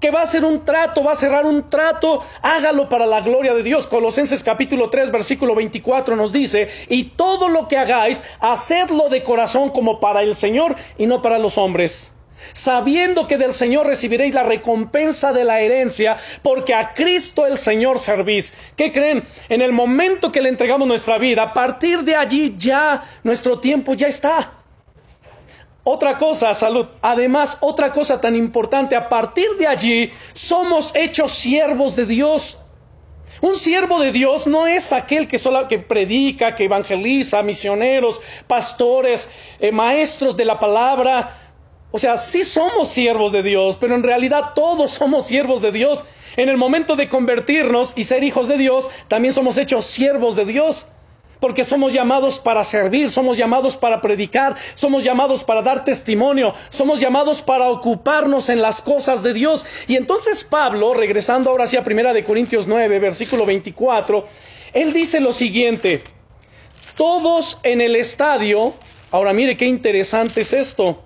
Que 0.00 0.10
va 0.10 0.18
a 0.18 0.24
hacer 0.24 0.44
un 0.44 0.64
trato, 0.64 1.04
va 1.04 1.12
a 1.12 1.14
cerrar 1.14 1.46
un 1.46 1.70
trato, 1.70 2.24
hágalo 2.42 2.88
para 2.88 3.06
la 3.06 3.20
gloria 3.20 3.54
de 3.54 3.62
Dios. 3.62 3.86
Colosenses 3.86 4.42
capítulo 4.42 4.90
3, 4.90 5.12
versículo 5.12 5.54
24 5.54 6.16
nos 6.16 6.32
dice, 6.32 6.68
y 6.88 7.04
todo 7.04 7.48
lo 7.48 7.68
que 7.68 7.78
hagáis, 7.78 8.24
hacedlo 8.40 9.08
de 9.10 9.22
corazón 9.22 9.68
como 9.68 10.00
para 10.00 10.22
el 10.22 10.34
Señor 10.34 10.74
y 10.98 11.06
no 11.06 11.22
para 11.22 11.38
los 11.38 11.56
hombres 11.56 12.12
sabiendo 12.54 13.26
que 13.26 13.36
del 13.36 13.52
Señor 13.52 13.86
recibiréis 13.86 14.34
la 14.34 14.42
recompensa 14.42 15.34
de 15.34 15.44
la 15.44 15.60
herencia, 15.60 16.16
porque 16.40 16.72
a 16.72 16.94
Cristo 16.94 17.46
el 17.46 17.58
Señor 17.58 17.98
servís. 17.98 18.54
¿Qué 18.76 18.90
creen? 18.90 19.24
En 19.50 19.60
el 19.60 19.72
momento 19.72 20.32
que 20.32 20.40
le 20.40 20.48
entregamos 20.48 20.88
nuestra 20.88 21.18
vida, 21.18 21.42
a 21.42 21.52
partir 21.52 22.02
de 22.02 22.16
allí 22.16 22.54
ya 22.56 23.02
nuestro 23.24 23.60
tiempo 23.60 23.92
ya 23.92 24.08
está. 24.08 24.59
Otra 25.82 26.18
cosa, 26.18 26.54
salud. 26.54 26.86
Además, 27.00 27.56
otra 27.60 27.90
cosa 27.90 28.20
tan 28.20 28.36
importante, 28.36 28.94
a 28.94 29.08
partir 29.08 29.48
de 29.58 29.66
allí 29.66 30.12
somos 30.34 30.92
hechos 30.94 31.32
siervos 31.32 31.96
de 31.96 32.04
Dios. 32.04 32.58
Un 33.40 33.56
siervo 33.56 33.98
de 33.98 34.12
Dios 34.12 34.46
no 34.46 34.66
es 34.66 34.92
aquel 34.92 35.26
que 35.26 35.38
solo 35.38 35.66
que 35.66 35.78
predica, 35.78 36.54
que 36.54 36.64
evangeliza, 36.64 37.42
misioneros, 37.42 38.20
pastores, 38.46 39.30
eh, 39.58 39.72
maestros 39.72 40.36
de 40.36 40.44
la 40.44 40.60
palabra. 40.60 41.38
O 41.90 41.98
sea, 41.98 42.18
sí 42.18 42.44
somos 42.44 42.90
siervos 42.90 43.32
de 43.32 43.42
Dios, 43.42 43.78
pero 43.80 43.94
en 43.94 44.02
realidad 44.02 44.52
todos 44.54 44.90
somos 44.90 45.24
siervos 45.24 45.62
de 45.62 45.72
Dios. 45.72 46.04
En 46.36 46.50
el 46.50 46.58
momento 46.58 46.94
de 46.94 47.08
convertirnos 47.08 47.94
y 47.96 48.04
ser 48.04 48.22
hijos 48.22 48.46
de 48.48 48.58
Dios, 48.58 48.90
también 49.08 49.32
somos 49.32 49.56
hechos 49.56 49.86
siervos 49.86 50.36
de 50.36 50.44
Dios 50.44 50.86
porque 51.40 51.64
somos 51.64 51.92
llamados 51.92 52.38
para 52.38 52.62
servir, 52.62 53.10
somos 53.10 53.36
llamados 53.36 53.76
para 53.76 54.00
predicar, 54.00 54.56
somos 54.74 55.02
llamados 55.02 55.42
para 55.42 55.62
dar 55.62 55.82
testimonio, 55.82 56.54
somos 56.68 57.00
llamados 57.00 57.42
para 57.42 57.68
ocuparnos 57.68 58.48
en 58.48 58.62
las 58.62 58.82
cosas 58.82 59.22
de 59.22 59.32
Dios. 59.32 59.66
Y 59.88 59.96
entonces 59.96 60.44
Pablo, 60.44 60.94
regresando 60.94 61.50
ahora 61.50 61.64
hacia 61.64 61.82
Primera 61.82 62.12
de 62.12 62.24
Corintios 62.24 62.66
9, 62.66 62.98
versículo 62.98 63.46
24, 63.46 64.24
él 64.74 64.92
dice 64.92 65.20
lo 65.20 65.32
siguiente: 65.32 66.04
Todos 66.96 67.58
en 67.62 67.80
el 67.80 67.96
estadio, 67.96 68.74
ahora 69.10 69.32
mire 69.32 69.56
qué 69.56 69.64
interesante 69.64 70.42
es 70.42 70.52
esto. 70.52 71.02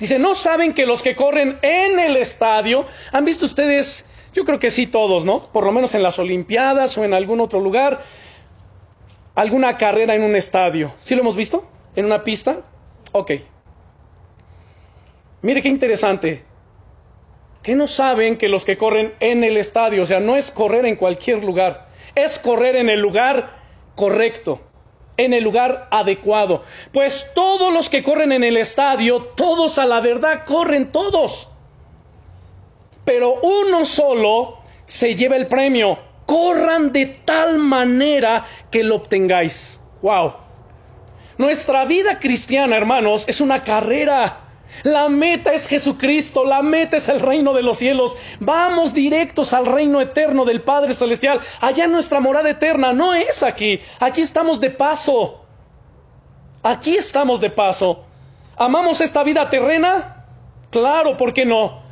Dice, 0.00 0.18
¿no 0.18 0.34
saben 0.34 0.72
que 0.72 0.86
los 0.86 1.02
que 1.02 1.14
corren 1.14 1.58
en 1.60 1.98
el 1.98 2.16
estadio, 2.16 2.86
han 3.12 3.26
visto 3.26 3.44
ustedes, 3.44 4.06
yo 4.32 4.44
creo 4.44 4.58
que 4.58 4.70
sí 4.70 4.86
todos, 4.86 5.26
¿no? 5.26 5.40
Por 5.52 5.64
lo 5.64 5.72
menos 5.72 5.94
en 5.94 6.02
las 6.02 6.18
Olimpiadas 6.18 6.96
o 6.96 7.04
en 7.04 7.12
algún 7.12 7.38
otro 7.38 7.60
lugar, 7.60 8.00
alguna 9.40 9.78
carrera 9.78 10.14
en 10.14 10.22
un 10.22 10.36
estadio. 10.36 10.92
¿Sí 10.98 11.14
lo 11.14 11.22
hemos 11.22 11.34
visto? 11.34 11.66
¿En 11.96 12.04
una 12.04 12.22
pista? 12.22 12.60
Ok. 13.12 13.32
Mire 15.40 15.62
qué 15.62 15.68
interesante. 15.68 16.44
¿Qué 17.62 17.74
no 17.74 17.86
saben 17.86 18.36
que 18.36 18.50
los 18.50 18.66
que 18.66 18.76
corren 18.76 19.14
en 19.20 19.42
el 19.42 19.56
estadio, 19.56 20.02
o 20.02 20.06
sea, 20.06 20.20
no 20.20 20.36
es 20.36 20.50
correr 20.50 20.84
en 20.84 20.96
cualquier 20.96 21.42
lugar, 21.42 21.88
es 22.14 22.38
correr 22.38 22.76
en 22.76 22.90
el 22.90 23.00
lugar 23.00 23.50
correcto, 23.96 24.60
en 25.16 25.32
el 25.32 25.42
lugar 25.42 25.88
adecuado? 25.90 26.62
Pues 26.92 27.26
todos 27.34 27.72
los 27.72 27.88
que 27.88 28.02
corren 28.02 28.32
en 28.32 28.44
el 28.44 28.58
estadio, 28.58 29.22
todos 29.36 29.78
a 29.78 29.86
la 29.86 30.00
verdad 30.00 30.44
corren 30.44 30.92
todos. 30.92 31.48
Pero 33.06 33.40
uno 33.40 33.86
solo 33.86 34.58
se 34.84 35.16
lleva 35.16 35.36
el 35.36 35.46
premio 35.46 36.09
corran 36.30 36.92
de 36.92 37.06
tal 37.06 37.58
manera 37.58 38.44
que 38.70 38.84
lo 38.84 38.94
obtengáis. 38.94 39.80
Wow. 40.00 40.34
Nuestra 41.38 41.84
vida 41.86 42.20
cristiana, 42.20 42.76
hermanos, 42.76 43.24
es 43.26 43.40
una 43.40 43.64
carrera. 43.64 44.38
La 44.84 45.08
meta 45.08 45.52
es 45.52 45.66
Jesucristo, 45.66 46.44
la 46.44 46.62
meta 46.62 46.98
es 46.98 47.08
el 47.08 47.18
reino 47.18 47.52
de 47.52 47.64
los 47.64 47.78
cielos. 47.78 48.16
Vamos 48.38 48.94
directos 48.94 49.52
al 49.52 49.66
reino 49.66 50.00
eterno 50.00 50.44
del 50.44 50.62
Padre 50.62 50.94
Celestial. 50.94 51.40
Allá 51.60 51.88
nuestra 51.88 52.20
morada 52.20 52.50
eterna 52.50 52.92
no 52.92 53.12
es 53.12 53.42
aquí. 53.42 53.80
Aquí 53.98 54.20
estamos 54.20 54.60
de 54.60 54.70
paso. 54.70 55.44
Aquí 56.62 56.94
estamos 56.94 57.40
de 57.40 57.50
paso. 57.50 58.04
¿Amamos 58.56 59.00
esta 59.00 59.24
vida 59.24 59.50
terrena? 59.50 60.26
Claro, 60.70 61.16
¿por 61.16 61.34
qué 61.34 61.44
no? 61.44 61.89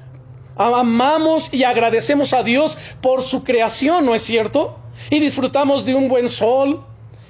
Amamos 0.59 1.53
y 1.53 1.65
agradecemos 1.65 2.35
a 2.35 2.43
Dios 2.43 2.77
por 3.01 3.23
su 3.23 3.45
creación, 3.45 4.05
¿no 4.05 4.15
es 4.15 4.23
cierto? 4.23 4.79
Y 5.11 5.21
disfrutamos 5.21 5.85
de 5.85 5.95
un 5.95 6.09
buen 6.09 6.29
sol. 6.29 6.85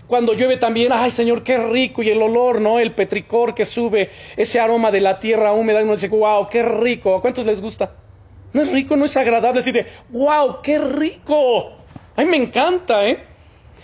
Cuando 0.06 0.32
llueve 0.32 0.56
también, 0.56 0.90
ay 0.92 1.10
Señor, 1.10 1.42
qué 1.42 1.58
rico, 1.58 2.02
y 2.02 2.08
el 2.08 2.22
olor, 2.22 2.62
¿no? 2.62 2.78
El 2.78 2.92
petricor 2.92 3.54
que 3.54 3.66
sube, 3.66 4.10
ese 4.38 4.58
aroma 4.58 4.90
de 4.90 5.02
la 5.02 5.18
tierra 5.18 5.52
húmeda, 5.52 5.80
y 5.80 5.84
uno 5.84 5.94
dice, 5.94 6.08
wow, 6.08 6.48
qué 6.48 6.62
rico. 6.62 7.14
¿A 7.14 7.20
cuántos 7.20 7.44
les 7.44 7.60
gusta? 7.60 7.92
¿No 8.54 8.62
es 8.62 8.72
rico? 8.72 8.96
¿No 8.96 9.04
es 9.04 9.14
agradable? 9.18 9.60
Decir, 9.60 9.86
wow, 10.08 10.62
qué 10.62 10.78
rico. 10.78 11.72
A 12.16 12.22
mí 12.22 12.26
me 12.26 12.38
encanta, 12.38 13.06
¿eh? 13.06 13.22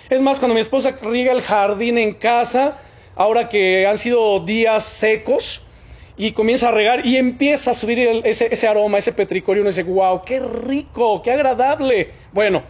Es 0.09 0.21
más, 0.21 0.39
cuando 0.39 0.55
mi 0.55 0.61
esposa 0.61 0.97
riega 1.03 1.33
el 1.33 1.43
jardín 1.43 1.99
en 1.99 2.15
casa, 2.15 2.79
ahora 3.17 3.51
que 3.51 3.87
han 3.87 3.99
sido 3.99 4.41
días 4.41 4.85
secos, 4.85 5.63
y 6.17 6.33
comienza 6.33 6.69
a 6.69 6.73
regar 6.73 7.05
y 7.05 7.17
empieza 7.17 7.73
a 7.73 7.75
subir 7.75 7.99
ese, 8.25 8.69
aroma, 8.69 8.99
ese 8.99 9.13
petricorio. 9.13 9.63
Uno 9.63 9.71
dice, 9.71 9.83
wow, 9.83 10.23
qué 10.25 10.41
rico, 10.41 11.23
qué 11.23 11.33
agradable. 11.33 12.11
Bueno, 12.33 12.63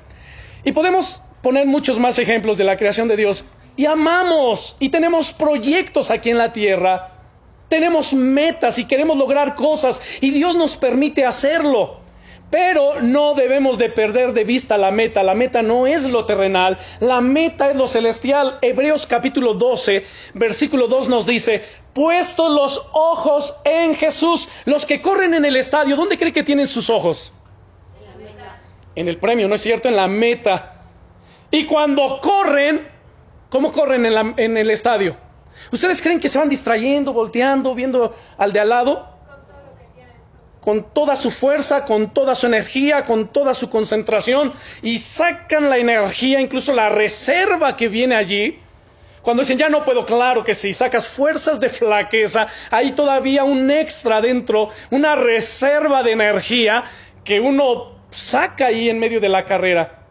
y 0.65 0.73
podemos 0.73 1.23
poner 1.43 1.67
muchos 1.67 1.99
más 1.99 2.19
ejemplos 2.19 2.57
de 2.57 2.65
la 2.65 2.77
creación 2.77 3.09
de 3.09 3.17
Dios. 3.17 3.45
Y 3.77 3.87
amamos 3.87 4.77
y 4.79 4.89
tenemos 4.89 5.33
proyectos 5.33 6.11
aquí 6.11 6.31
en 6.31 6.39
la 6.39 6.53
tierra. 6.53 7.11
Tenemos 7.69 8.15
metas 8.15 8.79
y 8.79 8.87
queremos 8.87 9.17
lograr 9.17 9.55
cosas 9.55 10.01
y 10.21 10.31
Dios 10.31 10.57
nos 10.57 10.77
permite 10.77 11.27
hacerlo. 11.27 12.04
Pero 12.55 13.01
no 13.01 13.35
debemos 13.35 13.79
de 13.79 13.89
perder 13.89 14.33
de 14.33 14.45
vista 14.45 14.79
la 14.79 14.93
meta. 14.93 15.25
La 15.25 15.35
meta 15.35 15.61
no 15.61 15.89
es 15.89 16.09
lo 16.09 16.25
terrenal, 16.25 16.79
la 17.01 17.21
meta 17.21 17.69
es 17.69 17.77
lo 17.77 17.89
celestial. 17.89 18.61
Hebreos 18.63 19.09
capítulo 19.09 19.55
12, 19.55 20.07
versículo 20.35 20.87
2 20.87 21.09
nos 21.09 21.27
dice, 21.27 21.65
puestos 21.93 22.53
los 22.53 22.89
ojos 22.93 23.57
en 23.65 23.97
Jesús, 23.97 24.49
los 24.67 24.87
que 24.87 25.03
corren 25.03 25.35
en 25.35 25.45
el 25.45 25.57
estadio, 25.57 25.97
¿dónde 25.97 26.17
cree 26.17 26.31
que 26.31 26.45
tienen 26.45 26.69
sus 26.69 26.91
ojos? 26.91 27.33
En, 28.21 29.03
en 29.03 29.09
el 29.09 29.19
premio, 29.19 29.49
¿no 29.49 29.57
es 29.57 29.61
cierto? 29.61 29.89
En 29.89 29.97
la 29.97 30.07
meta. 30.07 30.85
Y 31.51 31.65
cuando 31.65 32.21
corren, 32.23 32.87
¿cómo 33.51 33.73
corren 33.73 34.07
en, 34.07 34.35
en 34.37 34.57
el 34.57 34.71
estadio? 34.71 35.17
¿Ustedes 35.73 36.01
creen 36.01 36.21
que 36.21 36.29
se 36.29 36.39
van 36.39 36.49
distrayendo, 36.49 37.13
volteando, 37.13 37.75
viendo 37.75 38.15
al 38.39 38.53
de 38.53 38.61
al 38.61 38.69
lado? 38.69 39.14
Con 40.65 40.83
toda 40.95 41.15
su 41.15 41.31
fuerza, 41.31 41.85
con 41.85 42.09
toda 42.15 42.35
su 42.35 42.47
energía, 42.47 43.05
con 43.05 43.29
toda 43.29 43.53
su 43.53 43.69
concentración 43.69 44.51
y 44.81 44.97
sacan 44.97 45.69
la 45.69 45.77
energía, 45.77 46.41
incluso 46.41 46.73
la 46.73 46.89
reserva 46.89 47.77
que 47.77 47.91
viene 47.91 48.15
allí. 48.15 48.59
Cuando 49.21 49.43
dicen, 49.43 49.59
ya 49.59 49.69
no 49.69 49.85
puedo, 49.85 50.07
claro 50.07 50.43
que 50.43 50.55
sí, 50.55 50.73
sacas 50.73 51.07
fuerzas 51.07 51.61
de 51.61 51.69
flaqueza, 51.69 52.47
hay 52.71 52.93
todavía 52.93 53.45
un 53.45 53.71
extra 53.71 54.23
dentro, 54.23 54.71
una 54.91 55.15
reserva 55.17 56.03
de 56.03 56.13
energía 56.13 56.85
que 57.25 57.41
uno 57.41 57.99
saca 58.11 58.69
ahí 58.69 58.89
en 58.89 58.99
medio 58.99 59.21
de 59.21 59.29
la 59.29 59.45
carrera. 59.45 60.07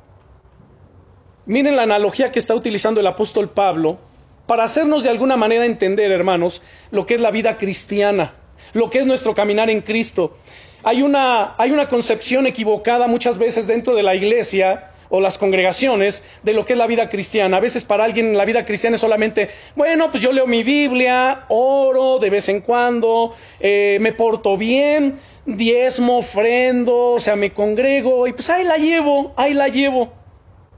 Miren 1.48 1.76
la 1.76 1.82
analogía 1.82 2.32
que 2.32 2.38
está 2.38 2.54
utilizando 2.54 3.00
el 3.00 3.08
apóstol 3.08 3.50
Pablo 3.50 3.98
para 4.46 4.66
hacernos 4.66 5.02
de 5.02 5.10
alguna 5.10 5.36
manera 5.36 5.66
entender, 5.66 6.12
hermanos, 6.12 6.62
lo 6.92 7.08
que 7.08 7.16
es 7.16 7.22
la 7.22 7.32
vida 7.32 7.58
cristiana 7.58 8.36
lo 8.74 8.90
que 8.90 9.00
es 9.00 9.06
nuestro 9.06 9.34
caminar 9.34 9.70
en 9.70 9.82
Cristo. 9.82 10.38
Hay 10.84 11.02
una, 11.02 11.56
hay 11.58 11.72
una 11.72 11.88
concepción 11.88 12.46
equivocada 12.46 13.08
muchas 13.08 13.38
veces 13.38 13.68
dentro 13.68 13.96
de 13.96 14.04
la 14.04 14.16
iglesia 14.16 14.90
o 15.10 15.22
las 15.22 15.38
congregaciones 15.38 16.24
de 16.42 16.54
lo 16.54 16.66
que 16.66 16.74
es 16.74 16.80
la 16.80 16.88
vida 16.88 17.08
cristiana. 17.08 17.58
A 17.58 17.60
veces 17.60 17.86
para 17.86 18.04
alguien 18.04 18.36
la 18.36 18.46
vida 18.46 18.66
cristiana 18.66 18.96
es 18.96 19.02
solamente, 19.02 19.50
bueno, 19.76 20.10
pues 20.10 20.24
yo 20.24 20.32
leo 20.32 20.48
mi 20.48 20.64
Biblia, 20.64 21.46
oro 21.50 22.18
de 22.20 22.32
vez 22.32 22.50
en 22.50 22.62
cuando, 22.62 23.34
eh, 23.60 23.98
me 24.02 24.12
porto 24.12 24.58
bien, 24.58 25.20
diezmo, 25.46 26.18
ofrendo, 26.18 27.12
o 27.12 27.20
sea, 27.20 27.36
me 27.36 27.54
congrego 27.54 28.28
y 28.28 28.34
pues 28.34 28.50
ahí 28.50 28.64
la 28.64 28.78
llevo, 28.78 29.34
ahí 29.38 29.54
la 29.54 29.68
llevo. 29.68 30.12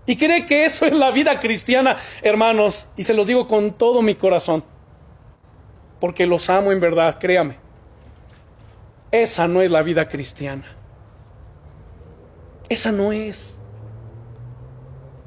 Y 0.06 0.18
cree 0.18 0.46
que 0.46 0.66
eso 0.66 0.86
es 0.86 0.92
la 0.92 1.12
vida 1.12 1.40
cristiana, 1.40 1.98
hermanos, 2.22 2.90
y 2.96 3.04
se 3.04 3.14
los 3.14 3.26
digo 3.26 3.48
con 3.48 3.72
todo 3.72 4.02
mi 4.02 4.16
corazón, 4.16 4.64
porque 6.00 6.28
los 6.28 6.50
amo 6.50 6.72
en 6.72 6.80
verdad, 6.80 7.18
créame. 7.20 7.65
Esa 9.16 9.48
no 9.48 9.62
es 9.62 9.72
la 9.72 9.82
vida 9.82 10.10
cristiana. 10.10 10.66
Esa 12.68 12.92
no 12.92 13.14
es. 13.14 13.62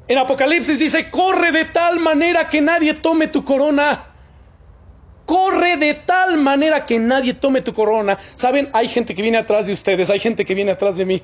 En 0.07 0.19
Apocalipsis 0.19 0.77
dice, 0.77 1.09
corre 1.09 1.51
de 1.51 1.65
tal 1.65 1.99
manera 1.99 2.47
que 2.49 2.61
nadie 2.61 2.93
tome 2.93 3.29
tu 3.29 3.43
corona. 3.43 4.05
Corre 5.25 5.77
de 5.77 5.95
tal 5.95 6.37
manera 6.37 6.85
que 6.85 6.99
nadie 6.99 7.33
tome 7.33 7.61
tu 7.61 7.73
corona. 7.73 8.19
Saben, 8.35 8.69
hay 8.73 8.87
gente 8.89 9.15
que 9.15 9.23
viene 9.23 9.39
atrás 9.39 9.65
de 9.65 9.73
ustedes, 9.73 10.11
hay 10.11 10.19
gente 10.19 10.45
que 10.45 10.53
viene 10.53 10.69
atrás 10.69 10.95
de 10.95 11.05
mí. 11.05 11.23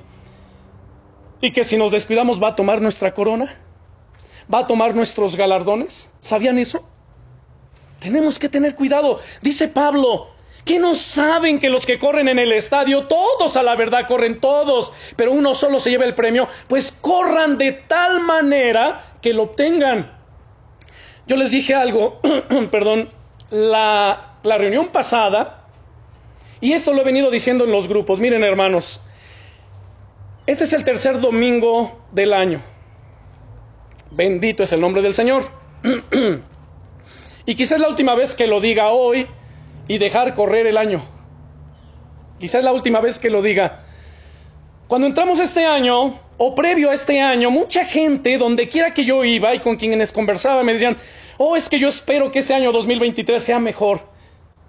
Y 1.40 1.52
que 1.52 1.62
si 1.62 1.76
nos 1.76 1.92
descuidamos 1.92 2.42
va 2.42 2.48
a 2.48 2.56
tomar 2.56 2.82
nuestra 2.82 3.14
corona. 3.14 3.54
Va 4.52 4.60
a 4.60 4.66
tomar 4.66 4.92
nuestros 4.92 5.36
galardones. 5.36 6.10
¿Sabían 6.18 6.58
eso? 6.58 6.84
Tenemos 8.00 8.40
que 8.40 8.48
tener 8.48 8.74
cuidado. 8.74 9.20
Dice 9.40 9.68
Pablo, 9.68 10.35
¿Qué 10.66 10.80
no 10.80 10.96
saben 10.96 11.60
que 11.60 11.70
los 11.70 11.86
que 11.86 12.00
corren 12.00 12.26
en 12.26 12.40
el 12.40 12.50
estadio, 12.50 13.06
todos 13.06 13.56
a 13.56 13.62
la 13.62 13.76
verdad 13.76 14.08
corren 14.08 14.40
todos, 14.40 14.92
pero 15.14 15.30
uno 15.30 15.54
solo 15.54 15.78
se 15.78 15.90
lleva 15.90 16.04
el 16.04 16.16
premio? 16.16 16.48
Pues 16.66 16.90
corran 16.90 17.56
de 17.56 17.70
tal 17.70 18.20
manera 18.20 19.14
que 19.22 19.32
lo 19.32 19.44
obtengan. 19.44 20.10
Yo 21.28 21.36
les 21.36 21.52
dije 21.52 21.72
algo, 21.72 22.20
perdón, 22.72 23.08
la, 23.50 24.38
la 24.42 24.58
reunión 24.58 24.88
pasada, 24.88 25.68
y 26.60 26.72
esto 26.72 26.92
lo 26.92 27.02
he 27.02 27.04
venido 27.04 27.30
diciendo 27.30 27.62
en 27.62 27.70
los 27.70 27.86
grupos, 27.86 28.18
miren 28.18 28.42
hermanos, 28.42 29.00
este 30.48 30.64
es 30.64 30.72
el 30.72 30.82
tercer 30.82 31.20
domingo 31.20 32.04
del 32.10 32.32
año. 32.32 32.60
Bendito 34.10 34.64
es 34.64 34.72
el 34.72 34.80
nombre 34.80 35.00
del 35.00 35.14
Señor. 35.14 35.48
y 37.46 37.54
quizás 37.54 37.78
la 37.78 37.88
última 37.88 38.16
vez 38.16 38.34
que 38.34 38.48
lo 38.48 38.60
diga 38.60 38.88
hoy, 38.88 39.28
y 39.88 39.98
dejar 39.98 40.34
correr 40.34 40.66
el 40.66 40.76
año. 40.76 41.02
Quizás 42.38 42.60
es 42.60 42.64
la 42.64 42.72
última 42.72 43.00
vez 43.00 43.18
que 43.18 43.30
lo 43.30 43.42
diga. 43.42 43.82
Cuando 44.88 45.06
entramos 45.06 45.40
este 45.40 45.64
año, 45.64 46.20
o 46.38 46.54
previo 46.54 46.90
a 46.90 46.94
este 46.94 47.20
año, 47.20 47.50
mucha 47.50 47.84
gente, 47.84 48.38
donde 48.38 48.68
quiera 48.68 48.92
que 48.92 49.04
yo 49.04 49.24
iba 49.24 49.54
y 49.54 49.60
con 49.60 49.76
quienes 49.76 50.12
conversaba, 50.12 50.62
me 50.62 50.74
decían, 50.74 50.96
oh, 51.38 51.56
es 51.56 51.68
que 51.68 51.78
yo 51.78 51.88
espero 51.88 52.30
que 52.30 52.40
este 52.40 52.54
año 52.54 52.72
2023 52.72 53.42
sea 53.42 53.58
mejor. 53.58 54.00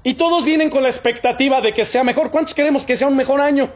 Y 0.03 0.13
todos 0.13 0.45
vienen 0.45 0.69
con 0.69 0.83
la 0.83 0.89
expectativa 0.89 1.59
de 1.59 1.73
que 1.73 1.83
sea 1.83 2.03
mejor. 2.03 2.31
¿Cuántos 2.31 2.53
queremos 2.53 2.85
que 2.85 2.95
sea 2.95 3.09
un 3.09 3.17
mejor 3.17 3.41
año? 3.41 3.69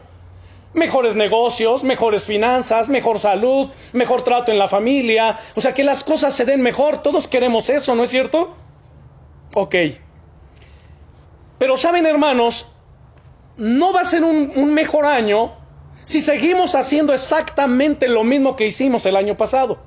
Mejores 0.72 1.14
negocios, 1.14 1.84
mejores 1.84 2.24
finanzas, 2.24 2.88
mejor 2.88 3.18
salud, 3.18 3.68
mejor 3.92 4.24
trato 4.24 4.50
en 4.50 4.58
la 4.58 4.68
familia. 4.68 5.38
O 5.54 5.60
sea, 5.60 5.74
que 5.74 5.84
las 5.84 6.02
cosas 6.02 6.34
se 6.34 6.46
den 6.46 6.62
mejor. 6.62 7.02
Todos 7.02 7.28
queremos 7.28 7.68
eso, 7.68 7.94
¿no 7.94 8.04
es 8.04 8.10
cierto? 8.10 8.56
Ok. 9.52 9.74
Pero 11.62 11.76
saben, 11.76 12.06
hermanos, 12.06 12.66
no 13.56 13.92
va 13.92 14.00
a 14.00 14.04
ser 14.04 14.24
un, 14.24 14.74
mejor 14.74 15.06
año 15.06 15.52
si 16.02 16.20
seguimos 16.20 16.74
haciendo 16.74 17.14
exactamente 17.14 18.08
lo 18.08 18.24
mismo 18.24 18.56
que 18.56 18.66
hicimos 18.66 19.06
el 19.06 19.14
año 19.14 19.36
pasado. 19.36 19.78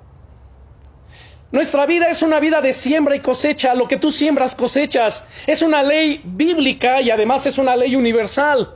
Nuestra 1.51 1.85
vida 1.85 2.07
es 2.07 2.21
una 2.21 2.39
vida 2.39 2.61
de 2.61 2.71
siembra 2.71 3.17
y 3.17 3.19
cosecha. 3.19 3.75
Lo 3.75 3.89
que 3.89 3.97
tú 3.97 4.09
siembras 4.09 4.55
cosechas. 4.55 5.25
Es 5.47 5.61
una 5.61 5.83
ley 5.83 6.21
bíblica 6.23 7.01
y 7.01 7.11
además 7.11 7.45
es 7.45 7.57
una 7.57 7.75
ley 7.75 7.97
universal. 7.97 8.73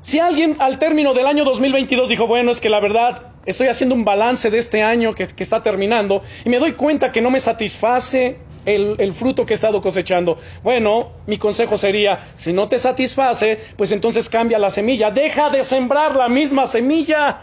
Si 0.00 0.20
alguien 0.20 0.54
al 0.60 0.78
término 0.78 1.12
del 1.12 1.26
año 1.26 1.44
2022 1.44 2.08
dijo, 2.08 2.28
bueno, 2.28 2.52
es 2.52 2.60
que 2.60 2.70
la 2.70 2.78
verdad 2.78 3.32
estoy 3.46 3.66
haciendo 3.66 3.96
un 3.96 4.04
balance 4.04 4.48
de 4.48 4.58
este 4.58 4.84
año 4.84 5.12
que 5.12 5.26
está 5.38 5.60
terminando 5.60 6.22
y 6.44 6.50
me 6.50 6.60
doy 6.60 6.74
cuenta 6.74 7.10
que 7.10 7.20
no 7.20 7.32
me 7.32 7.40
satisface 7.40 8.45
el, 8.66 9.12
fruto 9.14 9.46
que 9.46 9.54
he 9.54 9.56
estado 9.56 9.80
cosechando. 9.80 10.36
Bueno, 10.62 11.10
mi 11.26 11.38
consejo 11.38 11.78
sería, 11.78 12.18
si 12.34 12.52
no 12.52 12.68
te 12.68 12.78
satisface, 12.78 13.58
pues 13.76 13.92
entonces 13.92 14.28
cambia 14.28 14.58
la 14.58 14.70
semilla. 14.70 15.10
Deja 15.10 15.48
de 15.50 15.64
sembrar 15.64 16.16
la 16.16 16.28
misma 16.28 16.66
semilla 16.66 17.42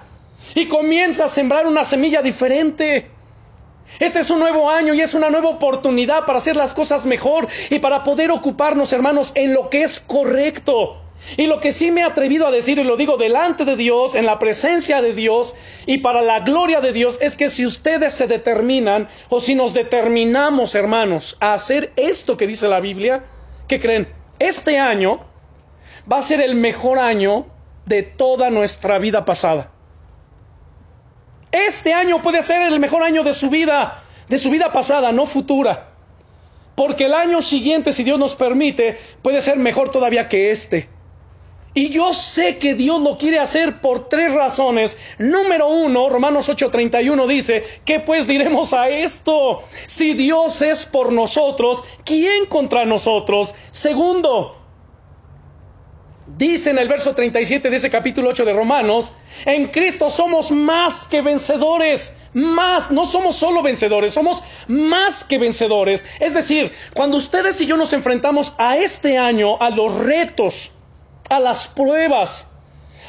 y 0.53 0.67
comienza 0.67 1.25
a 1.25 1.29
sembrar 1.29 1.65
una 1.65 1.85
semilla 1.85 2.21
diferente. 2.21 3.09
Este 3.99 4.19
es 4.19 4.29
un 4.29 4.39
nuevo 4.39 4.69
año 4.69 4.93
y 4.93 5.01
es 5.01 5.13
una 5.13 5.29
nueva 5.29 5.49
oportunidad 5.49 6.25
para 6.25 6.37
hacer 6.37 6.55
las 6.55 6.73
cosas 6.73 7.05
mejor 7.05 7.47
y 7.69 7.79
para 7.79 8.03
poder 8.03 8.31
ocuparnos, 8.31 8.91
hermanos, 8.91 9.31
en 9.35 9.53
lo 9.53 9.69
que 9.69 9.83
es 9.83 9.99
correcto. 9.99 11.02
Y 11.37 11.47
lo 11.47 11.59
que 11.59 11.71
sí 11.71 11.91
me 11.91 12.01
he 12.01 12.03
atrevido 12.03 12.45
a 12.45 12.51
decir, 12.51 12.79
y 12.79 12.83
lo 12.83 12.97
digo 12.97 13.17
delante 13.17 13.65
de 13.65 13.75
Dios, 13.75 14.15
en 14.15 14.25
la 14.25 14.39
presencia 14.39 15.01
de 15.01 15.13
Dios 15.13 15.55
y 15.85 15.99
para 15.99 16.21
la 16.21 16.41
gloria 16.41 16.81
de 16.81 16.93
Dios, 16.93 17.17
es 17.21 17.35
que 17.35 17.49
si 17.49 17.65
ustedes 17.65 18.13
se 18.13 18.27
determinan 18.27 19.07
o 19.29 19.39
si 19.39 19.55
nos 19.55 19.73
determinamos, 19.73 20.75
hermanos, 20.75 21.37
a 21.39 21.53
hacer 21.53 21.91
esto 21.95 22.37
que 22.37 22.47
dice 22.47 22.67
la 22.67 22.79
Biblia, 22.79 23.23
¿qué 23.67 23.79
creen? 23.79 24.13
Este 24.39 24.79
año 24.79 25.25
va 26.11 26.17
a 26.17 26.21
ser 26.21 26.41
el 26.41 26.55
mejor 26.55 26.99
año 26.99 27.47
de 27.85 28.03
toda 28.03 28.49
nuestra 28.49 28.99
vida 28.99 29.25
pasada. 29.25 29.71
Este 31.51 31.93
año 31.93 32.21
puede 32.21 32.41
ser 32.41 32.61
el 32.63 32.79
mejor 32.79 33.03
año 33.03 33.23
de 33.23 33.33
su 33.33 33.49
vida, 33.49 34.03
de 34.27 34.37
su 34.37 34.49
vida 34.49 34.71
pasada, 34.71 35.11
no 35.11 35.25
futura. 35.25 35.91
Porque 36.75 37.05
el 37.05 37.13
año 37.13 37.41
siguiente, 37.41 37.93
si 37.93 38.03
Dios 38.03 38.17
nos 38.17 38.35
permite, 38.35 38.97
puede 39.21 39.41
ser 39.41 39.57
mejor 39.57 39.89
todavía 39.89 40.27
que 40.27 40.51
este. 40.51 40.89
Y 41.75 41.89
yo 41.89 42.13
sé 42.13 42.59
que 42.59 42.75
Dios 42.75 43.01
lo 43.01 43.17
quiere 43.17 43.39
hacer 43.39 43.81
por 43.81 44.07
tres 44.07 44.33
razones. 44.33 44.95
Número 45.17 45.67
uno, 45.67 46.07
Romanos 46.07 46.47
8:31 46.47 47.27
dice, 47.27 47.63
¿qué 47.83 47.99
pues 47.99 48.27
diremos 48.27 48.73
a 48.73 48.89
esto? 48.89 49.63
Si 49.87 50.13
Dios 50.13 50.61
es 50.61 50.85
por 50.85 51.11
nosotros, 51.11 51.83
¿quién 52.05 52.45
contra 52.45 52.85
nosotros? 52.85 53.55
Segundo, 53.71 54.55
dice 56.37 56.69
en 56.69 56.77
el 56.77 56.87
verso 56.87 57.15
37 57.15 57.71
de 57.71 57.75
ese 57.75 57.89
capítulo 57.89 58.29
8 58.29 58.45
de 58.45 58.53
Romanos, 58.53 59.13
en 59.45 59.69
Cristo 59.69 60.11
somos 60.11 60.51
más 60.51 61.05
que 61.05 61.23
vencedores, 61.23 62.13
más, 62.33 62.91
no 62.91 63.07
somos 63.07 63.35
solo 63.35 63.63
vencedores, 63.63 64.13
somos 64.13 64.43
más 64.67 65.25
que 65.25 65.39
vencedores. 65.39 66.05
Es 66.19 66.35
decir, 66.35 66.71
cuando 66.93 67.17
ustedes 67.17 67.59
y 67.61 67.65
yo 67.65 67.77
nos 67.77 67.93
enfrentamos 67.93 68.53
a 68.59 68.77
este 68.77 69.17
año, 69.17 69.59
a 69.59 69.71
los 69.71 69.97
retos, 69.97 70.71
a 71.29 71.39
las 71.39 71.67
pruebas, 71.67 72.47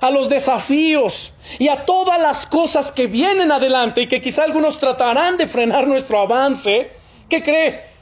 a 0.00 0.10
los 0.10 0.28
desafíos 0.28 1.32
y 1.58 1.68
a 1.68 1.84
todas 1.84 2.20
las 2.20 2.46
cosas 2.46 2.92
que 2.92 3.06
vienen 3.06 3.52
adelante 3.52 4.02
y 4.02 4.06
que 4.06 4.20
quizá 4.20 4.44
algunos 4.44 4.78
tratarán 4.78 5.36
de 5.36 5.48
frenar 5.48 5.86
nuestro 5.86 6.20
avance, 6.20 6.90
¿qué 7.28 7.42
cree? 7.42 7.94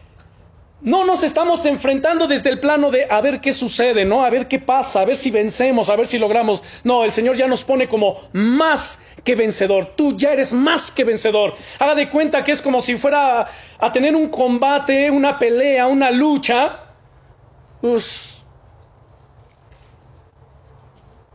No 0.85 1.05
nos 1.05 1.23
estamos 1.23 1.65
enfrentando 1.65 2.27
desde 2.27 2.51
el 2.51 2.59
plano 2.59 2.91
de 2.91 3.07
a 3.09 3.21
ver 3.21 3.41
qué 3.41 3.53
sucede, 3.53 4.05
¿no? 4.05 4.25
A 4.25 4.31
ver 4.31 4.49
qué 4.49 4.59
pasa, 4.59 5.03
a 5.03 5.05
ver 5.05 5.15
si 5.15 5.31
vencemos, 5.31 5.89
a 5.89 5.95
ver 5.95 6.09
si 6.09 6.19
logramos. 6.19 6.61
No, 6.83 7.05
el 7.05 7.13
Señor 7.13 7.37
ya 7.37 7.47
nos 7.47 7.63
pone 7.63 7.87
como 7.87 8.23
más 8.33 8.99
que 9.23 9.37
vencedor. 9.37 9.93
Tú 9.95 10.17
ya 10.17 10.33
eres 10.33 10.53
más 10.53 10.91
que 10.91 11.05
vencedor. 11.05 11.55
Haga 11.79 11.95
de 11.95 12.11
cuenta 12.11 12.43
que 12.43 12.51
es 12.51 12.61
como 12.61 12.83
si 12.83 12.97
fuera 12.97 13.47
a 13.79 13.93
tener 13.93 14.17
un 14.17 14.29
combate, 14.29 15.09
una 15.09 15.39
pelea, 15.39 15.87
una 15.87 16.11
lucha. 16.11 16.81
Pues 17.81 18.42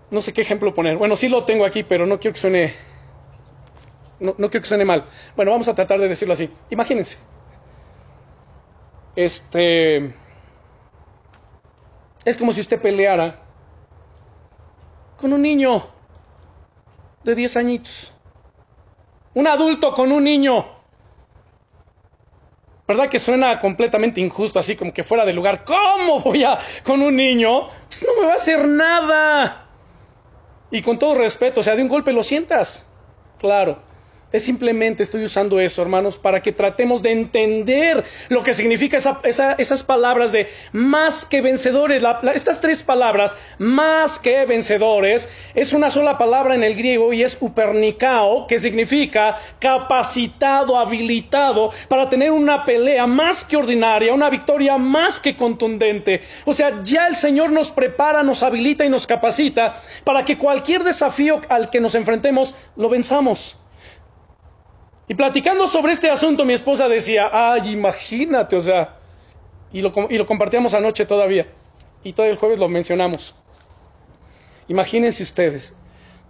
no 0.09 0.21
sé 0.21 0.33
qué 0.33 0.41
ejemplo 0.41 0.73
poner. 0.73 0.97
Bueno, 0.97 1.15
sí 1.15 1.29
lo 1.29 1.43
tengo 1.43 1.65
aquí, 1.65 1.83
pero 1.83 2.05
no 2.05 2.19
quiero 2.19 2.33
que 2.33 2.39
suene. 2.39 2.73
No, 4.19 4.33
quiero 4.35 4.61
que 4.61 4.65
suene 4.65 4.85
mal. 4.85 5.05
Bueno, 5.35 5.51
vamos 5.51 5.67
a 5.67 5.75
tratar 5.75 5.99
de 5.99 6.07
decirlo 6.07 6.33
así. 6.33 6.49
Imagínense. 6.69 7.17
Este. 9.15 10.15
Es 12.25 12.37
como 12.37 12.51
si 12.51 12.61
usted 12.61 12.81
peleara 12.81 13.39
con 15.17 15.33
un 15.33 15.41
niño 15.41 15.87
de 17.23 17.35
10 17.35 17.57
añitos. 17.57 18.13
Un 19.33 19.47
adulto 19.47 19.93
con 19.93 20.11
un 20.11 20.23
niño. 20.23 20.65
¿Verdad 22.87 23.09
que 23.09 23.19
suena 23.19 23.59
completamente 23.59 24.21
injusto, 24.21 24.59
así 24.59 24.75
como 24.77 24.93
que 24.93 25.03
fuera 25.03 25.25
de 25.25 25.33
lugar? 25.33 25.65
¿Cómo 25.65 26.21
voy 26.21 26.43
a 26.45 26.57
con 26.83 27.01
un 27.01 27.17
niño? 27.17 27.67
Pues 27.87 28.05
no 28.07 28.21
me 28.21 28.27
va 28.27 28.33
a 28.33 28.35
hacer 28.35 28.65
nada. 28.65 29.66
Y 30.71 30.81
con 30.81 30.99
todo 30.99 31.15
respeto, 31.15 31.61
o 31.61 31.63
sea, 31.63 31.75
de 31.75 31.83
un 31.83 31.89
golpe 31.89 32.13
lo 32.13 32.23
sientas. 32.23 32.85
Claro. 33.39 33.79
Es 34.29 34.43
simplemente 34.43 35.03
estoy 35.03 35.23
usando 35.23 35.57
eso, 35.57 35.81
hermanos, 35.81 36.17
para 36.17 36.41
que 36.41 36.51
tratemos 36.51 37.01
de 37.01 37.13
entender 37.13 38.03
lo 38.27 38.43
que 38.43 38.53
significa 38.53 38.97
esas 38.97 39.83
palabras 39.83 40.33
de 40.33 40.49
más 40.73 41.25
que 41.25 41.39
vencedores. 41.39 42.03
estas 42.35 42.59
tres 42.59 42.83
palabras, 42.83 43.37
más 43.57 44.19
que 44.19 44.45
vencedores, 44.45 45.29
es 45.55 45.71
una 45.71 45.89
sola 45.89 46.17
palabra 46.17 46.55
en 46.55 46.65
el 46.65 46.75
griego 46.75 47.13
y 47.13 47.23
es 47.23 47.37
upernicao, 47.39 48.47
que 48.47 48.59
significa 48.59 49.37
capacitado, 49.59 50.77
habilitado 50.77 51.71
para 51.87 52.09
tener 52.09 52.31
una 52.31 52.65
pelea 52.65 53.07
más 53.07 53.45
que 53.45 53.55
ordinaria, 53.55 54.13
una 54.13 54.29
victoria 54.29 54.77
más 54.77 55.21
que 55.21 55.37
contundente. 55.37 56.21
O 56.43 56.51
sea, 56.51 56.83
ya 56.83 57.07
el 57.07 57.15
Señor 57.15 57.53
nos 57.53 57.71
prepara, 57.71 58.23
nos 58.23 58.43
habilita 58.43 58.83
y 58.83 58.89
nos 58.89 59.07
capacita 59.07 59.81
para 60.03 60.25
que 60.25 60.37
cualquier 60.37 60.83
desafío 60.83 61.39
al 61.47 61.69
que 61.69 61.79
nos 61.79 61.95
enfrentemos 61.95 62.53
lo 62.75 62.89
venzamos. 62.89 63.55
Y 65.07 65.15
platicando 65.15 65.67
sobre 65.67 65.93
este 65.93 66.09
asunto, 66.09 66.43
mi 66.43 66.53
esposa 66.53 66.89
decía, 66.89 67.29
ay, 67.31 67.69
imagínate, 67.69 68.57
o 68.57 68.61
sea, 68.61 68.95
y 69.71 69.81
lo, 69.81 69.91
y 70.09 70.17
lo 70.17 70.25
compartíamos 70.25 70.73
anoche 70.73 71.05
todavía, 71.05 71.47
y 72.03 72.13
todo 72.13 72.25
el 72.25 72.37
jueves 72.37 72.59
lo 72.59 72.67
mencionamos. 72.67 73.33
Imagínense 74.67 75.23
ustedes, 75.23 75.73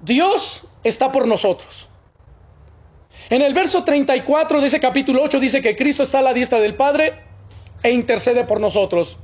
Dios 0.02 0.66
está 0.84 1.12
por 1.12 1.28
nosotros. 1.28 1.90
En 3.30 3.42
el 3.42 3.54
verso 3.54 3.84
34 3.84 4.62
de 4.62 4.68
ese 4.68 4.80
capítulo 4.80 5.22
8 5.24 5.40
dice 5.40 5.62
que 5.62 5.76
Cristo 5.76 6.04
está 6.04 6.20
a 6.20 6.22
la 6.22 6.34
diestra 6.34 6.60
del 6.60 6.76
Padre 6.76 7.20
e 7.82 7.92
intercede 7.92 8.44
por 8.46 8.62
nosotros. 8.62 9.18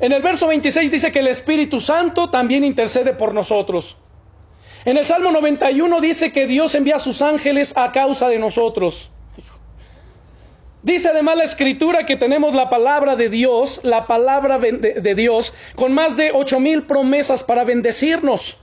En 0.00 0.12
el 0.12 0.20
verso 0.20 0.48
26 0.48 0.90
dice 0.90 1.12
que 1.12 1.20
el 1.20 1.28
Espíritu 1.28 1.80
Santo 1.80 2.28
también 2.28 2.64
intercede 2.64 3.14
por 3.14 3.34
nosotros. 3.34 3.96
En 4.84 4.96
el 4.96 5.04
Salmo 5.04 5.30
91 5.32 6.00
dice 6.00 6.32
que 6.32 6.46
Dios 6.46 6.74
envía 6.74 6.96
a 6.96 7.00
sus 7.00 7.22
ángeles 7.22 7.76
a 7.76 7.92
causa 7.92 8.28
de 8.28 8.38
nosotros. 8.38 9.10
Dice 10.82 11.08
además 11.08 11.36
la 11.36 11.44
escritura 11.44 12.06
que 12.06 12.16
tenemos 12.16 12.54
la 12.54 12.70
palabra 12.70 13.16
de 13.16 13.28
Dios, 13.28 13.80
la 13.82 14.06
palabra 14.06 14.58
de 14.58 15.14
Dios, 15.14 15.52
con 15.74 15.92
más 15.92 16.16
de 16.16 16.30
ocho 16.32 16.60
mil 16.60 16.84
promesas 16.84 17.42
para 17.42 17.64
bendecirnos. 17.64 18.58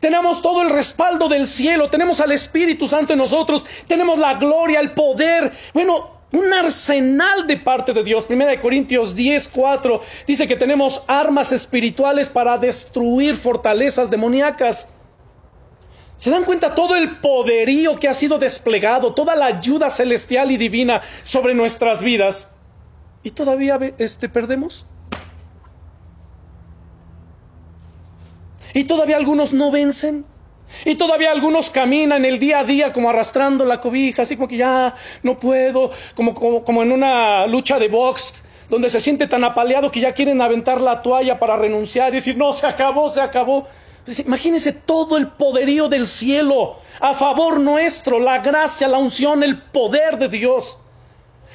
Tenemos 0.00 0.42
todo 0.42 0.62
el 0.62 0.70
respaldo 0.70 1.28
del 1.28 1.46
cielo, 1.46 1.88
tenemos 1.88 2.20
al 2.20 2.32
Espíritu 2.32 2.88
Santo 2.88 3.12
en 3.12 3.18
nosotros, 3.18 3.64
tenemos 3.86 4.18
la 4.18 4.34
gloria, 4.34 4.80
el 4.80 4.92
poder. 4.92 5.52
Bueno, 5.72 6.20
un 6.32 6.52
arsenal 6.52 7.46
de 7.46 7.56
parte 7.56 7.92
de 7.92 8.04
Dios. 8.04 8.24
Primera 8.26 8.50
de 8.50 8.60
Corintios 8.60 9.14
10, 9.14 9.48
4 9.48 10.00
dice 10.26 10.46
que 10.46 10.56
tenemos 10.56 11.02
armas 11.06 11.52
espirituales 11.52 12.28
para 12.28 12.58
destruir 12.58 13.36
fortalezas 13.36 14.10
demoníacas. 14.10 14.88
¿Se 16.20 16.28
dan 16.28 16.44
cuenta 16.44 16.74
todo 16.74 16.96
el 16.96 17.16
poderío 17.16 17.98
que 17.98 18.06
ha 18.06 18.12
sido 18.12 18.36
desplegado, 18.36 19.14
toda 19.14 19.34
la 19.34 19.46
ayuda 19.46 19.88
celestial 19.88 20.50
y 20.50 20.58
divina 20.58 21.00
sobre 21.24 21.54
nuestras 21.54 22.02
vidas? 22.02 22.46
¿Y 23.22 23.30
todavía 23.30 23.78
este, 23.96 24.28
perdemos? 24.28 24.84
¿Y 28.74 28.84
todavía 28.84 29.16
algunos 29.16 29.54
no 29.54 29.70
vencen? 29.70 30.26
Y 30.84 30.96
todavía 30.96 31.30
algunos 31.30 31.70
caminan 31.70 32.26
el 32.26 32.38
día 32.38 32.58
a 32.58 32.64
día 32.64 32.92
como 32.92 33.08
arrastrando 33.08 33.64
la 33.64 33.80
cobija, 33.80 34.20
así 34.20 34.36
como 34.36 34.46
que 34.46 34.58
ya 34.58 34.94
no 35.22 35.38
puedo, 35.38 35.90
como, 36.14 36.34
como, 36.34 36.62
como 36.64 36.82
en 36.82 36.92
una 36.92 37.46
lucha 37.46 37.78
de 37.78 37.88
box, 37.88 38.44
donde 38.68 38.90
se 38.90 39.00
siente 39.00 39.26
tan 39.26 39.42
apaleado 39.42 39.90
que 39.90 40.00
ya 40.00 40.12
quieren 40.12 40.42
aventar 40.42 40.82
la 40.82 41.00
toalla 41.00 41.38
para 41.38 41.56
renunciar 41.56 42.12
y 42.12 42.16
decir, 42.16 42.36
no, 42.36 42.52
se 42.52 42.66
acabó, 42.66 43.08
se 43.08 43.22
acabó. 43.22 43.66
Imagínense 44.18 44.72
todo 44.72 45.16
el 45.16 45.28
poderío 45.28 45.88
del 45.88 46.06
cielo 46.06 46.76
a 47.00 47.14
favor 47.14 47.60
nuestro, 47.60 48.18
la 48.18 48.38
gracia, 48.38 48.88
la 48.88 48.98
unción, 48.98 49.42
el 49.42 49.60
poder 49.60 50.18
de 50.18 50.28
Dios. 50.28 50.78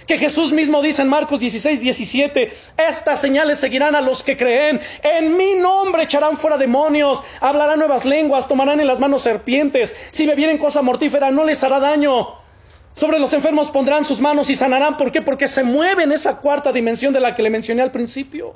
Que 0.08 0.18
Jesús 0.18 0.52
mismo 0.52 0.82
dice 0.82 1.02
en 1.02 1.10
Marcos 1.10 1.40
16, 1.40 1.82
17, 1.82 2.52
estas 2.78 3.20
señales 3.20 3.60
seguirán 3.60 3.96
a 3.96 4.02
los 4.02 4.22
que 4.22 4.38
creen, 4.38 4.80
en 5.02 5.36
mi 5.36 5.56
nombre 5.56 6.04
echarán 6.04 6.38
fuera 6.38 6.58
demonios, 6.58 7.24
hablarán 7.42 7.80
nuevas 7.80 8.06
lenguas, 8.06 8.48
tomarán 8.48 8.80
en 8.80 8.88
las 8.88 9.00
manos 9.00 9.24
serpientes, 9.24 9.96
si 10.12 10.28
bebieren 10.28 10.60
cosa 10.60 10.84
mortífera 10.84 11.32
no 11.32 11.44
les 11.44 11.64
hará 11.64 11.80
daño. 11.80 12.46
Sobre 12.94 13.20
los 13.20 13.34
enfermos 13.34 13.72
pondrán 13.72 14.06
sus 14.06 14.22
manos 14.22 14.50
y 14.50 14.56
sanarán. 14.56 14.96
¿Por 14.96 15.12
qué? 15.12 15.22
Porque 15.22 15.50
se 15.50 15.64
mueve 15.64 16.04
en 16.04 16.14
esa 16.14 16.38
cuarta 16.38 16.72
dimensión 16.72 17.12
de 17.12 17.20
la 17.20 17.36
que 17.36 17.44
le 17.44 17.50
mencioné 17.50 17.82
al 17.82 17.92
principio. 17.92 18.56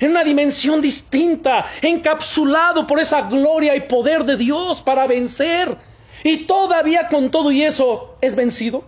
En 0.00 0.10
una 0.10 0.24
dimensión 0.24 0.80
distinta, 0.80 1.66
encapsulado 1.82 2.86
por 2.86 3.00
esa 3.00 3.22
gloria 3.22 3.74
y 3.76 3.82
poder 3.82 4.24
de 4.24 4.36
Dios 4.36 4.82
para 4.82 5.06
vencer. 5.06 5.76
Y 6.22 6.46
todavía 6.46 7.08
con 7.08 7.30
todo 7.30 7.50
y 7.50 7.62
eso 7.62 8.16
es 8.20 8.34
vencido. 8.34 8.84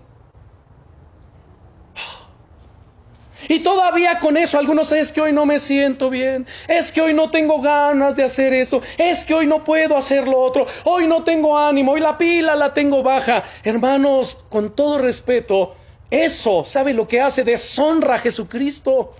Y 3.48 3.60
todavía 3.60 4.18
con 4.18 4.36
eso 4.36 4.58
algunos 4.58 4.90
es 4.92 5.12
que 5.12 5.20
hoy 5.20 5.32
no 5.32 5.46
me 5.46 5.58
siento 5.58 6.10
bien, 6.10 6.46
es 6.66 6.90
que 6.90 7.00
hoy 7.00 7.14
no 7.14 7.30
tengo 7.30 7.60
ganas 7.60 8.16
de 8.16 8.24
hacer 8.24 8.52
eso, 8.52 8.80
es 8.98 9.24
que 9.24 9.34
hoy 9.34 9.46
no 9.46 9.62
puedo 9.62 9.96
hacer 9.96 10.26
lo 10.26 10.40
otro, 10.40 10.66
hoy 10.84 11.06
no 11.06 11.22
tengo 11.22 11.56
ánimo, 11.56 11.92
hoy 11.92 12.00
la 12.00 12.18
pila 12.18 12.56
la 12.56 12.74
tengo 12.74 13.02
baja. 13.02 13.44
Hermanos, 13.62 14.38
con 14.48 14.74
todo 14.74 14.98
respeto, 14.98 15.74
eso, 16.10 16.64
¿sabe 16.64 16.92
lo 16.92 17.06
que 17.06 17.20
hace? 17.20 17.44
Deshonra 17.44 18.16
a 18.16 18.18
Jesucristo, 18.18 19.14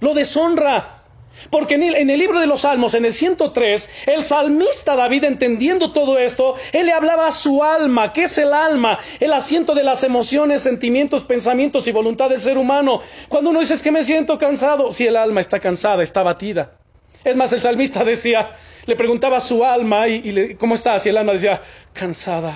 lo 0.00 0.14
deshonra. 0.14 0.99
Porque 1.48 1.74
en 1.74 2.10
el, 2.10 2.18
libro 2.18 2.38
de 2.38 2.46
los 2.46 2.62
Salmos, 2.62 2.94
en 2.94 3.04
el 3.04 3.14
103, 3.14 3.88
el 4.06 4.22
salmista 4.22 4.94
David, 4.94 5.24
entendiendo 5.24 5.92
todo 5.92 6.18
esto, 6.18 6.54
él 6.72 6.86
le 6.86 6.92
hablaba 6.92 7.26
a 7.26 7.32
su 7.32 7.64
alma. 7.64 8.12
¿Qué 8.12 8.24
es 8.24 8.38
el 8.38 8.52
alma? 8.52 8.98
El 9.20 9.32
asiento 9.32 9.74
de 9.74 9.82
las 9.82 10.04
emociones, 10.04 10.62
sentimientos, 10.62 11.24
pensamientos 11.24 11.86
y 11.86 11.92
voluntad 11.92 12.28
del 12.28 12.40
ser 12.40 12.58
humano. 12.58 13.00
Cuando 13.28 13.50
uno 13.50 13.60
dice 13.60 13.80
que 13.82 13.90
me 13.90 14.02
siento 14.02 14.38
cansado, 14.38 14.92
si 14.92 15.06
el 15.06 15.16
alma 15.16 15.40
está 15.40 15.58
cansada, 15.60 16.02
está 16.02 16.22
batida. 16.22 16.72
Es 17.24 17.36
más, 17.36 17.52
el 17.52 17.62
salmista 17.62 18.04
decía, 18.04 18.52
le 18.86 18.96
preguntaba 18.96 19.38
a 19.38 19.40
su 19.40 19.64
alma, 19.64 20.08
y, 20.08 20.54
¿cómo 20.56 20.74
estás? 20.74 21.06
Y 21.06 21.08
el 21.08 21.16
alma 21.16 21.32
decía, 21.32 21.62
cansada. 21.92 22.54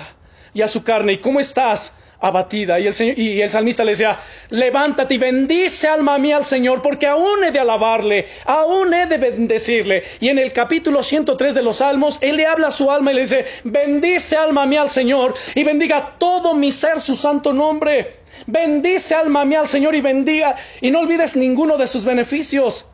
Y 0.53 0.61
a 0.61 0.67
su 0.67 0.83
carne, 0.83 1.13
¿y 1.13 1.17
cómo 1.17 1.39
estás? 1.39 1.93
Abatida. 2.19 2.79
Y 2.79 2.87
el, 2.87 2.93
Señor, 2.93 3.19
y 3.19 3.41
el 3.41 3.51
salmista 3.51 3.83
le 3.83 3.91
decía, 3.91 4.19
levántate 4.49 5.15
y 5.15 5.17
bendice 5.17 5.87
alma 5.87 6.17
mía 6.17 6.37
al 6.37 6.45
Señor, 6.45 6.81
porque 6.81 7.07
aún 7.07 7.43
he 7.43 7.51
de 7.51 7.59
alabarle, 7.59 8.27
aún 8.45 8.93
he 8.93 9.05
de 9.05 9.17
bendecirle. 9.17 10.03
Y 10.19 10.29
en 10.29 10.39
el 10.39 10.51
capítulo 10.53 11.03
103 11.03 11.53
de 11.53 11.61
los 11.61 11.77
Salmos, 11.77 12.17
él 12.21 12.37
le 12.37 12.45
habla 12.45 12.67
a 12.67 12.71
su 12.71 12.91
alma 12.91 13.11
y 13.11 13.15
le 13.15 13.21
dice, 13.21 13.45
bendice 13.63 14.35
alma 14.35 14.65
mía 14.65 14.81
al 14.81 14.89
Señor 14.89 15.33
y 15.53 15.63
bendiga 15.63 16.15
todo 16.17 16.53
mi 16.53 16.71
ser 16.71 16.99
su 16.99 17.15
santo 17.15 17.53
nombre. 17.53 18.19
Bendice 18.47 19.15
alma 19.15 19.45
mía 19.45 19.61
al 19.61 19.67
Señor 19.67 19.95
y 19.95 20.01
bendiga 20.01 20.55
y 20.81 20.91
no 20.91 20.99
olvides 20.99 21.35
ninguno 21.35 21.77
de 21.77 21.87
sus 21.87 22.03
beneficios. 22.03 22.87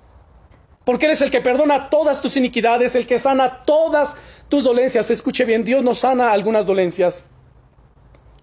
Porque 0.83 1.05
Él 1.05 1.11
es 1.11 1.21
el 1.21 1.29
que 1.29 1.41
perdona 1.41 1.89
todas 1.89 2.21
tus 2.21 2.37
iniquidades, 2.37 2.95
el 2.95 3.05
que 3.05 3.19
sana 3.19 3.63
todas 3.65 4.15
tus 4.49 4.63
dolencias. 4.63 5.11
Escuche 5.11 5.45
bien, 5.45 5.63
Dios 5.63 5.83
no 5.83 5.93
sana 5.93 6.31
algunas 6.31 6.65
dolencias. 6.65 7.25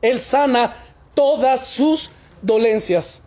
Él 0.03 0.21
sana 0.21 0.75
todas 1.15 1.67
sus 1.67 2.11
dolencias 2.43 3.21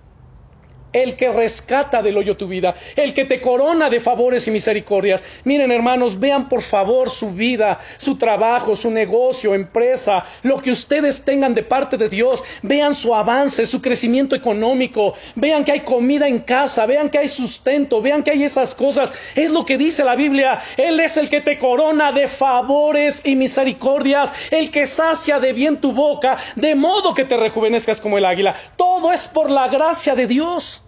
el 0.93 1.15
que 1.15 1.31
rescata 1.31 2.01
del 2.01 2.17
hoyo 2.17 2.37
tu 2.37 2.47
vida, 2.47 2.75
el 2.95 3.13
que 3.13 3.25
te 3.25 3.41
corona 3.41 3.89
de 3.89 3.99
favores 3.99 4.47
y 4.47 4.51
misericordias. 4.51 5.23
Miren 5.43 5.71
hermanos, 5.71 6.19
vean 6.19 6.49
por 6.49 6.61
favor 6.61 7.09
su 7.09 7.31
vida, 7.31 7.79
su 7.97 8.17
trabajo, 8.17 8.75
su 8.75 8.91
negocio, 8.91 9.55
empresa, 9.55 10.25
lo 10.43 10.57
que 10.57 10.71
ustedes 10.71 11.23
tengan 11.23 11.53
de 11.53 11.63
parte 11.63 11.97
de 11.97 12.09
Dios, 12.09 12.43
vean 12.61 12.93
su 12.93 13.15
avance, 13.15 13.65
su 13.65 13.81
crecimiento 13.81 14.35
económico, 14.35 15.13
vean 15.35 15.63
que 15.63 15.71
hay 15.71 15.79
comida 15.81 16.27
en 16.27 16.39
casa, 16.39 16.85
vean 16.85 17.09
que 17.09 17.19
hay 17.19 17.27
sustento, 17.27 18.01
vean 18.01 18.23
que 18.23 18.31
hay 18.31 18.43
esas 18.43 18.75
cosas. 18.75 19.13
Es 19.35 19.51
lo 19.51 19.65
que 19.65 19.77
dice 19.77 20.03
la 20.03 20.15
Biblia, 20.15 20.61
Él 20.77 20.99
es 20.99 21.17
el 21.17 21.29
que 21.29 21.41
te 21.41 21.57
corona 21.57 22.11
de 22.11 22.27
favores 22.27 23.21
y 23.23 23.35
misericordias, 23.35 24.31
el 24.51 24.69
que 24.71 24.85
sacia 24.85 25.39
de 25.39 25.53
bien 25.53 25.79
tu 25.79 25.91
boca, 25.91 26.37
de 26.55 26.75
modo 26.75 27.13
que 27.13 27.25
te 27.25 27.37
rejuvenezcas 27.37 28.01
como 28.01 28.17
el 28.17 28.25
águila. 28.25 28.55
Todo 28.75 29.11
es 29.11 29.27
por 29.27 29.49
la 29.49 29.67
gracia 29.67 30.15
de 30.15 30.27
Dios. 30.27 30.80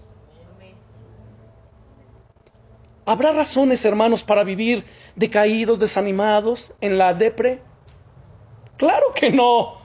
¿Habrá 3.06 3.32
razones, 3.32 3.84
hermanos, 3.84 4.24
para 4.24 4.44
vivir 4.44 4.86
decaídos, 5.16 5.80
desanimados, 5.80 6.74
en 6.80 6.98
la 6.98 7.14
depre? 7.14 7.62
Claro 8.78 9.14
que 9.14 9.30
no. 9.30 9.78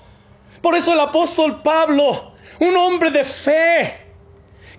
Por 0.62 0.74
eso 0.76 0.92
el 0.92 1.00
apóstol 1.00 1.62
Pablo, 1.62 2.32
un 2.60 2.76
hombre 2.76 3.10
de 3.10 3.24
fe, 3.24 4.07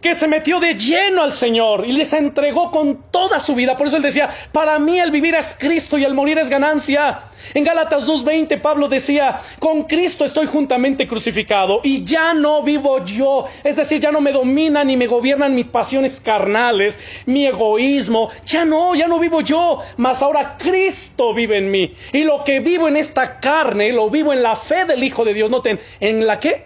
que 0.02 0.16
se 0.16 0.28
metió 0.28 0.60
de 0.60 0.76
lleno 0.76 1.24
al 1.24 1.34
Señor 1.34 1.86
y 1.86 1.92
les 1.92 2.14
entregó 2.14 2.72
con 2.72 3.04
toda 3.12 3.40
su 3.40 3.56
vida. 3.56 3.76
Por 3.76 3.88
eso 3.88 3.98
él 3.98 4.04
decía, 4.04 4.30
para 4.52 4.80
mí 4.80 5.00
el 5.00 5.12
vivir 5.12 5.36
es 5.36 5.56
Cristo 5.58 5.98
y 5.98 6.04
el 6.04 6.14
morir 6.14 6.38
es 6.38 6.50
ganancia. 6.50 7.24
En 7.54 7.64
Gálatas 7.64 8.08
2.20 8.08 8.62
Pablo 8.62 8.88
decía, 8.88 9.40
con 9.60 9.84
Cristo 9.84 10.26
estoy 10.26 10.46
juntamente 10.46 11.08
crucificado 11.08 11.82
y 11.84 12.04
ya 12.04 12.34
no 12.34 12.64
vivo 12.64 13.04
yo. 13.04 13.46
Es 13.64 13.76
decir, 13.76 14.00
ya 14.00 14.12
no 14.12 14.22
me 14.22 14.32
dominan 14.32 14.88
ni 14.88 14.98
me 14.98 15.08
gobiernan 15.08 15.56
mis 15.56 15.68
pasiones 15.68 16.22
carnales, 16.22 17.00
mi 17.26 17.46
egoísmo. 17.46 18.30
Ya 18.46 18.66
no, 18.66 18.96
ya 18.96 19.08
no 19.08 19.20
vivo 19.20 19.42
yo, 19.42 19.80
mas 19.98 20.22
ahora 20.22 20.58
Cristo 20.58 21.34
vive 21.34 21.58
en 21.58 21.72
mí. 21.72 21.94
Y 22.14 22.24
lo 22.24 22.44
que 22.44 22.60
vivo 22.60 22.88
en 22.88 22.98
esta 22.98 23.40
carne, 23.40 23.92
lo 23.92 24.10
vivo 24.10 24.34
en 24.34 24.44
la 24.44 24.56
fe 24.56 24.86
del 24.86 25.04
Hijo 25.04 25.26
de 25.26 25.34
Dios. 25.34 25.50
Noten, 25.50 25.80
¿en 26.00 26.26
la 26.26 26.40
qué? 26.40 26.66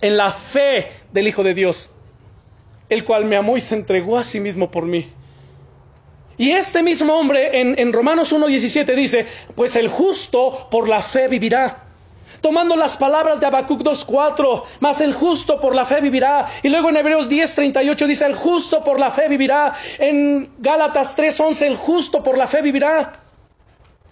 En 0.00 0.16
la 0.16 0.30
fe 0.30 0.88
del 1.12 1.28
Hijo 1.28 1.42
de 1.42 1.54
Dios 1.54 1.90
el 2.88 3.04
cual 3.04 3.24
me 3.24 3.36
amó 3.36 3.56
y 3.56 3.60
se 3.60 3.74
entregó 3.74 4.18
a 4.18 4.24
sí 4.24 4.40
mismo 4.40 4.70
por 4.70 4.84
mí. 4.84 5.08
Y 6.36 6.50
este 6.50 6.82
mismo 6.82 7.14
hombre 7.14 7.60
en, 7.60 7.78
en 7.78 7.92
Romanos 7.92 8.32
1.17 8.32 8.94
dice, 8.94 9.26
pues 9.54 9.76
el 9.76 9.88
justo 9.88 10.68
por 10.70 10.88
la 10.88 11.00
fe 11.02 11.28
vivirá. 11.28 11.84
Tomando 12.40 12.76
las 12.76 12.96
palabras 12.96 13.40
de 13.40 13.46
Habacuc 13.46 13.80
2.4, 13.80 14.64
mas 14.80 15.00
el 15.00 15.14
justo 15.14 15.60
por 15.60 15.74
la 15.74 15.86
fe 15.86 16.00
vivirá. 16.00 16.46
Y 16.62 16.68
luego 16.68 16.90
en 16.90 16.96
Hebreos 16.96 17.30
10.38 17.30 18.06
dice, 18.06 18.26
el 18.26 18.34
justo 18.34 18.82
por 18.84 19.00
la 19.00 19.10
fe 19.10 19.28
vivirá. 19.28 19.72
En 19.98 20.50
Gálatas 20.58 21.16
3.11, 21.16 21.62
el 21.66 21.76
justo 21.76 22.22
por 22.22 22.36
la 22.36 22.46
fe 22.46 22.60
vivirá. 22.60 23.12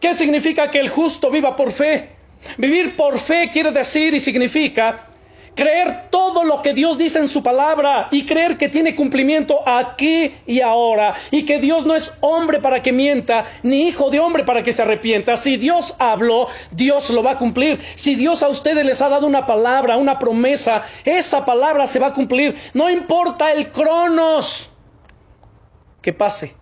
¿Qué 0.01 0.15
significa 0.15 0.71
que 0.71 0.81
el 0.81 0.89
justo 0.89 1.31
viva 1.31 1.55
por 1.55 1.73
fe? 1.73 2.11
Vivir 2.57 2.97
por 2.97 3.19
fe 3.19 3.51
quiere 3.53 3.71
decir 3.71 4.15
y 4.15 4.21
significa 4.21 5.09
creer 5.55 6.09
todo 6.11 6.45
lo 6.45 6.63
que 6.63 6.75
Dios 6.75 6.99
dice 6.99 7.19
en 7.19 7.29
su 7.29 7.43
palabra 7.43 8.09
y 8.11 8.25
creer 8.25 8.57
que 8.57 8.69
tiene 8.69 8.95
cumplimiento 8.95 9.63
aquí 9.67 10.35
y 10.47 10.61
ahora 10.61 11.15
y 11.31 11.45
que 11.45 11.59
Dios 11.59 11.85
no 11.87 11.95
es 11.95 12.13
hombre 12.21 12.61
para 12.61 12.83
que 12.83 12.93
mienta 12.93 13.45
ni 13.63 13.89
hijo 13.89 14.11
de 14.11 14.21
hombre 14.21 14.45
para 14.45 14.63
que 14.63 14.73
se 14.73 14.83
arrepienta. 14.83 15.37
Si 15.37 15.57
Dios 15.57 15.95
habló, 15.99 16.49
Dios 16.71 17.11
lo 17.11 17.23
va 17.23 17.33
a 17.33 17.39
cumplir. 17.39 17.81
Si 17.95 18.15
Dios 18.15 18.43
a 18.43 18.49
ustedes 18.49 18.85
les 18.85 19.01
ha 19.03 19.09
dado 19.09 19.27
una 19.27 19.47
palabra, 19.47 19.97
una 19.97 20.19
promesa, 20.19 20.83
esa 21.05 21.45
palabra 21.45 21.87
se 21.87 21.99
va 21.99 22.09
a 22.09 22.13
cumplir. 22.13 22.57
No 22.75 22.91
importa 22.91 23.53
el 23.53 23.71
cronos 23.71 24.71
que 26.01 26.13
pase. 26.13 26.57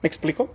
¿Me 0.00 0.08
explico? 0.08 0.50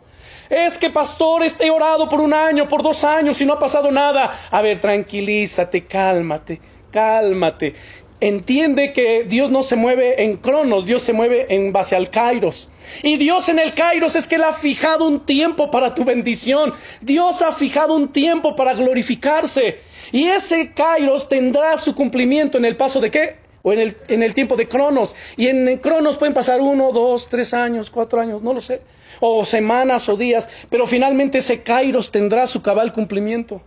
Es 0.49 0.77
que 0.77 0.89
pastor, 0.89 1.43
esté 1.43 1.69
orado 1.69 2.07
por 2.07 2.21
un 2.21 2.33
año, 2.33 2.67
por 2.67 2.81
dos 2.81 3.03
años 3.03 3.39
y 3.41 3.45
no 3.45 3.53
ha 3.53 3.59
pasado 3.59 3.91
nada. 3.91 4.31
A 4.49 4.61
ver, 4.61 4.79
tranquilízate, 4.79 5.85
cálmate 5.85 6.59
cálmate. 6.97 7.75
Entiende 8.19 8.91
que 8.91 9.23
Dios 9.23 9.51
no 9.51 9.62
se 9.62 9.75
mueve 9.75 10.23
en 10.23 10.38
cronos, 10.38 10.88
Dios 10.88 11.03
se 11.03 11.13
mueve 11.13 11.45
en 11.49 11.71
base 11.71 11.95
al 11.95 12.10
kairos. 12.10 12.69
Y 13.03 13.17
Dios 13.17 13.49
en 13.49 13.60
el 13.60 13.75
kairos 13.75 14.15
es 14.15 14.27
que 14.27 14.38
Él 14.38 14.43
ha 14.43 14.53
fijado 14.53 15.05
un 15.05 15.23
tiempo 15.23 15.69
para 15.69 15.93
tu 15.93 16.03
bendición. 16.03 16.73
Dios 17.02 17.43
ha 17.43 17.52
fijado 17.52 17.93
un 17.93 18.08
tiempo 18.12 18.56
para 18.56 18.73
glorificarse. 18.73 19.77
Y 20.12 20.27
ese 20.27 20.73
kairos 20.73 21.29
tendrá 21.29 21.77
su 21.77 21.93
cumplimiento 21.93 22.58
en 22.58 22.65
el 22.65 22.75
paso 22.75 23.00
de 23.00 23.12
qué? 23.12 23.35
O 23.62 23.71
en 23.71 23.79
el, 23.79 23.95
en 24.08 24.23
el 24.23 24.33
tiempo 24.33 24.56
de 24.56 24.67
cronos. 24.67 25.15
Y 25.35 25.50
en 25.50 25.77
cronos 25.77 26.17
pueden 26.17 26.33
pasar 26.33 26.62
uno, 26.62 26.91
dos, 26.91 27.29
tres 27.29 27.54
años, 27.54 27.91
cuatro 27.91 28.19
años, 28.19 28.41
no 28.41 28.56
lo 28.56 28.62
sé. 28.62 28.81
O 29.19 29.45
semanas 29.45 30.10
o 30.10 30.17
días. 30.17 30.50
Pero 30.71 30.87
finalmente 30.87 31.37
ese 31.37 31.62
kairos 31.62 32.10
tendrá 32.10 32.48
su 32.48 32.63
cabal 32.63 32.91
cumplimiento. 32.91 33.62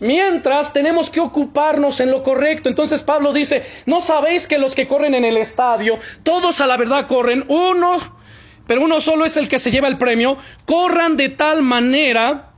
Mientras 0.00 0.72
tenemos 0.72 1.10
que 1.10 1.20
ocuparnos 1.20 2.00
en 2.00 2.10
lo 2.10 2.22
correcto. 2.22 2.68
Entonces 2.68 3.02
Pablo 3.02 3.32
dice, 3.32 3.62
¿no 3.86 4.00
sabéis 4.00 4.46
que 4.46 4.58
los 4.58 4.74
que 4.74 4.86
corren 4.86 5.14
en 5.14 5.24
el 5.24 5.36
estadio, 5.36 5.98
todos 6.22 6.60
a 6.60 6.66
la 6.66 6.76
verdad 6.76 7.06
corren, 7.06 7.44
unos, 7.48 8.10
pero 8.66 8.82
uno 8.82 9.00
solo 9.00 9.24
es 9.24 9.36
el 9.36 9.48
que 9.48 9.58
se 9.58 9.70
lleva 9.70 9.88
el 9.88 9.98
premio, 9.98 10.36
corran 10.64 11.16
de 11.16 11.28
tal 11.28 11.62
manera 11.62 12.52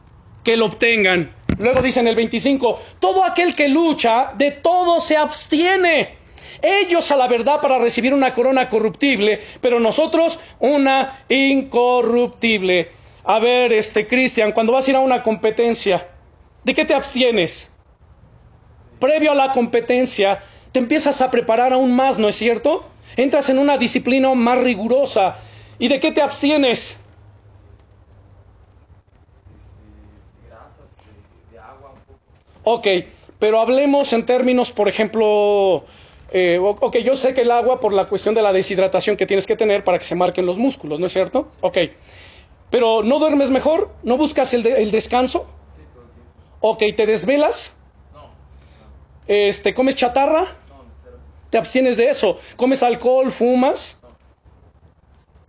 que 0.45 0.57
lo 0.57 0.67
obtengan. 0.67 1.35
Luego 1.59 1.81
dice 1.83 2.01
en 2.01 2.09
el 2.09 2.15
25, 2.15 2.81
todo 3.01 3.25
aquel 3.25 3.55
que 3.55 3.69
lucha, 3.69 4.33
de 4.37 4.51
todo 4.51 5.01
se 5.01 5.17
abstiene. 5.17 6.17
Ellos 6.63 7.11
a 7.11 7.17
la 7.17 7.29
verdad 7.29 7.61
para 7.61 7.79
recibir 7.79 8.15
una 8.15 8.33
corona 8.33 8.69
corruptible, 8.69 9.41
pero 9.61 9.81
nosotros 9.81 10.39
una 10.59 11.25
incorruptible. 11.29 12.91
A 13.25 13.39
ver, 13.39 13.73
este 13.73 14.07
Cristian, 14.07 14.53
cuando 14.53 14.73
vas 14.73 14.87
a 14.87 14.91
ir 14.91 14.97
a 14.97 15.01
una 15.01 15.23
competencia, 15.23 16.07
¿de 16.67 16.75
qué 16.75 16.85
te 16.85 16.95
abstienes? 16.95 17.71
Previo 18.99 19.31
a 19.31 19.35
la 19.37 19.53
competencia, 19.53 20.41
te 20.73 20.81
empiezas 20.81 21.21
a 21.21 21.31
preparar 21.31 21.73
aún 21.73 21.95
más, 21.95 22.19
¿no 22.19 22.29
es 22.29 22.35
cierto? 22.35 22.85
Entras 23.17 23.49
en 23.51 23.59
una 23.59 23.79
disciplina 23.79 24.35
más 24.35 24.59
rigurosa. 24.59 25.37
¿Y 25.79 25.87
de 25.87 26.01
qué 26.01 26.11
te 26.11 26.21
abstienes? 26.21 26.99
Ok, 32.65 32.89
pero 33.39 33.61
hablemos 33.61 34.13
en 34.13 34.27
términos, 34.27 34.73
por 34.73 34.89
ejemplo, 34.89 35.85
eh, 36.33 36.59
ok, 36.61 36.97
yo 36.97 37.15
sé 37.15 37.33
que 37.33 37.43
el 37.43 37.53
agua 37.53 37.79
por 37.79 37.93
la 37.93 38.09
cuestión 38.09 38.35
de 38.35 38.43
la 38.43 38.53
deshidratación 38.53 39.17
que 39.17 39.25
tienes 39.25 39.47
que 39.47 39.55
tener 39.55 39.85
para 39.85 39.99
que 39.99 40.05
se 40.05 40.17
marquen 40.17 40.47
los 40.47 40.59
músculos, 40.59 40.99
¿no 40.99 41.07
es 41.07 41.13
cierto? 41.13 41.49
Ok, 41.61 41.79
pero 42.71 43.05
¿no 43.05 43.21
duermes 43.21 43.51
mejor? 43.51 43.93
¿No 44.03 44.17
buscas 44.17 44.53
el, 44.53 44.67
el 44.67 44.91
descanso? 44.91 45.47
Sí, 45.77 45.83
todo 45.95 46.03
el 46.03 46.11
tiempo. 46.11 46.33
Ok, 46.69 46.83
¿te 46.97 47.07
desvelas? 47.07 47.77
No. 48.13 48.29
Este, 49.29 49.73
¿Comes 49.73 49.95
chatarra? 49.95 50.47
¿Te 51.49 51.59
abstienes 51.59 51.97
de 51.97 52.11
eso? 52.11 52.39
¿Comes 52.57 52.83
alcohol? 52.83 53.31
¿Fumas? 53.31 54.01
No. 54.03 54.09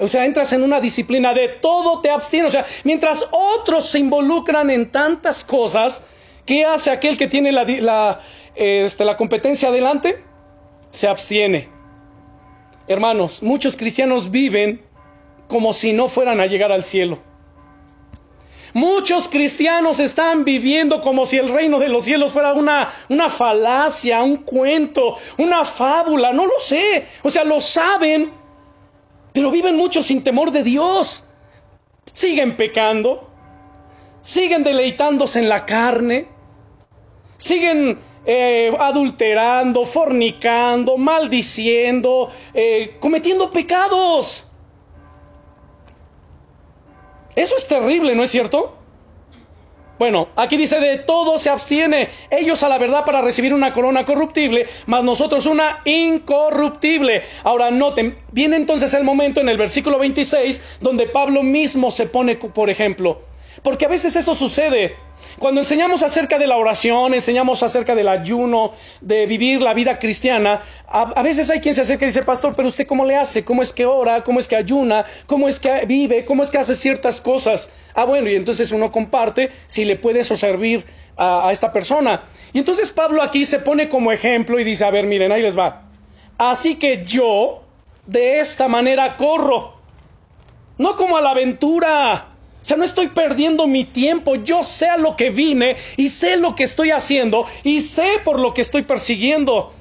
O 0.05 0.07
sea, 0.07 0.27
entras 0.27 0.53
en 0.53 0.61
una 0.61 0.79
disciplina 0.79 1.33
de 1.33 1.47
todo 1.47 2.01
te 2.01 2.11
abstienes. 2.11 2.49
O 2.49 2.51
sea, 2.51 2.67
mientras 2.83 3.27
otros 3.31 3.89
se 3.89 3.97
involucran 3.97 4.69
en 4.69 4.91
tantas 4.91 5.43
cosas, 5.43 6.03
¿qué 6.45 6.65
hace 6.65 6.91
aquel 6.91 7.17
que 7.17 7.25
tiene 7.27 7.51
la, 7.51 7.63
la, 7.63 8.21
este, 8.53 9.03
la 9.03 9.17
competencia 9.17 9.69
adelante? 9.69 10.23
Se 10.91 11.07
abstiene. 11.07 11.67
Hermanos, 12.87 13.41
muchos 13.41 13.75
cristianos 13.75 14.29
viven 14.29 14.85
como 15.47 15.73
si 15.73 15.93
no 15.93 16.09
fueran 16.09 16.39
a 16.41 16.45
llegar 16.45 16.71
al 16.71 16.83
cielo. 16.83 17.17
Muchos 18.73 19.29
cristianos 19.29 19.99
están 19.99 20.43
viviendo 20.43 21.01
como 21.01 21.25
si 21.25 21.37
el 21.37 21.49
reino 21.49 21.79
de 21.79 21.89
los 21.89 22.05
cielos 22.05 22.33
fuera 22.33 22.53
una, 22.53 22.89
una 23.09 23.29
falacia, 23.29 24.23
un 24.23 24.37
cuento, 24.37 25.17
una 25.37 25.65
fábula, 25.65 26.33
no 26.33 26.45
lo 26.45 26.59
sé. 26.59 27.05
O 27.23 27.29
sea, 27.29 27.43
lo 27.43 27.61
saben, 27.61 28.31
pero 29.33 29.51
viven 29.51 29.75
mucho 29.75 30.03
sin 30.03 30.23
temor 30.23 30.51
de 30.51 30.63
Dios. 30.63 31.23
Siguen 32.13 32.57
pecando, 32.57 33.29
siguen 34.21 34.63
deleitándose 34.63 35.39
en 35.39 35.49
la 35.49 35.65
carne, 35.65 36.27
siguen 37.37 37.99
eh, 38.25 38.75
adulterando, 38.79 39.85
fornicando, 39.85 40.97
maldiciendo, 40.97 42.29
eh, 42.53 42.97
cometiendo 42.99 43.51
pecados. 43.51 44.46
Eso 47.37 47.55
es 47.55 47.67
terrible, 47.67 48.15
¿no 48.15 48.23
es 48.23 48.31
cierto? 48.31 48.75
Bueno, 49.99 50.29
aquí 50.35 50.57
dice 50.57 50.79
de 50.79 50.97
todo 50.97 51.37
se 51.37 51.51
abstiene, 51.51 52.09
ellos 52.31 52.63
a 52.63 52.69
la 52.69 52.79
verdad 52.79 53.05
para 53.05 53.21
recibir 53.21 53.53
una 53.53 53.73
corona 53.73 54.05
corruptible, 54.05 54.65
mas 54.87 55.03
nosotros 55.03 55.45
una 55.45 55.81
incorruptible. 55.85 57.21
Ahora 57.43 57.69
noten, 57.69 58.17
viene 58.31 58.55
entonces 58.55 58.91
el 58.95 59.03
momento 59.03 59.39
en 59.39 59.49
el 59.49 59.57
versículo 59.57 59.99
26 59.99 60.79
donde 60.81 61.05
Pablo 61.05 61.43
mismo 61.43 61.91
se 61.91 62.07
pone, 62.07 62.37
por 62.37 62.71
ejemplo, 62.71 63.21
porque 63.61 63.85
a 63.85 63.89
veces 63.89 64.15
eso 64.15 64.33
sucede. 64.33 64.95
Cuando 65.39 65.61
enseñamos 65.61 66.01
acerca 66.01 66.39
de 66.39 66.47
la 66.47 66.57
oración, 66.57 67.13
enseñamos 67.13 67.61
acerca 67.61 67.93
del 67.93 68.07
ayuno, 68.07 68.71
de 69.01 69.27
vivir 69.27 69.61
la 69.61 69.73
vida 69.73 69.99
cristiana, 69.99 70.61
a, 70.87 71.21
veces 71.21 71.49
hay 71.49 71.59
quien 71.59 71.75
se 71.75 71.81
acerca 71.81 72.05
y 72.05 72.07
dice, 72.07 72.23
pastor, 72.23 72.55
pero 72.55 72.67
usted 72.67 72.87
cómo 72.87 73.05
le 73.05 73.15
hace, 73.15 73.45
cómo 73.45 73.61
es 73.61 73.71
que 73.71 73.85
ora, 73.85 74.23
cómo 74.23 74.39
es 74.39 74.47
que 74.47 74.55
ayuna, 74.55 75.05
cómo 75.27 75.47
es 75.47 75.59
que 75.59 75.85
vive, 75.85 76.25
cómo 76.25 76.41
es 76.41 76.49
que 76.49 76.57
hace 76.57 76.75
ciertas 76.75 77.21
cosas. 77.21 77.69
Ah, 77.93 78.05
bueno, 78.05 78.29
y 78.29 78.35
entonces 78.35 78.71
uno 78.71 78.91
comparte 78.91 79.51
si 79.67 79.85
le 79.85 79.95
puede 79.95 80.21
eso 80.21 80.35
servir 80.35 80.85
a, 81.15 81.47
a 81.47 81.51
esta 81.51 81.71
persona. 81.71 82.23
Y 82.53 82.59
entonces 82.59 82.91
Pablo 82.91 83.21
aquí 83.21 83.45
se 83.45 83.59
pone 83.59 83.89
como 83.89 84.11
ejemplo 84.11 84.59
y 84.59 84.63
dice, 84.63 84.85
a 84.85 84.91
ver, 84.91 85.05
miren, 85.05 85.31
ahí 85.31 85.41
les 85.41 85.57
va. 85.57 85.83
Así 86.37 86.75
que 86.75 87.03
yo 87.03 87.63
de 88.07 88.39
esta 88.39 88.67
manera 88.67 89.17
corro, 89.17 89.77
no 90.77 90.95
como 90.95 91.17
a 91.17 91.21
la 91.21 91.31
aventura 91.31 92.36
o 92.67 92.69
sea, 92.69 92.75
no 92.75 92.83
estoy 92.83 93.07
perdiendo 93.07 93.65
mi 93.65 93.85
tiempo. 93.85 94.35
Yo 94.35 94.61
sé 94.61 94.89
a 94.89 94.97
lo 94.97 95.15
que 95.15 95.29
vine 95.29 95.77
y 95.95 96.09
sé 96.09 96.35
lo 96.35 96.53
que 96.53 96.65
estoy 96.65 96.91
haciendo 96.91 97.45
y 97.63 97.79
sé 97.79 98.19
por 98.25 98.41
lo 98.41 98.53
que 98.53 98.59
estoy 98.59 98.81
persiguiendo. 98.81 99.71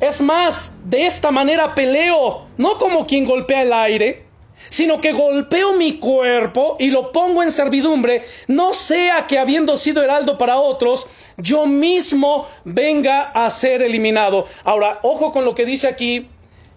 Es 0.00 0.20
más, 0.20 0.74
de 0.84 1.06
esta 1.06 1.30
manera 1.30 1.74
peleo, 1.74 2.44
no 2.58 2.76
como 2.76 3.06
quien 3.06 3.24
golpea 3.24 3.62
el 3.62 3.72
aire, 3.72 4.26
sino 4.68 5.00
que 5.00 5.12
golpeo 5.12 5.72
mi 5.72 5.98
cuerpo 5.98 6.76
y 6.78 6.90
lo 6.90 7.10
pongo 7.10 7.42
en 7.42 7.52
servidumbre, 7.52 8.24
no 8.46 8.74
sea 8.74 9.26
que 9.26 9.38
habiendo 9.38 9.78
sido 9.78 10.02
heraldo 10.02 10.36
para 10.36 10.58
otros, 10.58 11.06
yo 11.38 11.64
mismo 11.64 12.46
venga 12.66 13.22
a 13.30 13.48
ser 13.48 13.80
eliminado. 13.80 14.44
Ahora, 14.62 14.98
ojo 15.00 15.32
con 15.32 15.46
lo 15.46 15.54
que 15.54 15.64
dice 15.64 15.88
aquí 15.88 16.28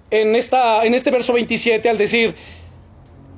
en, 0.09 0.37
esta, 0.37 0.85
en 0.85 0.93
este 0.93 1.11
verso 1.11 1.33
27 1.33 1.89
al 1.89 1.97
decir, 1.97 2.33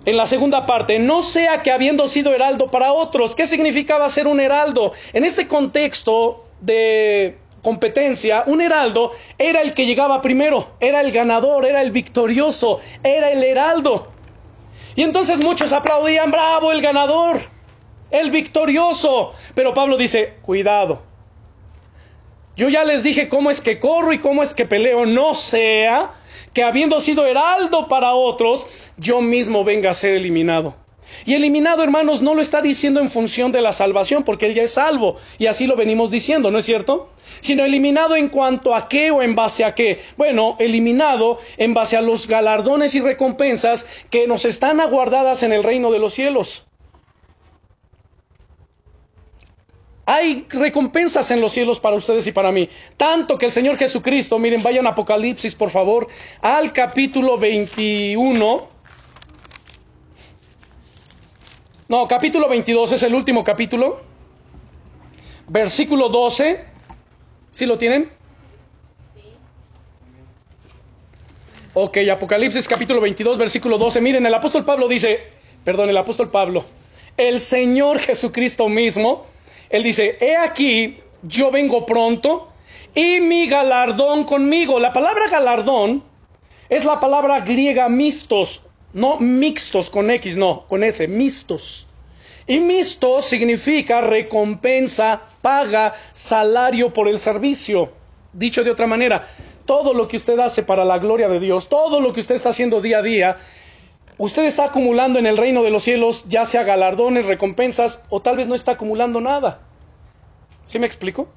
en 0.06 0.18
la 0.18 0.28
segunda 0.28 0.66
parte, 0.66 1.00
no 1.00 1.22
sea 1.22 1.62
que 1.62 1.72
habiendo 1.72 2.08
sido 2.08 2.34
heraldo 2.34 2.70
para 2.70 2.92
otros, 2.92 3.36
¿qué 3.36 3.48
significaba 3.48 4.10
ser 4.10 4.28
un 4.28 4.40
heraldo? 4.40 4.94
En 5.14 5.24
este 5.24 5.48
contexto 5.48 6.46
de 6.60 7.38
competencia, 7.62 8.44
un 8.46 8.62
heraldo 8.62 9.12
era 9.38 9.62
el 9.62 9.74
que 9.74 9.86
llegaba 9.86 10.22
primero, 10.22 10.68
era 10.82 11.00
el 11.02 11.12
ganador, 11.12 11.66
era 11.66 11.82
el 11.82 11.92
victorioso, 11.92 12.80
era 13.04 13.32
el 13.32 13.44
heraldo. 13.44 14.10
Y 14.96 15.04
entonces 15.04 15.40
muchos 15.40 15.72
aplaudían, 15.72 16.32
bravo, 16.32 16.72
el 16.72 16.82
ganador, 16.82 17.40
el 18.12 18.30
victorioso. 18.30 19.32
Pero 19.56 19.74
Pablo 19.74 19.98
dice, 19.98 20.36
cuidado. 20.42 21.02
Yo 22.56 22.70
ya 22.70 22.84
les 22.84 23.02
dije 23.02 23.30
cómo 23.30 23.50
es 23.50 23.62
que 23.62 23.80
corro 23.80 24.14
y 24.14 24.20
cómo 24.20 24.44
es 24.44 24.54
que 24.54 24.66
peleo, 24.66 25.08
no 25.08 25.34
sea 25.34 26.14
que 26.54 26.64
habiendo 26.64 27.02
sido 27.02 27.26
heraldo 27.26 27.88
para 27.88 28.14
otros, 28.14 28.68
yo 28.98 29.22
mismo 29.22 29.64
venga 29.64 29.92
a 29.92 29.94
ser 29.94 30.14
eliminado. 30.14 30.76
Y 31.26 31.34
eliminado, 31.34 31.84
hermanos, 31.84 32.22
no 32.22 32.34
lo 32.34 32.42
está 32.42 32.62
diciendo 32.62 33.00
en 33.00 33.10
función 33.10 33.52
de 33.52 33.62
la 33.62 33.74
salvación, 33.74 34.24
porque 34.24 34.48
él 34.48 34.54
ya 34.54 34.64
es 34.64 34.72
salvo, 34.72 35.18
y 35.38 35.48
así 35.48 35.68
lo 35.68 35.76
venimos 35.76 36.12
diciendo, 36.12 36.52
¿no 36.52 36.60
es 36.60 36.66
cierto? 36.66 37.10
Sino 37.40 37.64
eliminado 37.64 38.16
en 38.16 38.30
cuanto 38.30 38.76
a 38.76 38.88
qué 38.88 39.12
o 39.12 39.22
en 39.22 39.36
base 39.36 39.64
a 39.66 39.76
qué. 39.76 40.00
Bueno, 40.18 40.56
eliminado 40.60 41.40
en 41.58 41.74
base 41.74 41.98
a 41.98 42.02
los 42.02 42.28
galardones 42.28 42.96
y 42.96 43.02
recompensas 43.02 43.86
que 44.10 44.28
nos 44.28 44.46
están 44.46 44.80
aguardadas 44.80 45.44
en 45.44 45.54
el 45.54 45.64
reino 45.64 45.92
de 45.92 46.00
los 46.00 46.14
cielos. 46.14 46.66
Hay 50.06 50.46
recompensas 50.50 51.32
en 51.32 51.40
los 51.40 51.54
cielos 51.54 51.80
para 51.80 51.96
ustedes 51.96 52.28
y 52.28 52.34
para 52.34 52.52
mí. 52.52 52.70
Tanto 52.98 53.38
que 53.38 53.46
el 53.46 53.54
Señor 53.54 53.78
Jesucristo, 53.78 54.38
miren, 54.38 54.62
vayan 54.62 54.86
a 54.86 54.90
Apocalipsis, 54.90 55.56
por 55.56 55.70
favor, 55.70 56.08
al 56.42 56.74
capítulo 56.74 57.38
21. 57.38 58.68
No, 61.88 62.08
capítulo 62.08 62.50
22 62.50 62.92
es 62.92 63.04
el 63.04 63.16
último 63.16 63.44
capítulo. 63.44 64.02
Versículo 65.48 66.10
12. 66.10 66.66
¿Sí 67.52 67.66
lo 67.66 67.78
tienen? 67.78 68.12
Ok, 71.76 71.98
Apocalipsis 72.12 72.68
capítulo 72.68 73.00
22, 73.00 73.38
versículo 73.38 73.78
12. 73.78 74.02
Miren, 74.02 74.26
el 74.26 74.34
apóstol 74.34 74.66
Pablo 74.66 74.88
dice, 74.88 75.22
perdón, 75.64 75.90
el 75.90 75.98
apóstol 75.98 76.30
Pablo, 76.30 76.66
el 77.16 77.40
Señor 77.40 78.00
Jesucristo 78.00 78.68
mismo 78.70 79.26
él 79.74 79.82
dice, 79.82 80.18
he 80.22 80.38
aquí, 80.38 81.00
yo 81.24 81.50
vengo 81.50 81.84
pronto 81.84 82.50
y 82.94 83.20
mi 83.22 83.48
galardón 83.48 84.24
conmigo. 84.24 84.80
La 84.80 84.94
palabra 84.94 85.24
galardón 85.32 86.04
es 86.70 86.86
la 86.86 87.00
palabra 87.00 87.40
griega 87.40 87.90
mistos, 87.90 88.62
no 88.94 89.20
mixtos 89.20 89.90
con 89.90 90.12
X, 90.12 90.38
no, 90.38 90.68
con 90.68 90.84
S, 90.84 91.08
mistos. 91.08 91.88
Y 92.46 92.60
mistos 92.60 93.26
significa 93.26 94.02
recompensa, 94.02 95.24
paga, 95.42 95.96
salario 96.12 96.94
por 96.94 97.08
el 97.08 97.18
servicio. 97.18 97.94
Dicho 98.32 98.64
de 98.64 98.70
otra 98.70 98.86
manera, 98.86 99.28
todo 99.66 99.96
lo 99.96 100.08
que 100.08 100.18
usted 100.18 100.38
hace 100.38 100.62
para 100.62 100.86
la 100.86 101.00
gloria 101.00 101.28
de 101.30 101.40
Dios, 101.40 101.68
todo 101.68 102.00
lo 102.00 102.14
que 102.14 102.20
usted 102.20 102.36
está 102.36 102.50
haciendo 102.50 102.80
día 102.80 103.00
a 103.00 103.02
día, 103.02 103.38
usted 104.18 104.44
está 104.44 104.66
acumulando 104.66 105.20
en 105.20 105.26
el 105.26 105.38
reino 105.38 105.64
de 105.64 105.72
los 105.72 105.84
cielos, 105.84 106.26
ya 106.28 106.46
sea 106.46 106.64
galardones, 106.64 107.26
recompensas, 107.26 108.02
o 108.10 108.22
tal 108.22 108.38
vez 108.38 108.48
no 108.48 108.56
está 108.56 108.74
acumulando 108.74 109.22
nada. 109.22 109.60
¿Sí 110.68 110.80
me 110.80 110.88
explico? 110.88 111.28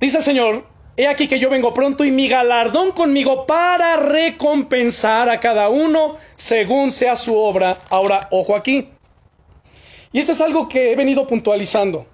Dice 0.00 0.18
el 0.18 0.24
Señor, 0.24 0.64
he 0.96 1.06
aquí 1.06 1.28
que 1.28 1.38
yo 1.38 1.50
vengo 1.50 1.72
pronto 1.72 2.04
y 2.04 2.10
mi 2.10 2.28
galardón 2.28 2.92
conmigo 2.92 3.46
para 3.46 3.96
recompensar 3.96 5.28
a 5.28 5.40
cada 5.40 5.68
uno 5.68 6.16
según 6.36 6.92
sea 6.92 7.16
su 7.16 7.36
obra. 7.36 7.78
Ahora, 7.90 8.28
ojo 8.30 8.54
aquí. 8.56 8.90
Y 10.12 10.20
esto 10.20 10.32
es 10.32 10.40
algo 10.40 10.68
que 10.68 10.92
he 10.92 10.96
venido 10.96 11.26
puntualizando. 11.26 12.06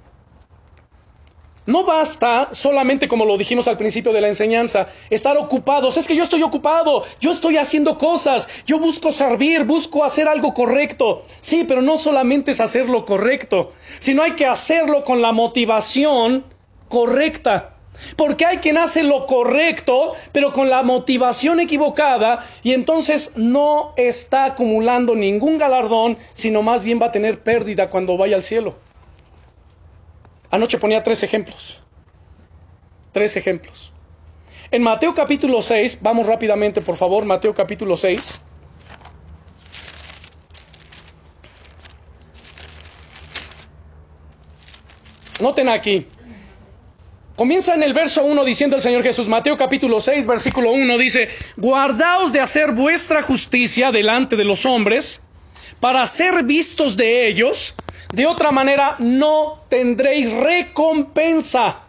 No 1.70 1.84
basta 1.84 2.48
solamente, 2.50 3.06
como 3.06 3.24
lo 3.24 3.38
dijimos 3.38 3.68
al 3.68 3.78
principio 3.78 4.12
de 4.12 4.20
la 4.20 4.26
enseñanza, 4.26 4.88
estar 5.08 5.38
ocupados. 5.38 5.96
Es 5.96 6.08
que 6.08 6.16
yo 6.16 6.24
estoy 6.24 6.42
ocupado, 6.42 7.04
yo 7.20 7.30
estoy 7.30 7.58
haciendo 7.58 7.96
cosas, 7.96 8.48
yo 8.66 8.80
busco 8.80 9.12
servir, 9.12 9.62
busco 9.62 10.02
hacer 10.02 10.26
algo 10.26 10.52
correcto. 10.52 11.22
Sí, 11.40 11.62
pero 11.62 11.80
no 11.80 11.96
solamente 11.96 12.50
es 12.50 12.60
hacer 12.60 12.88
lo 12.88 13.04
correcto, 13.04 13.70
sino 14.00 14.24
hay 14.24 14.32
que 14.32 14.46
hacerlo 14.46 15.04
con 15.04 15.22
la 15.22 15.30
motivación 15.30 16.44
correcta. 16.88 17.76
Porque 18.16 18.46
hay 18.46 18.56
quien 18.56 18.76
hace 18.76 19.04
lo 19.04 19.26
correcto, 19.26 20.14
pero 20.32 20.52
con 20.52 20.70
la 20.70 20.82
motivación 20.82 21.60
equivocada, 21.60 22.44
y 22.64 22.72
entonces 22.72 23.34
no 23.36 23.92
está 23.96 24.44
acumulando 24.46 25.14
ningún 25.14 25.56
galardón, 25.56 26.18
sino 26.32 26.62
más 26.62 26.82
bien 26.82 27.00
va 27.00 27.06
a 27.06 27.12
tener 27.12 27.44
pérdida 27.44 27.90
cuando 27.90 28.16
vaya 28.16 28.34
al 28.34 28.42
cielo. 28.42 28.89
Anoche 30.50 30.78
ponía 30.78 31.02
tres 31.02 31.22
ejemplos. 31.22 31.80
Tres 33.12 33.36
ejemplos. 33.36 33.92
En 34.70 34.82
Mateo 34.82 35.14
capítulo 35.14 35.62
6, 35.62 35.98
vamos 36.00 36.26
rápidamente 36.26 36.80
por 36.80 36.96
favor, 36.96 37.24
Mateo 37.24 37.54
capítulo 37.54 37.96
6. 37.96 38.40
Noten 45.40 45.68
aquí. 45.68 46.06
Comienza 47.34 47.74
en 47.74 47.82
el 47.82 47.94
verso 47.94 48.22
1 48.22 48.44
diciendo 48.44 48.76
el 48.76 48.82
Señor 48.82 49.02
Jesús, 49.02 49.26
Mateo 49.26 49.56
capítulo 49.56 50.00
6, 50.00 50.26
versículo 50.26 50.72
1 50.72 50.98
dice, 50.98 51.30
guardaos 51.56 52.32
de 52.32 52.40
hacer 52.40 52.72
vuestra 52.72 53.22
justicia 53.22 53.90
delante 53.90 54.36
de 54.36 54.44
los 54.44 54.66
hombres, 54.66 55.22
para 55.80 56.06
ser 56.06 56.44
vistos 56.44 56.98
de 56.98 57.26
ellos, 57.26 57.74
de 58.12 58.26
otra 58.26 58.50
manera 58.50 58.96
no 58.98 59.60
tendréis 59.68 60.32
recompensa. 60.32 61.80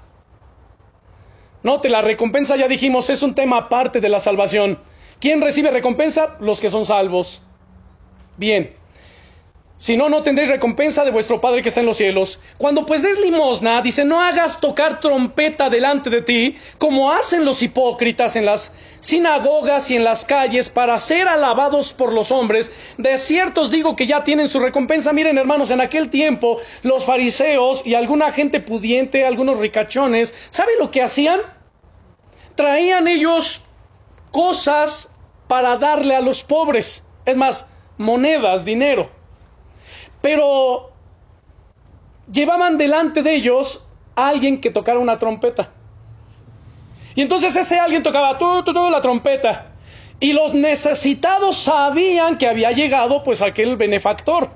Note, 1.63 1.89
la 1.89 2.01
recompensa 2.01 2.55
ya 2.55 2.67
dijimos 2.67 3.09
es 3.09 3.21
un 3.21 3.35
tema 3.35 3.57
aparte 3.57 4.01
de 4.01 4.09
la 4.09 4.19
salvación. 4.19 4.79
¿Quién 5.19 5.41
recibe 5.41 5.69
recompensa? 5.71 6.37
Los 6.39 6.59
que 6.59 6.69
son 6.69 6.85
salvos. 6.85 7.43
Bien. 8.37 8.80
Si 9.81 9.97
no, 9.97 10.09
no 10.09 10.21
tendréis 10.21 10.51
recompensa 10.51 11.03
de 11.03 11.09
vuestro 11.09 11.41
Padre 11.41 11.63
que 11.63 11.69
está 11.69 11.79
en 11.79 11.87
los 11.87 11.97
cielos. 11.97 12.39
Cuando 12.59 12.85
pues 12.85 13.01
des 13.01 13.19
limosna, 13.19 13.81
dice, 13.81 14.05
no 14.05 14.21
hagas 14.21 14.61
tocar 14.61 14.99
trompeta 14.99 15.71
delante 15.71 16.11
de 16.11 16.21
ti, 16.21 16.55
como 16.77 17.11
hacen 17.11 17.45
los 17.45 17.63
hipócritas 17.63 18.35
en 18.35 18.45
las 18.45 18.73
sinagogas 18.99 19.89
y 19.89 19.95
en 19.95 20.03
las 20.03 20.23
calles, 20.23 20.69
para 20.69 20.99
ser 20.99 21.27
alabados 21.27 21.93
por 21.93 22.13
los 22.13 22.31
hombres. 22.31 22.69
De 22.99 23.17
cierto 23.17 23.61
os 23.61 23.71
digo 23.71 23.95
que 23.95 24.05
ya 24.05 24.23
tienen 24.23 24.49
su 24.49 24.59
recompensa. 24.59 25.13
Miren, 25.13 25.39
hermanos, 25.39 25.71
en 25.71 25.81
aquel 25.81 26.11
tiempo 26.11 26.59
los 26.83 27.03
fariseos 27.03 27.81
y 27.83 27.95
alguna 27.95 28.31
gente 28.31 28.59
pudiente, 28.59 29.25
algunos 29.25 29.57
ricachones, 29.57 30.35
¿saben 30.51 30.75
lo 30.77 30.91
que 30.91 31.01
hacían? 31.01 31.39
Traían 32.53 33.07
ellos 33.07 33.63
cosas 34.29 35.09
para 35.47 35.77
darle 35.77 36.15
a 36.15 36.21
los 36.21 36.43
pobres. 36.43 37.03
Es 37.25 37.35
más, 37.35 37.65
monedas, 37.97 38.63
dinero 38.63 39.20
pero 40.21 40.91
llevaban 42.31 42.77
delante 42.77 43.23
de 43.23 43.35
ellos 43.35 43.83
a 44.15 44.29
alguien 44.29 44.61
que 44.61 44.69
tocara 44.69 44.99
una 44.99 45.19
trompeta. 45.19 45.71
Y 47.15 47.21
entonces 47.21 47.55
ese 47.55 47.79
alguien 47.79 48.03
tocaba 48.03 48.37
todo, 48.37 48.63
todo 48.63 48.89
la 48.89 49.01
trompeta. 49.01 49.71
Y 50.19 50.33
los 50.33 50.53
necesitados 50.53 51.57
sabían 51.57 52.37
que 52.37 52.47
había 52.47 52.71
llegado 52.71 53.23
pues 53.23 53.41
aquel 53.41 53.75
benefactor. 53.75 54.51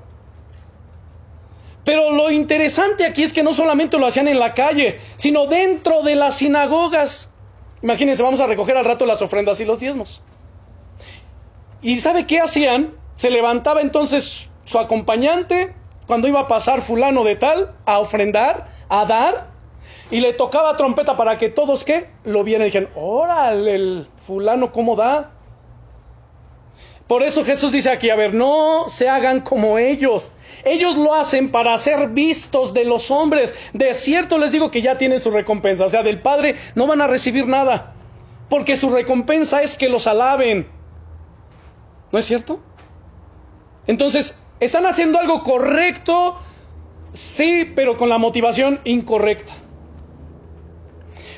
Pero 1.84 2.12
lo 2.12 2.30
interesante 2.30 3.04
aquí 3.04 3.22
es 3.22 3.32
que 3.32 3.42
no 3.42 3.52
solamente 3.52 3.98
lo 3.98 4.06
hacían 4.06 4.28
en 4.28 4.38
la 4.38 4.54
calle, 4.54 4.98
sino 5.16 5.46
dentro 5.46 6.02
de 6.02 6.16
las 6.16 6.36
sinagogas. 6.36 7.30
Imagínense, 7.82 8.22
vamos 8.22 8.40
a 8.40 8.46
recoger 8.46 8.76
al 8.76 8.84
rato 8.84 9.06
las 9.06 9.22
ofrendas 9.22 9.60
y 9.60 9.64
los 9.64 9.78
diezmos. 9.78 10.22
¿Y 11.82 12.00
sabe 12.00 12.26
qué 12.26 12.40
hacían? 12.40 12.94
Se 13.14 13.30
levantaba 13.30 13.80
entonces 13.80 14.50
su 14.66 14.78
acompañante 14.78 15.74
cuando 16.06 16.28
iba 16.28 16.40
a 16.40 16.48
pasar 16.48 16.82
fulano 16.82 17.24
de 17.24 17.36
tal 17.36 17.74
a 17.86 17.98
ofrendar, 17.98 18.68
a 18.88 19.04
dar, 19.06 19.48
y 20.10 20.20
le 20.20 20.32
tocaba 20.32 20.76
trompeta 20.76 21.16
para 21.16 21.36
que 21.36 21.48
todos 21.48 21.84
que 21.84 22.08
lo 22.24 22.44
vieran 22.44 22.66
y 22.66 22.70
dijeran, 22.70 22.90
órale, 22.94 23.74
el 23.74 24.08
fulano 24.26 24.72
cómo 24.72 24.94
da. 24.94 25.32
Por 27.08 27.22
eso 27.22 27.44
Jesús 27.44 27.72
dice 27.72 27.90
aquí, 27.90 28.10
a 28.10 28.16
ver, 28.16 28.34
no 28.34 28.88
se 28.88 29.08
hagan 29.08 29.40
como 29.40 29.78
ellos. 29.78 30.30
Ellos 30.64 30.96
lo 30.96 31.14
hacen 31.14 31.52
para 31.52 31.76
ser 31.78 32.08
vistos 32.08 32.74
de 32.74 32.84
los 32.84 33.12
hombres. 33.12 33.54
De 33.72 33.94
cierto 33.94 34.38
les 34.38 34.50
digo 34.50 34.72
que 34.72 34.82
ya 34.82 34.98
tienen 34.98 35.20
su 35.20 35.30
recompensa. 35.30 35.84
O 35.86 35.90
sea, 35.90 36.02
del 36.02 36.20
Padre 36.20 36.56
no 36.74 36.88
van 36.88 37.00
a 37.00 37.06
recibir 37.06 37.46
nada. 37.46 37.94
Porque 38.48 38.76
su 38.76 38.90
recompensa 38.90 39.62
es 39.62 39.76
que 39.76 39.88
los 39.88 40.08
alaben. 40.08 40.68
¿No 42.10 42.18
es 42.18 42.24
cierto? 42.24 42.60
Entonces, 43.86 44.36
están 44.60 44.86
haciendo 44.86 45.18
algo 45.18 45.42
correcto, 45.42 46.36
sí, 47.12 47.70
pero 47.74 47.96
con 47.96 48.08
la 48.08 48.18
motivación 48.18 48.80
incorrecta. 48.84 49.52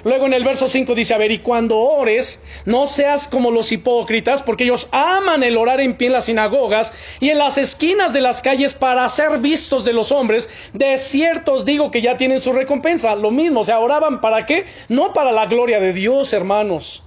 Luego 0.05 0.27
en 0.27 0.33
el 0.33 0.45
verso 0.45 0.69
5 0.69 0.95
dice, 0.95 1.15
a 1.15 1.19
ver, 1.19 1.33
y 1.33 1.39
cuando 1.39 1.79
ores, 1.79 2.41
no 2.65 2.87
seas 2.87 3.27
como 3.27 3.51
los 3.51 3.73
hipócritas, 3.73 4.43
porque 4.43 4.65
ellos 4.65 4.89
aman 4.93 5.43
el 5.43 5.57
orar 5.57 5.81
en 5.81 5.97
pie 5.97 6.07
en 6.07 6.13
las 6.13 6.27
sinagogas 6.27 6.93
y 7.21 7.31
en 7.31 7.39
las 7.39 7.59
esquinas 7.59 8.13
de 8.13 8.21
las 8.21 8.41
calles 8.41 8.75
para 8.75 9.09
ser 9.09 9.39
vistos 9.39 9.85
de 9.85 9.93
los 9.93 10.13
hombres. 10.13 10.49
De 10.73 10.97
cierto 10.99 11.55
os 11.55 11.65
digo 11.65 11.91
que 11.91 12.01
ya 12.01 12.17
tienen 12.17 12.39
su 12.39 12.53
recompensa. 12.53 13.17
Lo 13.17 13.33
mismo, 13.33 13.61
o 13.61 13.65
sea, 13.65 13.81
oraban 13.81 14.21
para 14.21 14.47
qué? 14.47 14.67
No 14.89 15.13
para 15.13 15.33
la 15.33 15.47
gloria 15.47 15.81
de 15.81 15.93
Dios, 15.93 16.33
hermanos 16.33 17.03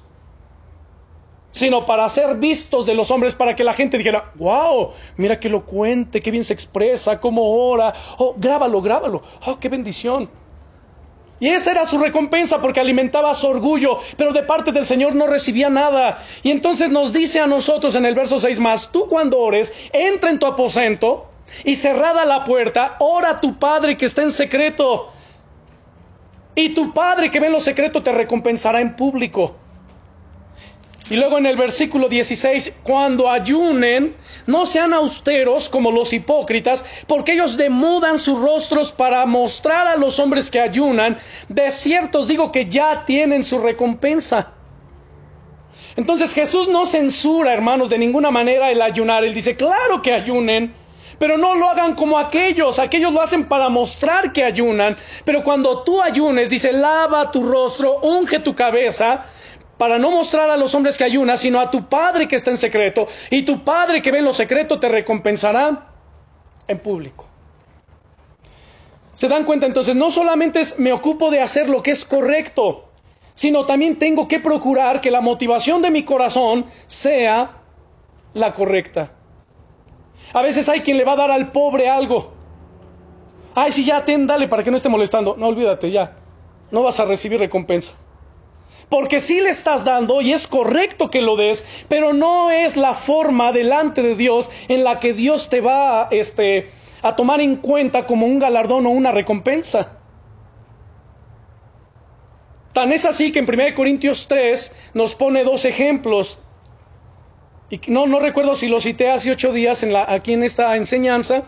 sino 1.51 1.85
para 1.85 2.07
ser 2.09 2.35
vistos 2.37 2.85
de 2.85 2.93
los 2.93 3.11
hombres, 3.11 3.35
para 3.35 3.55
que 3.55 3.63
la 3.63 3.73
gente 3.73 3.97
dijera, 3.97 4.31
wow, 4.35 4.91
mira 5.17 5.39
que 5.39 5.49
lo 5.49 5.65
cuente, 5.65 6.21
qué 6.21 6.31
bien 6.31 6.43
se 6.43 6.53
expresa, 6.53 7.19
cómo 7.19 7.43
ora, 7.43 7.93
oh, 8.17 8.35
grábalo, 8.37 8.81
grábalo, 8.81 9.21
oh, 9.45 9.59
qué 9.59 9.69
bendición. 9.69 10.29
Y 11.41 11.47
esa 11.47 11.71
era 11.71 11.87
su 11.87 11.97
recompensa 11.97 12.61
porque 12.61 12.79
alimentaba 12.79 13.33
su 13.33 13.47
orgullo, 13.47 13.97
pero 14.15 14.31
de 14.31 14.43
parte 14.43 14.71
del 14.71 14.85
Señor 14.85 15.15
no 15.15 15.25
recibía 15.25 15.71
nada. 15.71 16.23
Y 16.43 16.51
entonces 16.51 16.91
nos 16.91 17.11
dice 17.11 17.39
a 17.39 17.47
nosotros 17.47 17.95
en 17.95 18.05
el 18.05 18.13
verso 18.13 18.39
6 18.39 18.59
más, 18.59 18.91
tú 18.91 19.07
cuando 19.07 19.39
ores, 19.39 19.73
entra 19.91 20.29
en 20.29 20.37
tu 20.37 20.45
aposento 20.45 21.31
y 21.65 21.75
cerrada 21.75 22.25
la 22.25 22.43
puerta, 22.43 22.95
ora 22.99 23.31
a 23.31 23.41
tu 23.41 23.57
Padre 23.57 23.97
que 23.97 24.05
está 24.05 24.21
en 24.21 24.31
secreto. 24.31 25.11
Y 26.53 26.75
tu 26.75 26.93
Padre 26.93 27.31
que 27.31 27.39
ve 27.39 27.47
en 27.47 27.53
lo 27.53 27.59
secreto 27.59 28.03
te 28.03 28.11
recompensará 28.11 28.79
en 28.79 28.95
público. 28.95 29.55
Y 31.11 31.17
luego 31.17 31.37
en 31.37 31.45
el 31.45 31.57
versículo 31.57 32.07
16, 32.07 32.75
cuando 32.83 33.29
ayunen, 33.29 34.15
no 34.47 34.65
sean 34.65 34.93
austeros 34.93 35.67
como 35.67 35.91
los 35.91 36.13
hipócritas, 36.13 36.85
porque 37.05 37.33
ellos 37.33 37.57
demudan 37.57 38.17
sus 38.17 38.39
rostros 38.39 38.93
para 38.93 39.25
mostrar 39.25 39.87
a 39.87 39.97
los 39.97 40.19
hombres 40.19 40.49
que 40.49 40.61
ayunan. 40.61 41.17
De 41.49 41.69
cierto 41.69 42.21
os 42.21 42.29
digo 42.29 42.49
que 42.53 42.67
ya 42.67 43.03
tienen 43.03 43.43
su 43.43 43.59
recompensa. 43.59 44.53
Entonces 45.97 46.33
Jesús 46.33 46.69
no 46.69 46.85
censura, 46.85 47.51
hermanos, 47.51 47.89
de 47.89 47.97
ninguna 47.97 48.31
manera 48.31 48.71
el 48.71 48.81
ayunar. 48.81 49.25
Él 49.25 49.33
dice, 49.33 49.57
claro 49.57 50.01
que 50.01 50.13
ayunen, 50.13 50.73
pero 51.19 51.37
no 51.37 51.55
lo 51.55 51.67
hagan 51.67 51.93
como 51.93 52.17
aquellos. 52.19 52.79
Aquellos 52.79 53.11
lo 53.11 53.21
hacen 53.21 53.49
para 53.49 53.67
mostrar 53.67 54.31
que 54.31 54.45
ayunan. 54.45 54.95
Pero 55.25 55.43
cuando 55.43 55.83
tú 55.83 56.01
ayunes, 56.01 56.49
dice, 56.49 56.71
lava 56.71 57.31
tu 57.31 57.43
rostro, 57.43 57.99
unge 57.99 58.39
tu 58.39 58.55
cabeza 58.55 59.25
para 59.81 59.97
no 59.97 60.11
mostrar 60.11 60.47
a 60.51 60.57
los 60.57 60.75
hombres 60.75 60.95
que 60.95 61.05
ayunas, 61.05 61.39
sino 61.39 61.59
a 61.59 61.71
tu 61.71 61.89
Padre 61.89 62.27
que 62.27 62.35
está 62.35 62.51
en 62.51 62.59
secreto, 62.59 63.07
y 63.31 63.41
tu 63.41 63.63
Padre 63.63 63.99
que 63.99 64.11
ve 64.11 64.19
en 64.19 64.25
lo 64.25 64.31
secreto 64.31 64.79
te 64.79 64.87
recompensará 64.87 65.87
en 66.67 66.77
público. 66.77 67.25
¿Se 69.15 69.27
dan 69.27 69.43
cuenta 69.43 69.65
entonces? 69.65 69.95
No 69.95 70.11
solamente 70.11 70.59
es, 70.59 70.77
me 70.77 70.93
ocupo 70.93 71.31
de 71.31 71.41
hacer 71.41 71.67
lo 71.67 71.81
que 71.81 71.89
es 71.89 72.05
correcto, 72.05 72.89
sino 73.33 73.65
también 73.65 73.97
tengo 73.97 74.27
que 74.27 74.39
procurar 74.39 75.01
que 75.01 75.09
la 75.09 75.19
motivación 75.19 75.81
de 75.81 75.89
mi 75.89 76.05
corazón 76.05 76.67
sea 76.85 77.63
la 78.35 78.53
correcta. 78.53 79.13
A 80.31 80.43
veces 80.43 80.69
hay 80.69 80.81
quien 80.81 80.97
le 80.97 81.05
va 81.05 81.13
a 81.13 81.15
dar 81.15 81.31
al 81.31 81.51
pobre 81.51 81.89
algo. 81.89 82.33
Ay, 83.55 83.71
si 83.71 83.83
ya 83.83 84.05
ten, 84.05 84.27
dale 84.27 84.47
para 84.47 84.61
que 84.61 84.69
no 84.69 84.77
esté 84.77 84.89
molestando. 84.89 85.35
No, 85.39 85.47
olvídate, 85.47 85.89
ya. 85.89 86.17
No 86.69 86.83
vas 86.83 86.99
a 86.99 87.05
recibir 87.05 87.39
recompensa 87.39 87.95
porque 88.91 89.21
sí 89.21 89.39
le 89.39 89.49
estás 89.49 89.85
dando 89.85 90.19
y 90.19 90.33
es 90.33 90.47
correcto 90.47 91.09
que 91.09 91.21
lo 91.21 91.37
des, 91.37 91.63
pero 91.87 92.11
no 92.11 92.51
es 92.51 92.75
la 92.75 92.93
forma 92.93 93.53
delante 93.53 94.03
de 94.03 94.15
Dios 94.15 94.51
en 94.67 94.83
la 94.83 94.99
que 94.99 95.13
Dios 95.13 95.47
te 95.47 95.61
va 95.61 96.09
este, 96.11 96.69
a 97.01 97.15
tomar 97.15 97.39
en 97.39 97.55
cuenta 97.55 98.05
como 98.05 98.25
un 98.25 98.37
galardón 98.37 98.85
o 98.85 98.89
una 98.89 99.13
recompensa. 99.13 99.93
Tan 102.73 102.91
es 102.91 103.05
así 103.05 103.31
que 103.31 103.39
en 103.39 103.49
1 103.49 103.75
Corintios 103.75 104.27
3 104.27 104.73
nos 104.93 105.15
pone 105.15 105.45
dos 105.45 105.63
ejemplos. 105.63 106.39
Y 107.69 107.79
no, 107.87 108.07
no 108.07 108.19
recuerdo 108.19 108.57
si 108.57 108.67
lo 108.67 108.81
cité 108.81 109.09
hace 109.09 109.31
ocho 109.31 109.53
días 109.53 109.83
en 109.83 109.95
aquí 109.95 110.33
en 110.33 110.43
esta 110.43 110.75
enseñanza, 110.75 111.43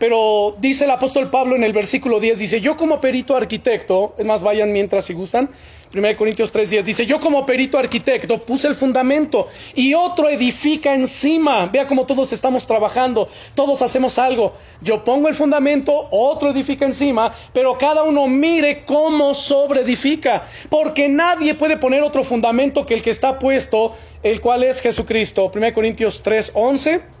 Pero 0.00 0.56
dice 0.58 0.86
el 0.86 0.90
apóstol 0.90 1.28
Pablo 1.28 1.56
en 1.56 1.62
el 1.62 1.74
versículo 1.74 2.20
10, 2.20 2.38
dice, 2.38 2.60
yo 2.62 2.74
como 2.74 3.02
perito 3.02 3.36
arquitecto, 3.36 4.14
es 4.16 4.24
más, 4.24 4.42
vayan 4.42 4.72
mientras 4.72 5.04
si 5.04 5.12
gustan, 5.12 5.50
1 5.94 6.16
Corintios 6.16 6.52
3:10 6.54 6.84
dice, 6.84 7.04
yo 7.04 7.20
como 7.20 7.44
perito 7.44 7.76
arquitecto 7.76 8.38
puse 8.42 8.68
el 8.68 8.76
fundamento 8.76 9.48
y 9.74 9.92
otro 9.92 10.28
edifica 10.28 10.94
encima. 10.94 11.66
Vea 11.66 11.86
cómo 11.86 12.06
todos 12.06 12.32
estamos 12.32 12.66
trabajando, 12.66 13.28
todos 13.54 13.82
hacemos 13.82 14.18
algo. 14.18 14.54
Yo 14.80 15.04
pongo 15.04 15.28
el 15.28 15.34
fundamento, 15.34 16.08
otro 16.12 16.50
edifica 16.50 16.86
encima, 16.86 17.34
pero 17.52 17.76
cada 17.76 18.04
uno 18.04 18.26
mire 18.26 18.84
cómo 18.84 19.34
sobre 19.34 19.80
edifica, 19.80 20.44
porque 20.70 21.08
nadie 21.08 21.54
puede 21.56 21.76
poner 21.76 22.02
otro 22.02 22.24
fundamento 22.24 22.86
que 22.86 22.94
el 22.94 23.02
que 23.02 23.10
está 23.10 23.38
puesto, 23.38 23.94
el 24.22 24.40
cual 24.40 24.62
es 24.62 24.80
Jesucristo. 24.80 25.50
1 25.52 25.74
Corintios 25.74 26.22
3:11. 26.22 27.19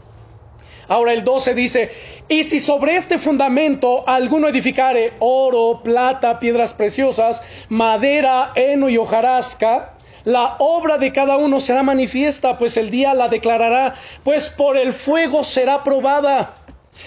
Ahora 0.90 1.12
el 1.12 1.22
12 1.22 1.54
dice, 1.54 1.88
y 2.28 2.42
si 2.42 2.58
sobre 2.58 2.96
este 2.96 3.16
fundamento 3.16 4.02
alguno 4.08 4.48
edificare 4.48 5.12
oro, 5.20 5.82
plata, 5.84 6.40
piedras 6.40 6.74
preciosas, 6.74 7.44
madera, 7.68 8.50
heno 8.56 8.88
y 8.88 8.98
hojarasca, 8.98 9.94
la 10.24 10.56
obra 10.58 10.98
de 10.98 11.12
cada 11.12 11.36
uno 11.36 11.60
será 11.60 11.84
manifiesta, 11.84 12.58
pues 12.58 12.76
el 12.76 12.90
día 12.90 13.14
la 13.14 13.28
declarará, 13.28 13.94
pues 14.24 14.50
por 14.50 14.76
el 14.76 14.92
fuego 14.92 15.44
será 15.44 15.84
probada. 15.84 16.56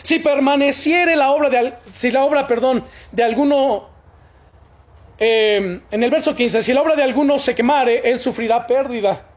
Si 0.01 0.19
permaneciere 0.19 1.17
la 1.17 1.31
obra 1.31 1.49
de, 1.49 1.73
si 1.91 2.09
la 2.09 2.23
obra, 2.23 2.47
perdón, 2.47 2.85
de 3.11 3.23
alguno, 3.23 3.89
eh, 5.19 5.81
en 5.91 6.03
el 6.03 6.09
verso 6.09 6.33
15, 6.33 6.63
si 6.63 6.71
la 6.71 6.81
obra 6.81 6.95
de 6.95 7.03
alguno 7.03 7.37
se 7.37 7.53
quemare, 7.53 8.09
él 8.09 8.17
sufrirá 8.21 8.65
pérdida 8.65 9.32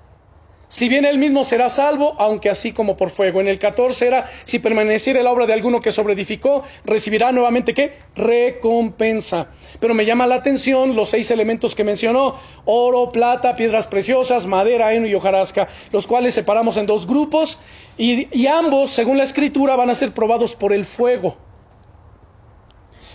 si 0.69 0.89
bien 0.89 1.05
él 1.05 1.19
mismo 1.19 1.45
será 1.45 1.71
salvo, 1.71 2.17
aunque 2.19 2.51
así 2.51 2.73
como 2.73 2.97
por 2.97 3.11
fuego. 3.11 3.41
En 3.41 3.49
el 3.49 3.59
14 3.59 4.07
era, 4.07 4.31
si 4.45 4.59
permaneciera 4.59 5.23
la 5.23 5.31
obra 5.31 5.47
de 5.47 5.53
alguno 5.53 5.81
que 5.81 5.93
sobreedificó, 5.93 6.63
recibirá 6.85 7.31
nuevamente 7.31 7.73
qué? 7.73 7.95
Recompensa. 8.17 9.49
Pero 9.79 9.95
me 9.95 10.05
llama 10.05 10.27
la 10.27 10.37
atención 10.37 10.97
los 10.97 11.11
seis 11.11 11.31
elementos 11.31 11.75
que 11.77 11.85
mencionó, 11.85 12.35
oro, 12.65 13.13
plata, 13.13 13.55
piedras 13.55 13.87
preciosas, 13.87 14.47
madera, 14.47 14.93
heno 14.93 15.07
y 15.07 15.15
hojarasca, 15.15 15.69
los 15.93 16.07
cuales 16.07 16.35
separamos 16.35 16.77
en 16.77 16.87
dos 16.87 17.07
grupos 17.07 17.59
y, 17.97 18.29
y 18.37 18.47
ambos, 18.49 18.91
según 18.91 19.19
la 19.19 19.25
escritura, 19.25 19.77
van 19.77 19.91
a 19.91 19.95
ser 19.95 20.13
probados 20.13 20.57
por 20.57 20.73
el 20.73 20.85
fuego. 20.85 21.37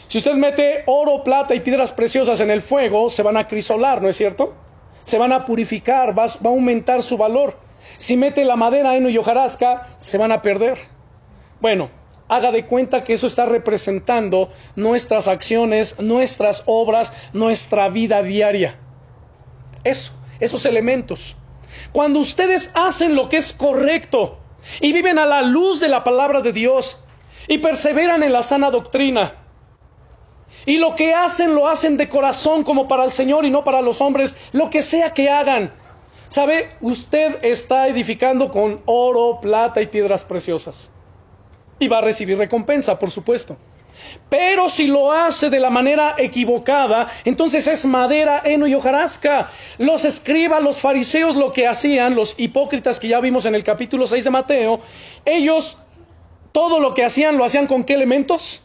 Si 0.08 0.18
usted 0.18 0.34
mete 0.36 0.84
oro, 0.88 1.24
plata 1.24 1.56
y 1.56 1.62
piedras 1.62 1.92
preciosas 1.92 2.40
en 2.40 2.52
el 2.52 2.62
fuego, 2.62 3.10
se 3.10 3.24
van 3.24 3.38
a 3.38 3.48
crisolar, 3.48 4.02
¿no 4.02 4.10
es 4.10 4.18
cierto? 4.18 4.54
Se 5.04 5.18
van 5.18 5.34
a 5.34 5.46
purificar, 5.46 6.18
va, 6.18 6.26
a 6.26 6.48
aumentar 6.48 7.04
su 7.04 7.18
valor. 7.18 7.58
Si 7.98 8.18
mete 8.18 8.46
la 8.46 8.56
madera, 8.56 8.96
heno 8.96 9.10
y 9.10 9.18
hojarasca, 9.18 9.88
se 10.00 10.18
van 10.18 10.32
a 10.32 10.42
perder. 10.42 10.78
Bueno, 11.60 11.90
haga 12.28 12.52
de 12.52 12.66
cuenta 12.66 13.04
que 13.04 13.14
eso 13.14 13.28
está 13.28 13.46
representando 13.46 14.50
nuestras 14.76 15.28
acciones, 15.28 16.00
nuestras 16.00 16.64
obras, 16.66 17.14
nuestra 17.34 17.90
vida 17.90 18.24
diaria. 18.24 18.80
Eso, 19.84 20.14
esos 20.40 20.66
elementos. 20.66 21.36
Cuando 21.92 22.20
ustedes 22.20 22.72
hacen 22.74 23.16
lo 23.16 23.30
que 23.30 23.38
es 23.38 23.54
correcto 23.54 24.40
y 24.80 24.94
viven 24.94 25.20
a 25.20 25.26
la 25.26 25.42
luz 25.42 25.80
de 25.80 25.88
la 25.88 26.04
palabra 26.04 26.42
de 26.42 26.54
Dios 26.54 27.00
y 27.48 27.58
perseveran 27.58 28.24
en 28.24 28.34
la 28.34 28.44
sana 28.44 28.72
doctrina, 28.72 29.41
y 30.66 30.78
lo 30.78 30.96
que 30.96 31.14
hacen 31.14 31.56
lo 31.56 31.68
hacen 31.68 31.98
de 31.98 32.10
corazón 32.10 32.64
como 32.64 32.88
para 32.88 33.04
el 33.04 33.12
Señor 33.12 33.46
y 33.46 33.50
no 33.50 33.64
para 33.64 33.82
los 33.82 34.02
hombres, 34.02 34.38
lo 34.52 34.70
que 34.70 34.82
sea 34.82 35.12
que 35.12 35.30
hagan. 35.30 35.74
¿Sabe? 36.28 36.70
Usted 36.80 37.40
está 37.44 37.88
edificando 37.88 38.52
con 38.52 38.82
oro, 38.86 39.40
plata 39.42 39.82
y 39.82 39.88
piedras 39.88 40.24
preciosas. 40.24 40.90
Y 41.78 41.88
va 41.88 41.98
a 41.98 42.02
recibir 42.02 42.38
recompensa, 42.38 42.98
por 42.98 43.12
supuesto. 43.12 43.58
Pero 44.30 44.70
si 44.70 44.88
lo 44.88 45.12
hace 45.12 45.50
de 45.50 45.60
la 45.60 45.70
manera 45.70 46.16
equivocada, 46.18 47.08
entonces 47.26 47.68
es 47.68 47.86
madera, 47.86 48.42
heno 48.46 48.66
y 48.66 48.74
hojarasca. 48.74 49.50
Los 49.78 50.06
escribas, 50.06 50.64
los 50.64 50.80
fariseos, 50.80 51.36
lo 51.36 51.52
que 51.52 51.68
hacían, 51.68 52.16
los 52.16 52.36
hipócritas 52.38 53.00
que 53.00 53.10
ya 53.10 53.20
vimos 53.20 53.46
en 53.46 53.56
el 53.56 53.64
capítulo 53.64 54.08
6 54.08 54.24
de 54.24 54.30
Mateo, 54.30 54.80
ellos 55.26 55.80
todo 56.52 56.80
lo 56.80 56.94
que 56.94 57.04
hacían 57.04 57.38
lo 57.38 57.46
hacían 57.46 57.68
con 57.68 57.84
qué 57.84 57.94
elementos? 57.94 58.64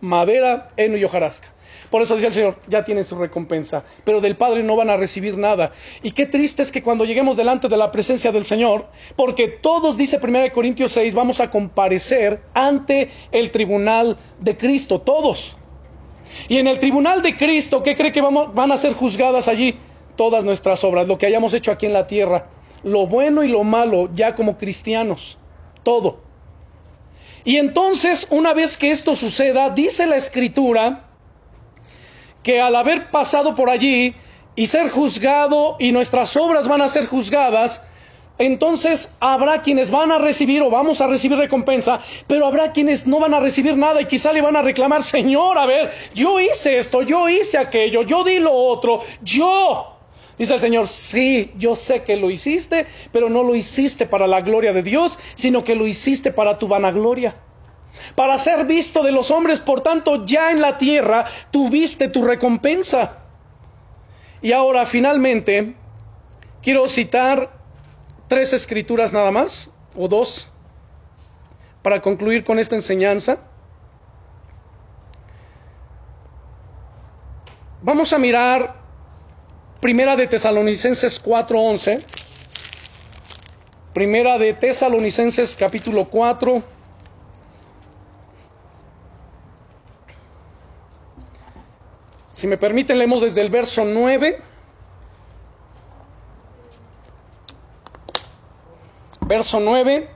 Madera, 0.00 0.68
heno 0.76 0.96
y 0.96 1.04
hojarasca. 1.04 1.48
Por 1.90 2.02
eso 2.02 2.14
dice 2.14 2.26
el 2.28 2.32
Señor, 2.32 2.56
ya 2.68 2.84
tienen 2.84 3.04
su 3.04 3.16
recompensa, 3.16 3.84
pero 4.04 4.20
del 4.20 4.36
Padre 4.36 4.62
no 4.62 4.76
van 4.76 4.90
a 4.90 4.96
recibir 4.96 5.36
nada. 5.36 5.72
Y 6.02 6.10
qué 6.12 6.26
triste 6.26 6.62
es 6.62 6.72
que 6.72 6.82
cuando 6.82 7.04
lleguemos 7.04 7.36
delante 7.36 7.68
de 7.68 7.76
la 7.76 7.92
presencia 7.92 8.32
del 8.32 8.44
Señor, 8.44 8.86
porque 9.14 9.48
todos, 9.48 9.96
dice 9.96 10.18
1 10.22 10.52
Corintios 10.52 10.92
6, 10.92 11.14
vamos 11.14 11.40
a 11.40 11.50
comparecer 11.50 12.40
ante 12.54 13.08
el 13.32 13.50
tribunal 13.50 14.16
de 14.40 14.56
Cristo, 14.56 15.00
todos. 15.00 15.56
Y 16.48 16.58
en 16.58 16.66
el 16.66 16.78
tribunal 16.78 17.22
de 17.22 17.36
Cristo, 17.36 17.82
¿qué 17.82 17.94
cree 17.94 18.12
que 18.12 18.20
vamos, 18.20 18.52
van 18.54 18.72
a 18.72 18.76
ser 18.76 18.92
juzgadas 18.92 19.48
allí? 19.48 19.78
Todas 20.16 20.44
nuestras 20.44 20.82
obras, 20.82 21.06
lo 21.06 21.18
que 21.18 21.26
hayamos 21.26 21.54
hecho 21.54 21.70
aquí 21.70 21.86
en 21.86 21.92
la 21.92 22.06
tierra, 22.06 22.48
lo 22.82 23.06
bueno 23.06 23.44
y 23.44 23.48
lo 23.48 23.64
malo, 23.64 24.08
ya 24.12 24.34
como 24.34 24.56
cristianos, 24.56 25.38
todo. 25.82 26.25
Y 27.46 27.58
entonces, 27.58 28.26
una 28.30 28.52
vez 28.54 28.76
que 28.76 28.90
esto 28.90 29.14
suceda, 29.14 29.70
dice 29.70 30.04
la 30.08 30.16
escritura 30.16 31.04
que 32.42 32.60
al 32.60 32.74
haber 32.74 33.12
pasado 33.12 33.54
por 33.54 33.70
allí 33.70 34.16
y 34.56 34.66
ser 34.66 34.90
juzgado 34.90 35.76
y 35.78 35.92
nuestras 35.92 36.36
obras 36.36 36.66
van 36.66 36.82
a 36.82 36.88
ser 36.88 37.06
juzgadas, 37.06 37.84
entonces 38.38 39.12
habrá 39.20 39.62
quienes 39.62 39.92
van 39.92 40.10
a 40.10 40.18
recibir 40.18 40.60
o 40.60 40.70
vamos 40.70 41.00
a 41.00 41.06
recibir 41.06 41.38
recompensa, 41.38 42.00
pero 42.26 42.46
habrá 42.46 42.72
quienes 42.72 43.06
no 43.06 43.20
van 43.20 43.32
a 43.32 43.38
recibir 43.38 43.76
nada 43.76 44.00
y 44.00 44.06
quizá 44.06 44.32
le 44.32 44.42
van 44.42 44.56
a 44.56 44.62
reclamar, 44.62 45.04
Señor, 45.04 45.56
a 45.56 45.66
ver, 45.66 45.92
yo 46.14 46.40
hice 46.40 46.78
esto, 46.78 47.02
yo 47.02 47.28
hice 47.28 47.58
aquello, 47.58 48.02
yo 48.02 48.24
di 48.24 48.40
lo 48.40 48.52
otro, 48.52 49.02
yo. 49.22 49.95
Dice 50.38 50.54
el 50.54 50.60
Señor, 50.60 50.86
sí, 50.86 51.52
yo 51.56 51.74
sé 51.76 52.02
que 52.02 52.16
lo 52.16 52.30
hiciste, 52.30 52.86
pero 53.10 53.30
no 53.30 53.42
lo 53.42 53.54
hiciste 53.54 54.06
para 54.06 54.26
la 54.26 54.42
gloria 54.42 54.72
de 54.72 54.82
Dios, 54.82 55.18
sino 55.34 55.64
que 55.64 55.74
lo 55.74 55.86
hiciste 55.86 56.30
para 56.30 56.58
tu 56.58 56.68
vanagloria. 56.68 57.36
Para 58.14 58.38
ser 58.38 58.66
visto 58.66 59.02
de 59.02 59.12
los 59.12 59.30
hombres, 59.30 59.60
por 59.60 59.80
tanto, 59.80 60.26
ya 60.26 60.50
en 60.50 60.60
la 60.60 60.76
tierra 60.76 61.24
tuviste 61.50 62.08
tu 62.08 62.22
recompensa. 62.22 63.18
Y 64.42 64.52
ahora, 64.52 64.84
finalmente, 64.84 65.74
quiero 66.62 66.86
citar 66.88 67.50
tres 68.28 68.52
escrituras 68.52 69.14
nada 69.14 69.30
más, 69.30 69.72
o 69.96 70.06
dos, 70.06 70.50
para 71.82 72.02
concluir 72.02 72.44
con 72.44 72.58
esta 72.58 72.74
enseñanza. 72.74 73.38
Vamos 77.80 78.12
a 78.12 78.18
mirar 78.18 78.85
Primera 79.86 80.16
de 80.16 80.26
Tesalonicenses 80.26 81.22
4:11. 81.22 82.00
Primera 83.94 84.36
de 84.36 84.52
Tesalonicenses 84.52 85.54
capítulo 85.54 86.06
4. 86.06 86.60
Si 92.32 92.48
me 92.48 92.58
permiten, 92.58 92.98
leemos 92.98 93.20
desde 93.20 93.40
el 93.42 93.48
verso 93.48 93.84
9. 93.84 94.40
Verso 99.20 99.60
9. 99.60 100.08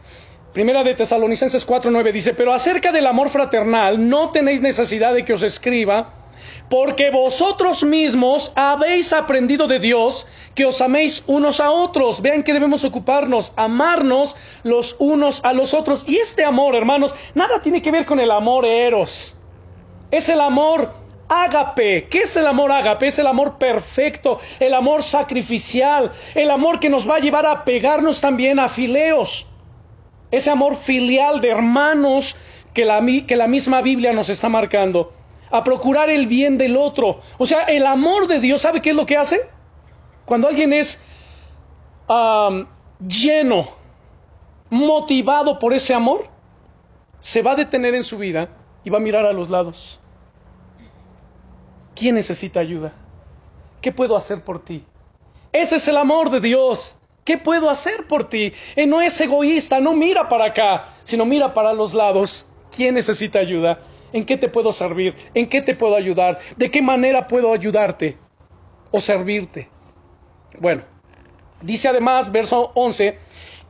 Primera 0.52 0.82
de 0.82 0.94
Tesalonicenses 0.96 1.64
4:9 1.64 2.10
dice, 2.10 2.34
pero 2.34 2.52
acerca 2.52 2.90
del 2.90 3.06
amor 3.06 3.28
fraternal 3.28 4.08
no 4.08 4.32
tenéis 4.32 4.60
necesidad 4.60 5.14
de 5.14 5.24
que 5.24 5.32
os 5.32 5.44
escriba 5.44 6.19
porque 6.68 7.10
vosotros 7.10 7.82
mismos 7.82 8.52
habéis 8.54 9.12
aprendido 9.12 9.66
de 9.66 9.78
Dios 9.78 10.26
que 10.54 10.66
os 10.66 10.80
améis 10.80 11.22
unos 11.26 11.60
a 11.60 11.70
otros. 11.70 12.22
Vean 12.22 12.42
que 12.42 12.52
debemos 12.52 12.84
ocuparnos, 12.84 13.52
amarnos 13.56 14.36
los 14.62 14.96
unos 14.98 15.40
a 15.44 15.52
los 15.52 15.74
otros. 15.74 16.04
Y 16.06 16.16
este 16.16 16.44
amor, 16.44 16.74
hermanos, 16.74 17.14
nada 17.34 17.60
tiene 17.60 17.82
que 17.82 17.90
ver 17.90 18.06
con 18.06 18.20
el 18.20 18.30
amor 18.30 18.64
eros. 18.64 19.36
Es 20.10 20.28
el 20.28 20.40
amor 20.40 20.92
ágape. 21.28 22.08
¿Qué 22.08 22.18
es 22.18 22.36
el 22.36 22.46
amor 22.46 22.72
ágape? 22.72 23.06
Es 23.06 23.18
el 23.18 23.26
amor 23.26 23.58
perfecto, 23.58 24.38
el 24.58 24.74
amor 24.74 25.02
sacrificial, 25.02 26.10
el 26.34 26.50
amor 26.50 26.80
que 26.80 26.88
nos 26.88 27.08
va 27.08 27.16
a 27.16 27.20
llevar 27.20 27.46
a 27.46 27.64
pegarnos 27.64 28.20
también 28.20 28.58
a 28.58 28.68
fileos. 28.68 29.46
Ese 30.30 30.50
amor 30.50 30.76
filial 30.76 31.40
de 31.40 31.50
hermanos 31.50 32.36
que 32.74 32.84
la, 32.84 33.04
que 33.26 33.36
la 33.36 33.46
misma 33.46 33.80
Biblia 33.82 34.12
nos 34.12 34.28
está 34.28 34.48
marcando 34.48 35.12
a 35.50 35.64
procurar 35.64 36.10
el 36.10 36.26
bien 36.26 36.58
del 36.58 36.76
otro. 36.76 37.20
O 37.38 37.46
sea, 37.46 37.64
el 37.64 37.86
amor 37.86 38.26
de 38.26 38.40
Dios, 38.40 38.62
¿sabe 38.62 38.80
qué 38.80 38.90
es 38.90 38.96
lo 38.96 39.06
que 39.06 39.16
hace? 39.16 39.48
Cuando 40.24 40.48
alguien 40.48 40.72
es 40.72 41.00
lleno, 43.06 43.68
motivado 44.70 45.58
por 45.58 45.72
ese 45.72 45.94
amor, 45.94 46.26
se 47.18 47.42
va 47.42 47.52
a 47.52 47.56
detener 47.56 47.94
en 47.94 48.04
su 48.04 48.18
vida 48.18 48.48
y 48.84 48.90
va 48.90 48.98
a 48.98 49.00
mirar 49.00 49.26
a 49.26 49.32
los 49.32 49.50
lados. 49.50 50.00
¿Quién 51.94 52.14
necesita 52.14 52.60
ayuda? 52.60 52.92
¿Qué 53.80 53.92
puedo 53.92 54.16
hacer 54.16 54.42
por 54.42 54.64
ti? 54.64 54.84
Ese 55.52 55.76
es 55.76 55.88
el 55.88 55.96
amor 55.96 56.30
de 56.30 56.40
Dios. 56.40 56.96
¿Qué 57.24 57.36
puedo 57.36 57.68
hacer 57.68 58.06
por 58.06 58.28
ti? 58.28 58.52
Y 58.76 58.86
no 58.86 59.00
es 59.00 59.20
egoísta, 59.20 59.80
no 59.80 59.92
mira 59.92 60.28
para 60.28 60.46
acá, 60.46 60.88
sino 61.04 61.24
mira 61.26 61.52
para 61.52 61.72
los 61.74 61.92
lados. 61.92 62.46
¿Quién 62.74 62.94
necesita 62.94 63.40
ayuda? 63.40 63.80
¿En 64.12 64.24
qué 64.24 64.36
te 64.36 64.48
puedo 64.48 64.72
servir? 64.72 65.14
¿En 65.34 65.48
qué 65.48 65.62
te 65.62 65.74
puedo 65.74 65.94
ayudar? 65.94 66.38
¿De 66.56 66.70
qué 66.70 66.82
manera 66.82 67.28
puedo 67.28 67.52
ayudarte 67.52 68.16
o 68.90 69.00
servirte? 69.00 69.68
Bueno, 70.58 70.82
dice 71.62 71.88
además, 71.88 72.32
verso 72.32 72.72
11, 72.74 73.16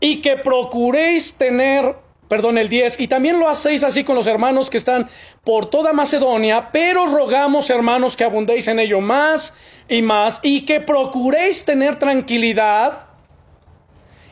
y 0.00 0.22
que 0.22 0.36
procuréis 0.36 1.34
tener, 1.34 1.94
perdón, 2.28 2.56
el 2.56 2.68
10, 2.68 3.00
y 3.00 3.08
también 3.08 3.38
lo 3.38 3.48
hacéis 3.48 3.84
así 3.84 4.02
con 4.02 4.16
los 4.16 4.26
hermanos 4.26 4.70
que 4.70 4.78
están 4.78 5.08
por 5.44 5.66
toda 5.66 5.92
Macedonia, 5.92 6.70
pero 6.72 7.06
rogamos, 7.06 7.68
hermanos, 7.68 8.16
que 8.16 8.24
abundéis 8.24 8.66
en 8.68 8.78
ello 8.80 9.00
más 9.00 9.54
y 9.88 10.00
más, 10.00 10.40
y 10.42 10.64
que 10.64 10.80
procuréis 10.80 11.64
tener 11.64 11.96
tranquilidad 11.96 13.06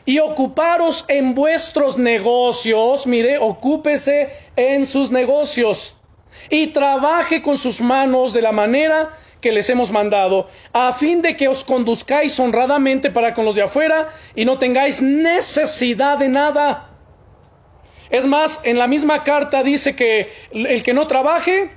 y 0.05 0.17
ocuparos 0.17 1.05
en 1.07 1.35
vuestros 1.35 1.99
negocios, 1.99 3.05
mire, 3.05 3.37
ocúpese 3.37 4.29
en 4.55 4.87
sus 4.87 5.11
negocios 5.11 5.98
y 6.49 6.67
trabaje 6.67 7.41
con 7.41 7.57
sus 7.57 7.81
manos 7.81 8.33
de 8.33 8.41
la 8.41 8.51
manera 8.51 9.11
que 9.41 9.51
les 9.51 9.69
hemos 9.69 9.91
mandado, 9.91 10.47
a 10.73 10.91
fin 10.93 11.21
de 11.21 11.37
que 11.37 11.47
os 11.47 11.63
conduzcáis 11.63 12.39
honradamente 12.39 13.09
para 13.09 13.33
con 13.33 13.45
los 13.45 13.55
de 13.55 13.61
afuera 13.61 14.09
y 14.35 14.45
no 14.45 14.59
tengáis 14.59 15.01
necesidad 15.01 16.17
de 16.17 16.27
nada. 16.27 16.89
Es 18.09 18.25
más, 18.25 18.59
en 18.63 18.77
la 18.77 18.87
misma 18.87 19.23
carta 19.23 19.63
dice 19.63 19.95
que 19.95 20.31
el 20.51 20.83
que 20.83 20.93
no 20.93 21.07
trabaje, 21.07 21.71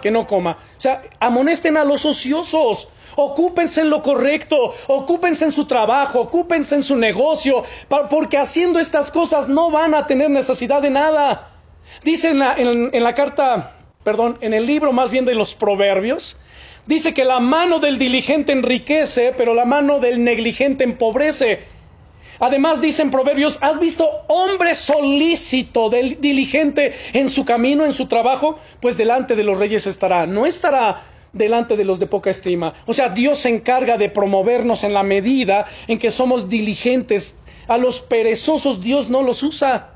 que 0.00 0.10
no 0.10 0.26
coma. 0.26 0.58
O 0.76 0.80
sea, 0.80 1.02
amonesten 1.20 1.76
a 1.76 1.84
los 1.84 2.04
ociosos. 2.04 2.88
Ocúpense 3.14 3.82
en 3.82 3.90
lo 3.90 4.00
correcto, 4.00 4.72
ocúpense 4.86 5.44
en 5.44 5.52
su 5.52 5.66
trabajo, 5.66 6.20
ocúpense 6.20 6.76
en 6.76 6.82
su 6.82 6.96
negocio, 6.96 7.62
porque 8.08 8.38
haciendo 8.38 8.78
estas 8.78 9.10
cosas 9.10 9.48
no 9.48 9.70
van 9.70 9.94
a 9.94 10.06
tener 10.06 10.30
necesidad 10.30 10.80
de 10.80 10.88
nada. 10.88 11.51
Dice 12.04 12.30
en 12.30 12.38
la, 12.38 12.54
en 12.56 13.04
la 13.04 13.14
carta, 13.14 13.76
perdón, 14.04 14.38
en 14.40 14.54
el 14.54 14.66
libro 14.66 14.92
más 14.92 15.10
bien 15.10 15.24
de 15.24 15.34
los 15.34 15.54
proverbios, 15.54 16.36
dice 16.86 17.14
que 17.14 17.24
la 17.24 17.40
mano 17.40 17.78
del 17.78 17.98
diligente 17.98 18.52
enriquece, 18.52 19.32
pero 19.36 19.54
la 19.54 19.64
mano 19.64 19.98
del 19.98 20.24
negligente 20.24 20.84
empobrece. 20.84 21.60
Además 22.42 22.80
dice 22.80 23.02
en 23.02 23.12
Proverbios, 23.12 23.56
¿has 23.60 23.78
visto 23.78 24.24
hombre 24.26 24.74
solícito, 24.74 25.90
del 25.90 26.20
diligente 26.20 26.92
en 27.12 27.30
su 27.30 27.44
camino, 27.44 27.84
en 27.84 27.94
su 27.94 28.06
trabajo? 28.06 28.58
Pues 28.80 28.96
delante 28.96 29.36
de 29.36 29.44
los 29.44 29.58
reyes 29.58 29.86
estará. 29.86 30.26
No 30.26 30.44
estará 30.44 31.02
delante 31.32 31.76
de 31.76 31.84
los 31.84 32.00
de 32.00 32.08
poca 32.08 32.30
estima. 32.30 32.74
O 32.86 32.94
sea, 32.94 33.10
Dios 33.10 33.38
se 33.38 33.48
encarga 33.48 33.96
de 33.96 34.08
promovernos 34.08 34.82
en 34.82 34.92
la 34.92 35.04
medida 35.04 35.66
en 35.86 36.00
que 36.00 36.10
somos 36.10 36.48
diligentes. 36.48 37.36
A 37.68 37.78
los 37.78 38.00
perezosos 38.00 38.80
Dios 38.80 39.08
no 39.08 39.22
los 39.22 39.44
usa. 39.44 39.90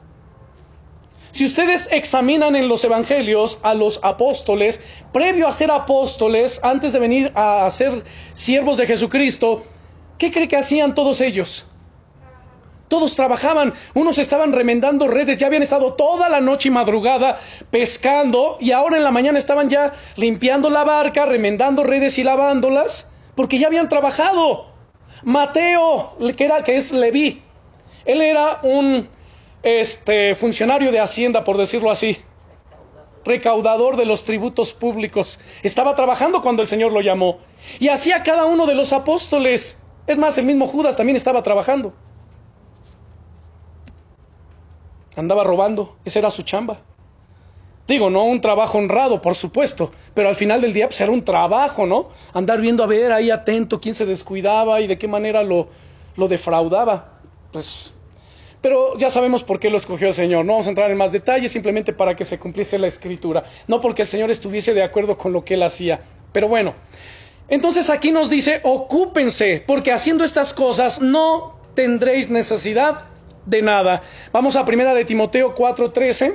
Si 1.37 1.45
ustedes 1.45 1.91
examinan 1.93 2.57
en 2.57 2.67
los 2.67 2.83
evangelios 2.83 3.59
a 3.63 3.75
los 3.75 4.01
apóstoles, 4.03 4.81
previo 5.13 5.47
a 5.47 5.53
ser 5.53 5.71
apóstoles, 5.71 6.61
antes 6.63 6.95
de 6.95 6.99
venir 6.99 7.31
a 7.35 7.69
ser 7.71 8.05
siervos 8.33 8.79
de 8.79 8.87
Jesucristo, 8.87 9.63
¿qué 10.17 10.31
cree 10.31 10.49
que 10.49 10.57
hacían 10.57 10.95
todos 10.95 11.21
ellos? 11.21 11.67
Todos 12.89 13.15
trabajaban, 13.17 13.75
unos 13.93 14.17
estaban 14.17 14.55
remendando 14.55 15.09
redes, 15.09 15.37
ya 15.37 15.49
habían 15.49 15.63
estado 15.63 15.93
toda 15.93 16.31
la 16.31 16.41
noche 16.41 16.71
y 16.71 16.73
madrugada 16.73 17.39
pescando 17.71 18.57
y 18.59 18.73
ahora 18.73 18.97
en 18.97 19.05
la 19.05 19.11
mañana 19.11 19.39
estaban 19.39 19.69
ya 19.69 19.93
limpiando 20.17 20.71
la 20.71 20.85
barca, 20.85 21.27
remendando 21.27 21.85
redes 21.85 22.17
y 22.17 22.25
lavándolas, 22.25 23.11
porque 23.35 23.59
ya 23.59 23.67
habían 23.67 23.91
trabajado. 23.91 24.69
Mateo, 25.23 26.17
que 26.35 26.45
era 26.47 26.65
que 26.65 26.77
es 26.77 26.93
Leví, 26.93 27.43
él 28.07 28.23
era 28.23 28.61
un 28.63 29.15
este 29.67 30.35
funcionario 30.37 30.93
de 30.93 31.01
hacienda, 31.01 31.43
por 31.43 31.59
decirlo 31.59 31.91
así, 31.91 32.19
recaudador 33.25 33.97
de 33.97 34.07
los 34.07 34.25
tributos 34.25 34.73
públicos. 34.73 35.41
Estaba 35.63 35.95
trabajando 35.95 36.41
cuando 36.41 36.63
el 36.63 36.69
Señor 36.69 36.93
lo 36.93 37.01
llamó 37.01 37.39
y 37.81 37.89
hacía 37.89 38.23
cada 38.23 38.45
uno 38.45 38.67
de 38.67 38.77
los 38.77 38.93
apóstoles. 38.93 39.77
Es 40.07 40.19
más, 40.19 40.39
el 40.39 40.47
mismo 40.47 40.69
Judas 40.69 40.97
también 40.97 41.17
estaba 41.17 41.43
trabajando. 41.43 41.93
andaba 45.17 45.45
robando, 45.45 45.97
esa 46.05 46.19
era 46.21 46.31
su 46.31 46.43
chamba. 46.43 46.79
Digo, 47.89 48.11
no 48.11 48.25
un 48.25 48.41
trabajo 48.41 48.79
honrado, 48.79 49.23
por 49.23 49.35
supuesto, 49.35 49.91
pero 50.13 50.29
al 50.29 50.37
final 50.37 50.61
del 50.61 50.73
día 50.73 50.89
pues 50.89 51.01
era 51.01 51.11
un 51.11 51.25
trabajo, 51.25 51.87
¿no? 51.87 52.11
Andar 52.35 52.61
viendo 52.61 52.85
a 52.85 52.87
ver 52.87 53.13
ahí 53.13 53.31
atento 53.31 53.81
quién 53.81 53.95
se 53.95 54.07
descuidaba 54.07 54.81
y 54.81 54.87
de 54.87 54.99
qué 54.99 55.09
manera 55.09 55.43
lo, 55.43 55.69
lo 56.17 56.29
defraudaba. 56.29 57.21
Pues, 57.53 57.95
pero 58.67 58.99
ya 58.99 59.11
sabemos 59.11 59.45
por 59.45 59.61
qué 59.61 59.71
lo 59.71 59.77
escogió 59.77 60.09
el 60.09 60.15
Señor. 60.15 60.45
No 60.45 60.55
vamos 60.55 60.67
a 60.67 60.71
entrar 60.71 60.91
en 60.91 60.97
más 60.97 61.13
detalles, 61.13 61.53
simplemente 61.53 61.93
para 61.93 62.17
que 62.17 62.25
se 62.25 62.41
cumpliese 62.41 62.81
la 62.81 62.89
escritura, 62.89 63.45
no 63.69 63.81
porque 63.81 64.03
el 64.03 64.09
Señor 64.09 64.29
estuviese 64.33 64.75
de 64.75 64.83
acuerdo 64.83 65.17
con 65.17 65.33
lo 65.33 65.45
que 65.45 65.55
él 65.55 65.63
hacía. 65.63 66.01
Pero 66.33 66.49
bueno, 66.49 66.75
entonces 67.49 67.91
aquí 67.91 68.11
nos 68.11 68.29
dice, 68.29 68.59
ocúpense, 68.65 69.63
porque 69.65 69.93
haciendo 69.93 70.25
estas 70.25 70.53
cosas 70.53 71.01
no 71.01 71.61
tendréis 71.77 72.29
necesidad 72.29 73.05
de 73.45 73.63
nada. 73.63 74.03
Vamos 74.33 74.57
a 74.57 74.65
Primera 74.65 74.95
de 74.95 75.05
Timoteo 75.05 75.55
4:13. 75.55 76.35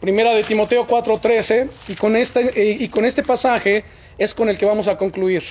Primera 0.00 0.34
de 0.34 0.42
Timoteo 0.42 0.84
4:13 0.84 1.70
y 1.86 2.16
este 2.16 2.60
eh, 2.60 2.76
y 2.80 2.88
con 2.88 3.04
este 3.04 3.22
pasaje 3.22 3.84
es 4.18 4.34
con 4.34 4.48
el 4.48 4.58
que 4.58 4.66
vamos 4.66 4.88
a 4.88 4.96
concluir. 4.98 5.44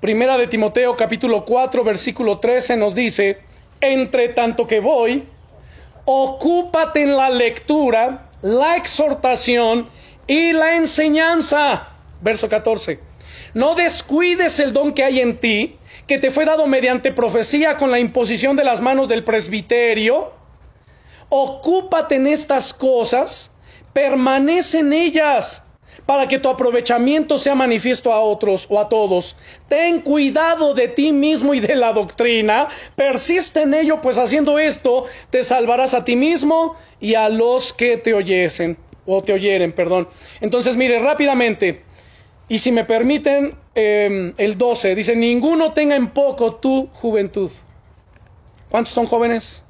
Primera 0.00 0.36
de 0.36 0.46
Timoteo 0.46 0.94
capítulo 0.94 1.46
4 1.46 1.82
versículo 1.82 2.38
13 2.38 2.76
nos 2.76 2.94
dice, 2.94 3.38
entre 3.80 4.28
tanto 4.28 4.66
que 4.66 4.80
voy, 4.80 5.24
ocúpate 6.04 7.02
en 7.02 7.16
la 7.16 7.30
lectura, 7.30 8.28
la 8.42 8.76
exhortación 8.76 9.88
y 10.26 10.52
la 10.52 10.76
enseñanza. 10.76 11.88
Verso 12.20 12.46
14. 12.46 13.00
No 13.54 13.74
descuides 13.74 14.60
el 14.60 14.74
don 14.74 14.92
que 14.92 15.02
hay 15.02 15.20
en 15.20 15.38
ti, 15.38 15.76
que 16.06 16.18
te 16.18 16.30
fue 16.30 16.44
dado 16.44 16.66
mediante 16.66 17.10
profecía 17.10 17.78
con 17.78 17.90
la 17.90 17.98
imposición 17.98 18.54
de 18.54 18.64
las 18.64 18.82
manos 18.82 19.08
del 19.08 19.24
presbiterio. 19.24 20.32
Ocúpate 21.30 22.16
en 22.16 22.26
estas 22.26 22.74
cosas, 22.74 23.50
permanece 23.94 24.80
en 24.80 24.92
ellas, 24.92 25.64
para 26.06 26.28
que 26.28 26.38
tu 26.38 26.48
aprovechamiento 26.48 27.36
sea 27.36 27.54
manifiesto 27.54 28.12
a 28.12 28.20
otros 28.20 28.66
o 28.70 28.80
a 28.80 28.88
todos. 28.88 29.36
Ten 29.68 30.00
cuidado 30.00 30.72
de 30.72 30.88
ti 30.88 31.12
mismo 31.12 31.52
y 31.52 31.60
de 31.60 31.74
la 31.74 31.92
doctrina, 31.92 32.68
persiste 32.94 33.62
en 33.62 33.74
ello, 33.74 34.00
pues 34.00 34.16
haciendo 34.18 34.58
esto 34.58 35.04
te 35.30 35.44
salvarás 35.44 35.92
a 35.94 36.04
ti 36.04 36.16
mismo 36.16 36.76
y 37.00 37.14
a 37.14 37.28
los 37.28 37.72
que 37.72 37.96
te 37.96 38.14
oyesen 38.14 38.78
o 39.04 39.22
te 39.22 39.32
oyeren, 39.32 39.72
perdón. 39.72 40.08
Entonces, 40.40 40.76
mire 40.76 40.98
rápidamente, 40.98 41.82
y 42.48 42.58
si 42.58 42.70
me 42.70 42.84
permiten, 42.84 43.56
em, 43.74 44.32
el 44.36 44.56
12 44.56 44.94
dice, 44.94 45.16
ninguno 45.16 45.72
tenga 45.72 45.96
en 45.96 46.08
poco 46.08 46.56
tu 46.56 46.88
juventud. 46.94 47.50
¿Cuántos 48.70 48.94
son 48.94 49.06
jóvenes? 49.06 49.65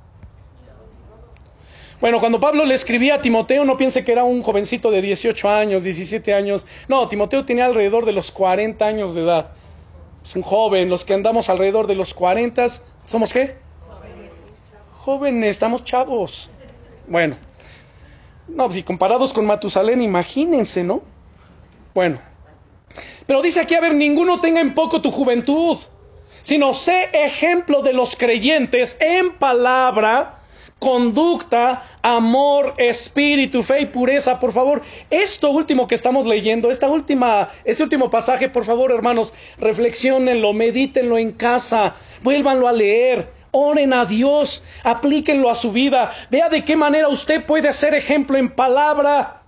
Bueno, 2.01 2.21
cuando 2.21 2.39
Pablo 2.41 2.67
le 2.67 2.75
escribía 2.75 3.17
a 3.17 3.23
Timoteo, 3.23 3.65
no 3.65 3.77
piense 3.77 4.05
que 4.05 4.13
era 4.13 4.25
un 4.25 4.43
jovencito 4.43 4.91
de 4.91 5.01
18 5.01 5.49
años, 5.49 5.83
17 5.83 6.35
años. 6.35 6.67
No, 6.89 7.09
Timoteo 7.09 7.45
tenía 7.45 7.67
alrededor 7.67 8.05
de 8.05 8.13
los 8.13 8.31
40 8.33 8.85
años 8.87 9.15
de 9.15 9.23
edad. 9.23 9.51
Es 10.23 10.37
un 10.37 10.43
joven, 10.43 10.91
los 10.91 11.05
que 11.05 11.15
andamos 11.15 11.49
alrededor 11.49 11.87
de 11.87 11.95
los 11.95 12.13
40, 12.13 12.67
¿somos 13.07 13.33
qué? 13.33 13.57
Jóvenes. 13.89 14.33
Jóvenes, 15.05 15.51
estamos 15.51 15.85
chavos. 15.85 16.51
Bueno, 17.07 17.37
no, 18.49 18.71
si 18.71 18.83
comparados 18.83 19.33
con 19.33 19.47
Matusalén, 19.47 20.03
imagínense, 20.03 20.85
¿no? 20.85 21.03
Bueno, 21.95 22.21
pero 23.27 23.43
dice 23.43 23.61
aquí, 23.61 23.75
a 23.75 23.81
ver, 23.81 23.95
ninguno 23.95 24.41
tenga 24.41 24.61
en 24.61 24.75
poco 24.75 25.01
tu 25.01 25.11
juventud, 25.11 25.79
sino 26.43 26.75
sé 26.75 27.11
ejemplo 27.13 27.83
de 27.83 27.93
los 27.93 28.17
creyentes 28.17 28.97
en 29.01 29.35
palabra, 29.39 30.36
conducta, 30.79 31.83
amor, 32.03 32.75
espíritu, 32.77 33.63
fe 33.63 33.81
y 33.83 33.87
pureza, 33.87 34.39
por 34.39 34.53
favor. 34.53 34.83
Esto 35.11 35.51
último 35.51 35.87
que 35.87 35.95
estamos 35.95 36.27
leyendo, 36.27 36.71
esta 36.71 36.89
última, 36.89 37.49
este 37.65 37.83
último 37.83 38.11
pasaje, 38.11 38.49
por 38.49 38.65
favor, 38.65 38.93
hermanos, 38.93 39.33
reflexionenlo, 39.59 40.53
medítenlo 40.53 41.19
en 41.19 41.33
casa, 41.33 41.95
vuélvanlo 42.23 42.69
a 42.69 42.73
leer. 42.73 43.35
Oren 43.59 43.95
a 43.95 44.05
Dios, 44.05 44.63
aplíquenlo 44.85 45.49
a 45.49 45.55
su 45.55 45.73
vida. 45.73 46.11
Vea 46.31 46.51
de 46.51 46.63
qué 46.63 46.77
manera 46.77 47.09
usted 47.09 47.47
puede 47.47 47.73
ser 47.73 47.95
ejemplo 47.95 48.37
en 48.37 48.51
palabra, 48.51 49.45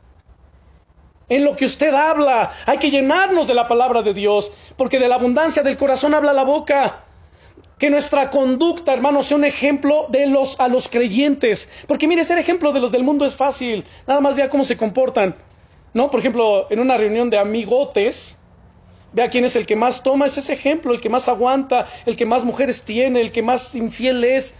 en 1.28 1.44
lo 1.44 1.54
que 1.54 1.66
usted 1.66 1.92
habla. 1.92 2.50
Hay 2.64 2.78
que 2.78 2.90
llenarnos 2.90 3.46
de 3.46 3.52
la 3.52 3.68
palabra 3.68 4.00
de 4.00 4.14
Dios, 4.14 4.50
porque 4.78 4.98
de 4.98 5.08
la 5.08 5.16
abundancia 5.16 5.62
del 5.62 5.76
corazón 5.76 6.14
habla 6.14 6.32
la 6.32 6.44
boca. 6.44 7.04
Que 7.78 7.90
nuestra 7.90 8.30
conducta, 8.30 8.92
hermanos, 8.92 9.26
sea 9.26 9.36
un 9.36 9.44
ejemplo 9.44 10.06
de 10.08 10.26
los 10.26 10.58
a 10.58 10.68
los 10.68 10.88
creyentes. 10.88 11.68
Porque 11.86 12.08
mire, 12.08 12.24
ser 12.24 12.38
ejemplo 12.38 12.72
de 12.72 12.80
los 12.80 12.90
del 12.90 13.04
mundo 13.04 13.24
es 13.24 13.34
fácil. 13.34 13.84
Nada 14.06 14.20
más 14.20 14.34
vea 14.34 14.50
cómo 14.50 14.64
se 14.64 14.76
comportan. 14.76 15.36
¿No? 15.94 16.10
Por 16.10 16.20
ejemplo, 16.20 16.66
en 16.70 16.80
una 16.80 16.96
reunión 16.96 17.30
de 17.30 17.38
amigotes, 17.38 18.38
vea 19.12 19.30
quién 19.30 19.44
es 19.44 19.56
el 19.56 19.64
que 19.64 19.76
más 19.76 20.02
toma, 20.02 20.26
es 20.26 20.36
ese 20.36 20.52
ejemplo, 20.52 20.92
el 20.92 21.00
que 21.00 21.08
más 21.08 21.28
aguanta, 21.28 21.86
el 22.04 22.16
que 22.16 22.26
más 22.26 22.44
mujeres 22.44 22.82
tiene, 22.82 23.20
el 23.20 23.32
que 23.32 23.42
más 23.42 23.74
infiel 23.74 24.24
es. 24.24 24.54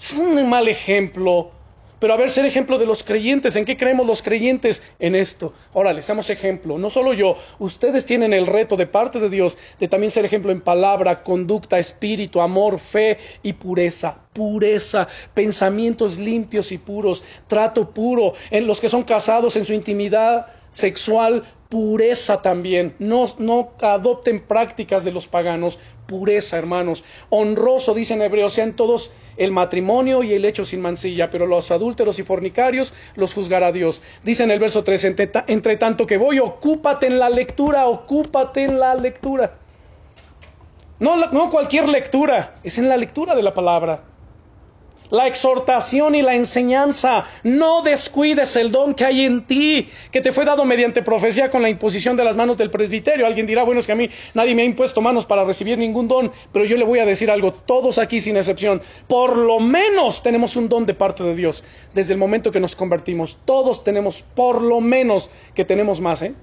Es 0.00 0.12
un 0.12 0.48
mal 0.48 0.68
ejemplo. 0.68 1.50
Pero 1.98 2.14
a 2.14 2.16
ver, 2.16 2.30
ser 2.30 2.44
ejemplo 2.44 2.78
de 2.78 2.86
los 2.86 3.02
creyentes. 3.02 3.56
¿En 3.56 3.64
qué 3.64 3.76
creemos 3.76 4.06
los 4.06 4.22
creyentes? 4.22 4.82
En 4.98 5.14
esto. 5.14 5.52
Órale, 5.72 6.02
seamos 6.02 6.30
ejemplo. 6.30 6.78
No 6.78 6.90
solo 6.90 7.12
yo. 7.12 7.36
Ustedes 7.58 8.06
tienen 8.06 8.32
el 8.32 8.46
reto 8.46 8.76
de 8.76 8.86
parte 8.86 9.18
de 9.20 9.30
Dios 9.30 9.58
de 9.78 9.88
también 9.88 10.10
ser 10.10 10.24
ejemplo 10.24 10.52
en 10.52 10.60
palabra, 10.60 11.22
conducta, 11.22 11.78
espíritu, 11.78 12.40
amor, 12.40 12.78
fe 12.78 13.18
y 13.42 13.54
pureza. 13.54 14.18
Pureza, 14.32 15.08
pensamientos 15.34 16.18
limpios 16.18 16.70
y 16.70 16.78
puros, 16.78 17.24
trato 17.48 17.90
puro. 17.90 18.34
En 18.50 18.66
los 18.66 18.80
que 18.80 18.88
son 18.88 19.02
casados 19.02 19.56
en 19.56 19.64
su 19.64 19.72
intimidad 19.72 20.46
sexual, 20.70 21.42
pureza 21.68 22.40
también. 22.42 22.94
No, 22.98 23.26
no 23.38 23.72
adopten 23.80 24.40
prácticas 24.40 25.04
de 25.04 25.12
los 25.12 25.28
paganos, 25.28 25.78
pureza, 26.08 26.56
hermanos. 26.56 27.04
Honroso, 27.28 27.94
dicen 27.94 28.22
hebreos, 28.22 28.54
sean 28.54 28.74
todos 28.74 29.12
el 29.36 29.52
matrimonio 29.52 30.24
y 30.24 30.32
el 30.32 30.44
hecho 30.44 30.64
sin 30.64 30.80
mancilla, 30.80 31.30
pero 31.30 31.46
los 31.46 31.70
adúlteros 31.70 32.18
y 32.18 32.24
fornicarios 32.24 32.92
los 33.14 33.34
juzgará 33.34 33.70
Dios. 33.70 34.02
Dice 34.24 34.42
en 34.42 34.50
el 34.50 34.58
verso 34.58 34.82
3, 34.82 35.04
entre, 35.04 35.30
entre 35.46 35.76
tanto 35.76 36.06
que 36.06 36.16
voy, 36.16 36.40
ocúpate 36.40 37.06
en 37.06 37.20
la 37.20 37.30
lectura, 37.30 37.86
ocúpate 37.86 38.64
en 38.64 38.80
la 38.80 38.96
lectura. 38.96 39.58
No, 40.98 41.30
no 41.30 41.50
cualquier 41.50 41.88
lectura, 41.88 42.56
es 42.64 42.78
en 42.78 42.88
la 42.88 42.96
lectura 42.96 43.36
de 43.36 43.42
la 43.42 43.54
palabra 43.54 44.02
la 45.10 45.26
exhortación 45.26 46.14
y 46.14 46.22
la 46.22 46.34
enseñanza. 46.34 47.26
No 47.42 47.82
descuides 47.82 48.56
el 48.56 48.70
don 48.70 48.94
que 48.94 49.04
hay 49.04 49.24
en 49.24 49.46
ti, 49.46 49.88
que 50.10 50.20
te 50.20 50.32
fue 50.32 50.44
dado 50.44 50.64
mediante 50.64 51.02
profecía 51.02 51.50
con 51.50 51.62
la 51.62 51.68
imposición 51.68 52.16
de 52.16 52.24
las 52.24 52.36
manos 52.36 52.58
del 52.58 52.70
presbiterio. 52.70 53.26
Alguien 53.26 53.46
dirá, 53.46 53.62
bueno, 53.62 53.80
es 53.80 53.86
que 53.86 53.92
a 53.92 53.96
mí 53.96 54.08
nadie 54.34 54.54
me 54.54 54.62
ha 54.62 54.66
impuesto 54.66 55.00
manos 55.00 55.26
para 55.26 55.44
recibir 55.44 55.78
ningún 55.78 56.08
don, 56.08 56.32
pero 56.52 56.64
yo 56.64 56.76
le 56.76 56.84
voy 56.84 56.98
a 56.98 57.06
decir 57.06 57.30
algo, 57.30 57.52
todos 57.52 57.98
aquí 57.98 58.20
sin 58.20 58.36
excepción, 58.36 58.82
por 59.06 59.36
lo 59.36 59.60
menos 59.60 60.22
tenemos 60.22 60.56
un 60.56 60.68
don 60.68 60.86
de 60.86 60.94
parte 60.94 61.22
de 61.22 61.34
Dios 61.34 61.64
desde 61.94 62.12
el 62.12 62.18
momento 62.18 62.52
que 62.52 62.60
nos 62.60 62.76
convertimos. 62.76 63.38
Todos 63.44 63.84
tenemos, 63.84 64.22
por 64.34 64.62
lo 64.62 64.80
menos 64.80 65.30
que 65.54 65.64
tenemos 65.64 66.00
más, 66.00 66.22
¿eh? 66.22 66.34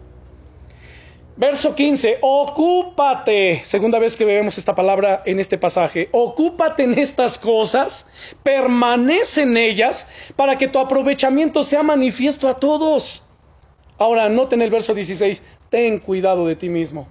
Verso 1.38 1.75
15, 1.75 2.19
ocúpate, 2.21 3.65
segunda 3.65 3.99
vez 3.99 4.15
que 4.15 4.23
vemos 4.23 4.57
esta 4.57 4.73
palabra 4.73 5.21
en 5.25 5.41
este 5.41 5.57
pasaje, 5.57 6.07
ocúpate 6.13 6.83
en 6.83 6.97
estas 6.97 7.38
cosas, 7.38 8.07
permanece 8.41 9.41
en 9.41 9.57
ellas, 9.57 10.07
para 10.38 10.57
que 10.57 10.69
tu 10.69 10.79
aprovechamiento 10.79 11.65
sea 11.65 11.83
manifiesto 11.83 12.47
a 12.47 12.53
todos. 12.53 13.21
Ahora, 13.97 14.29
noten 14.29 14.61
el 14.61 14.71
verso 14.71 14.93
16, 14.93 15.43
ten 15.69 15.99
cuidado 15.99 16.47
de 16.47 16.55
ti 16.55 16.69
mismo. 16.69 17.05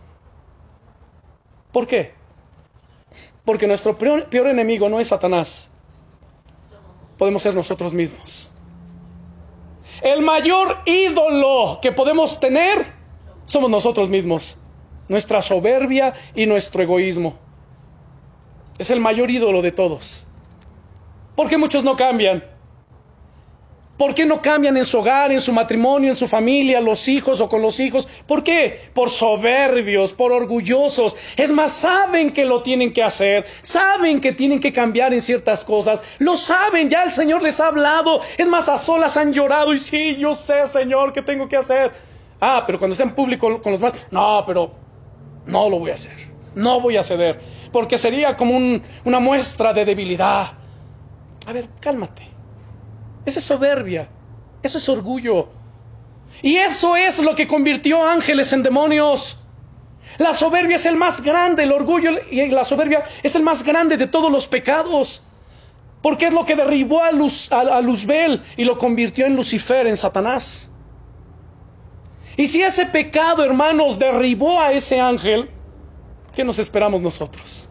¿Por 1.70 1.86
qué? 1.86 2.14
Porque 3.44 3.66
nuestro 3.66 3.98
peor, 3.98 4.30
peor 4.30 4.46
enemigo 4.46 4.88
no 4.88 5.00
es 5.00 5.08
Satanás, 5.08 5.68
podemos 7.18 7.42
ser 7.42 7.54
nosotros 7.54 7.92
mismos. 7.92 8.50
El 10.00 10.22
mayor 10.22 10.78
ídolo 10.86 11.78
que 11.82 11.92
podemos 11.92 12.40
tener 12.40 13.03
somos 13.46 13.70
nosotros 13.70 14.08
mismos, 14.08 14.58
nuestra 15.08 15.42
soberbia 15.42 16.14
y 16.34 16.46
nuestro 16.46 16.82
egoísmo. 16.82 17.38
Es 18.78 18.90
el 18.90 19.00
mayor 19.00 19.30
ídolo 19.30 19.62
de 19.62 19.72
todos. 19.72 20.26
¿Por 21.36 21.48
qué 21.48 21.58
muchos 21.58 21.84
no 21.84 21.96
cambian? 21.96 22.44
¿Por 23.96 24.12
qué 24.12 24.26
no 24.26 24.42
cambian 24.42 24.76
en 24.76 24.84
su 24.84 24.98
hogar, 24.98 25.30
en 25.30 25.40
su 25.40 25.52
matrimonio, 25.52 26.10
en 26.10 26.16
su 26.16 26.26
familia, 26.26 26.80
los 26.80 27.06
hijos 27.06 27.40
o 27.40 27.48
con 27.48 27.62
los 27.62 27.78
hijos? 27.78 28.08
¿Por 28.26 28.42
qué? 28.42 28.80
Por 28.92 29.08
soberbios, 29.08 30.12
por 30.12 30.32
orgullosos. 30.32 31.16
Es 31.36 31.52
más, 31.52 31.72
saben 31.72 32.32
que 32.32 32.44
lo 32.44 32.62
tienen 32.62 32.92
que 32.92 33.04
hacer, 33.04 33.46
saben 33.60 34.20
que 34.20 34.32
tienen 34.32 34.58
que 34.58 34.72
cambiar 34.72 35.14
en 35.14 35.22
ciertas 35.22 35.64
cosas, 35.64 36.02
lo 36.18 36.36
saben, 36.36 36.90
ya 36.90 37.04
el 37.04 37.12
Señor 37.12 37.42
les 37.42 37.60
ha 37.60 37.68
hablado. 37.68 38.20
Es 38.36 38.48
más, 38.48 38.68
a 38.68 38.78
solas 38.78 39.16
han 39.16 39.32
llorado 39.32 39.72
y 39.72 39.78
sí, 39.78 40.16
yo 40.16 40.34
sé, 40.34 40.66
Señor, 40.66 41.12
qué 41.12 41.22
tengo 41.22 41.48
que 41.48 41.56
hacer. 41.56 41.92
Ah, 42.40 42.64
pero 42.66 42.78
cuando 42.78 42.92
esté 42.92 43.04
en 43.04 43.14
público 43.14 43.60
con 43.60 43.72
los 43.72 43.80
más, 43.80 43.94
no, 44.10 44.44
pero 44.46 44.72
no 45.46 45.68
lo 45.68 45.78
voy 45.78 45.90
a 45.90 45.94
hacer. 45.94 46.16
No 46.54 46.80
voy 46.80 46.96
a 46.96 47.02
ceder. 47.02 47.40
Porque 47.72 47.98
sería 47.98 48.36
como 48.36 48.56
una 49.04 49.20
muestra 49.20 49.72
de 49.72 49.84
debilidad. 49.84 50.52
A 51.46 51.52
ver, 51.52 51.68
cálmate. 51.80 52.22
Esa 53.24 53.38
es 53.38 53.44
soberbia. 53.44 54.08
Eso 54.62 54.78
es 54.78 54.88
orgullo. 54.88 55.48
Y 56.42 56.56
eso 56.56 56.96
es 56.96 57.18
lo 57.18 57.34
que 57.34 57.46
convirtió 57.46 58.06
ángeles 58.06 58.52
en 58.52 58.62
demonios. 58.62 59.38
La 60.18 60.34
soberbia 60.34 60.76
es 60.76 60.86
el 60.86 60.96
más 60.96 61.22
grande, 61.22 61.64
el 61.64 61.72
orgullo 61.72 62.10
y 62.30 62.46
la 62.48 62.64
soberbia 62.64 63.04
es 63.22 63.34
el 63.34 63.42
más 63.42 63.64
grande 63.64 63.96
de 63.96 64.06
todos 64.06 64.30
los 64.30 64.46
pecados. 64.46 65.22
Porque 66.02 66.26
es 66.26 66.34
lo 66.34 66.44
que 66.44 66.54
derribó 66.54 67.02
a 67.02 67.10
Luzbel 67.12 68.42
y 68.56 68.64
lo 68.64 68.76
convirtió 68.76 69.26
en 69.26 69.36
Lucifer, 69.36 69.86
en 69.86 69.96
Satanás. 69.96 70.70
Y 72.36 72.46
si 72.46 72.62
ese 72.62 72.86
pecado, 72.86 73.44
hermanos, 73.44 73.98
derribó 73.98 74.60
a 74.60 74.72
ese 74.72 75.00
ángel, 75.00 75.48
¿qué 76.34 76.44
nos 76.44 76.58
esperamos 76.58 77.00
nosotros? 77.00 77.68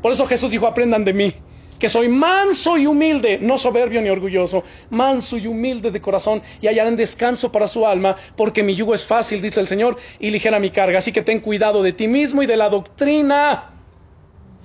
Por 0.00 0.12
eso 0.12 0.26
Jesús 0.26 0.50
dijo, 0.50 0.66
aprendan 0.66 1.04
de 1.04 1.12
mí, 1.12 1.34
que 1.78 1.88
soy 1.88 2.08
manso 2.08 2.76
y 2.78 2.86
humilde, 2.86 3.38
no 3.40 3.58
soberbio 3.58 4.00
ni 4.00 4.08
orgulloso, 4.08 4.62
manso 4.90 5.36
y 5.36 5.46
humilde 5.46 5.90
de 5.90 6.00
corazón, 6.00 6.42
y 6.60 6.66
hallarán 6.66 6.96
descanso 6.96 7.50
para 7.50 7.68
su 7.68 7.86
alma, 7.86 8.16
porque 8.36 8.62
mi 8.62 8.74
yugo 8.74 8.94
es 8.94 9.04
fácil, 9.04 9.42
dice 9.42 9.60
el 9.60 9.66
Señor, 9.66 9.96
y 10.18 10.30
ligera 10.30 10.58
mi 10.58 10.70
carga. 10.70 10.98
Así 10.98 11.12
que 11.12 11.22
ten 11.22 11.40
cuidado 11.40 11.82
de 11.82 11.92
ti 11.92 12.08
mismo 12.08 12.42
y 12.42 12.46
de 12.46 12.56
la 12.56 12.68
doctrina. 12.68 13.70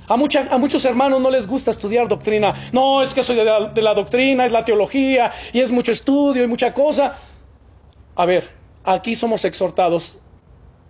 A, 0.08 0.14
a, 0.14 0.58
muchos 0.58 0.86
hermanos 0.86 1.22
no 1.22 1.30
les 1.30 1.46
gusta 1.46 1.72
estudiar 1.72 2.08
doctrina. 2.08 2.54
No, 2.72 3.02
es 3.04 3.14
que 3.14 3.22
soy 3.22 3.36
de 3.36 3.46
la, 3.46 3.66
de 3.66 3.82
la, 3.82 3.94
doctrina, 3.94 4.46
es 4.46 4.52
la 4.52 4.66
teología, 4.66 5.32
y 5.54 5.60
es 5.60 5.72
mucho 5.72 5.92
estudio 5.92 6.44
y 6.44 6.48
mucha 6.48 6.74
cosa. 6.74 7.18
A 8.20 8.26
ver, 8.26 8.50
aquí 8.84 9.16
somos 9.16 9.46
exhortados 9.46 10.20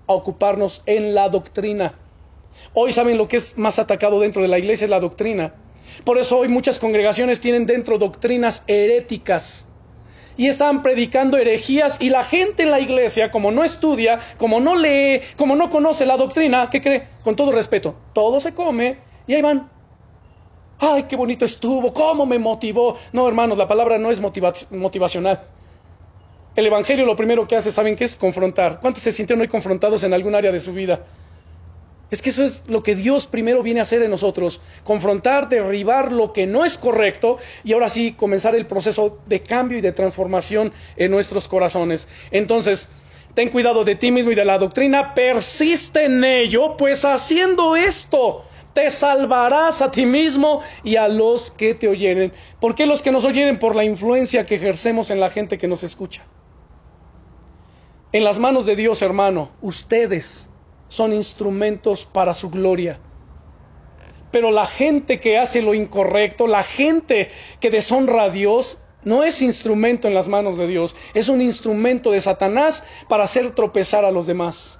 a 0.07 0.13
ocuparnos 0.13 0.81
en 0.87 1.13
la 1.13 1.29
doctrina. 1.29 1.93
Hoy 2.73 2.91
saben 2.91 3.19
lo 3.19 3.27
que 3.27 3.37
es 3.37 3.55
más 3.55 3.77
atacado 3.77 4.19
dentro 4.19 4.41
de 4.41 4.47
la 4.47 4.57
iglesia 4.57 4.85
es 4.85 4.89
la 4.89 4.99
doctrina. 4.99 5.53
Por 6.03 6.17
eso 6.17 6.39
hoy 6.39 6.47
muchas 6.47 6.79
congregaciones 6.79 7.39
tienen 7.39 7.67
dentro 7.67 7.99
doctrinas 7.99 8.63
heréticas 8.65 9.67
y 10.37 10.47
están 10.47 10.81
predicando 10.81 11.37
herejías 11.37 11.97
y 12.01 12.09
la 12.09 12.23
gente 12.23 12.63
en 12.63 12.71
la 12.71 12.79
iglesia, 12.79 13.29
como 13.29 13.51
no 13.51 13.63
estudia, 13.63 14.19
como 14.39 14.59
no 14.59 14.75
lee, 14.75 15.21
como 15.37 15.55
no 15.55 15.69
conoce 15.69 16.07
la 16.07 16.17
doctrina, 16.17 16.67
¿qué 16.71 16.81
cree? 16.81 17.09
Con 17.23 17.35
todo 17.35 17.51
respeto, 17.51 17.93
todo 18.11 18.41
se 18.41 18.55
come 18.55 18.97
y 19.27 19.35
ahí 19.35 19.43
van. 19.43 19.69
Ay, 20.79 21.03
qué 21.03 21.15
bonito 21.15 21.45
estuvo, 21.45 21.93
cómo 21.93 22.25
me 22.25 22.39
motivó. 22.39 22.97
No, 23.13 23.27
hermanos, 23.27 23.55
la 23.55 23.67
palabra 23.67 23.99
no 23.99 24.09
es 24.09 24.19
motivacional. 24.19 25.58
El 26.59 26.65
Evangelio 26.65 27.05
lo 27.05 27.15
primero 27.15 27.47
que 27.47 27.55
hace, 27.55 27.71
¿saben 27.71 27.95
qué 27.95 28.03
es? 28.03 28.17
Confrontar. 28.17 28.81
¿Cuántos 28.81 29.01
se 29.01 29.13
sintieron 29.13 29.39
hoy 29.39 29.47
confrontados 29.47 30.03
en 30.03 30.13
algún 30.13 30.35
área 30.35 30.51
de 30.51 30.59
su 30.59 30.73
vida? 30.73 31.05
Es 32.11 32.21
que 32.21 32.31
eso 32.31 32.43
es 32.43 32.65
lo 32.67 32.83
que 32.83 32.95
Dios 32.95 33.27
primero 33.27 33.63
viene 33.63 33.79
a 33.79 33.83
hacer 33.83 34.01
en 34.01 34.11
nosotros, 34.11 34.59
confrontar, 34.83 35.47
derribar 35.47 36.11
lo 36.11 36.33
que 36.33 36.45
no 36.45 36.65
es 36.65 36.77
correcto 36.77 37.37
y 37.63 37.71
ahora 37.71 37.89
sí 37.89 38.11
comenzar 38.11 38.55
el 38.55 38.65
proceso 38.65 39.19
de 39.25 39.41
cambio 39.41 39.77
y 39.77 39.81
de 39.81 39.93
transformación 39.93 40.73
en 40.97 41.11
nuestros 41.11 41.47
corazones. 41.47 42.09
Entonces, 42.29 42.89
ten 43.35 43.51
cuidado 43.51 43.85
de 43.85 43.95
ti 43.95 44.11
mismo 44.11 44.31
y 44.31 44.35
de 44.35 44.43
la 44.43 44.57
doctrina, 44.57 45.15
persiste 45.15 46.03
en 46.03 46.21
ello, 46.25 46.75
pues 46.75 47.05
haciendo 47.05 47.77
esto 47.77 48.43
te 48.73 48.89
salvarás 48.89 49.81
a 49.81 49.91
ti 49.91 50.05
mismo 50.05 50.61
y 50.83 50.97
a 50.97 51.07
los 51.07 51.51
que 51.51 51.73
te 51.73 51.87
oyeren. 51.87 52.33
¿Por 52.59 52.75
qué 52.75 52.85
los 52.85 53.01
que 53.01 53.13
nos 53.13 53.23
oyeren? 53.23 53.59
Por 53.59 53.77
la 53.77 53.85
influencia 53.85 54.45
que 54.45 54.55
ejercemos 54.55 55.09
en 55.09 55.21
la 55.21 55.29
gente 55.29 55.57
que 55.57 55.69
nos 55.69 55.83
escucha 55.83 56.25
en 58.11 58.23
las 58.23 58.39
manos 58.39 58.65
de 58.65 58.75
Dios, 58.75 59.01
hermano, 59.01 59.49
ustedes 59.61 60.49
son 60.87 61.13
instrumentos 61.13 62.05
para 62.05 62.33
su 62.33 62.49
gloria. 62.49 62.99
Pero 64.31 64.51
la 64.51 64.65
gente 64.65 65.19
que 65.19 65.37
hace 65.37 65.61
lo 65.61 65.73
incorrecto, 65.73 66.47
la 66.47 66.63
gente 66.63 67.29
que 67.59 67.69
deshonra 67.69 68.23
a 68.23 68.29
Dios, 68.29 68.79
no 69.03 69.23
es 69.23 69.41
instrumento 69.41 70.07
en 70.07 70.13
las 70.13 70.27
manos 70.27 70.57
de 70.57 70.67
Dios, 70.67 70.95
es 71.13 71.29
un 71.29 71.41
instrumento 71.41 72.11
de 72.11 72.21
Satanás 72.21 72.83
para 73.07 73.23
hacer 73.23 73.51
tropezar 73.51 74.05
a 74.05 74.11
los 74.11 74.27
demás. 74.27 74.79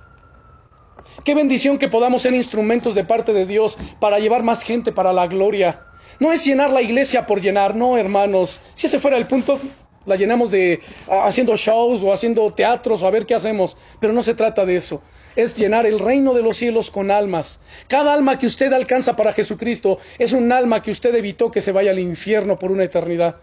Qué 1.23 1.35
bendición 1.35 1.77
que 1.77 1.87
podamos 1.87 2.23
ser 2.23 2.33
instrumentos 2.33 2.95
de 2.95 3.03
parte 3.03 3.33
de 3.33 3.45
Dios 3.45 3.77
para 3.99 4.19
llevar 4.19 4.43
más 4.43 4.63
gente 4.63 4.91
para 4.91 5.13
la 5.13 5.27
gloria. 5.27 5.85
No 6.19 6.31
es 6.31 6.45
llenar 6.45 6.69
la 6.71 6.81
iglesia 6.81 7.25
por 7.25 7.41
llenar, 7.41 7.75
no, 7.75 7.97
hermanos. 7.97 8.59
Si 8.73 8.87
ese 8.87 8.99
fuera 8.99 9.17
el 9.17 9.27
punto, 9.27 9.59
la 10.05 10.15
llenamos 10.15 10.51
de 10.51 10.81
haciendo 11.07 11.55
shows 11.55 12.01
o 12.03 12.11
haciendo 12.11 12.51
teatros 12.53 13.03
o 13.03 13.07
a 13.07 13.11
ver 13.11 13.25
qué 13.25 13.35
hacemos, 13.35 13.77
pero 13.99 14.13
no 14.13 14.23
se 14.23 14.33
trata 14.33 14.65
de 14.65 14.75
eso. 14.75 15.01
Es 15.35 15.55
llenar 15.55 15.85
el 15.85 15.99
reino 15.99 16.33
de 16.33 16.41
los 16.41 16.57
cielos 16.57 16.91
con 16.91 17.11
almas. 17.11 17.59
Cada 17.87 18.13
alma 18.13 18.37
que 18.37 18.47
usted 18.47 18.73
alcanza 18.73 19.15
para 19.15 19.33
Jesucristo 19.33 19.99
es 20.17 20.33
un 20.33 20.51
alma 20.51 20.81
que 20.81 20.91
usted 20.91 21.13
evitó 21.15 21.51
que 21.51 21.61
se 21.61 21.71
vaya 21.71 21.91
al 21.91 21.99
infierno 21.99 22.57
por 22.57 22.71
una 22.71 22.83
eternidad. 22.83 23.37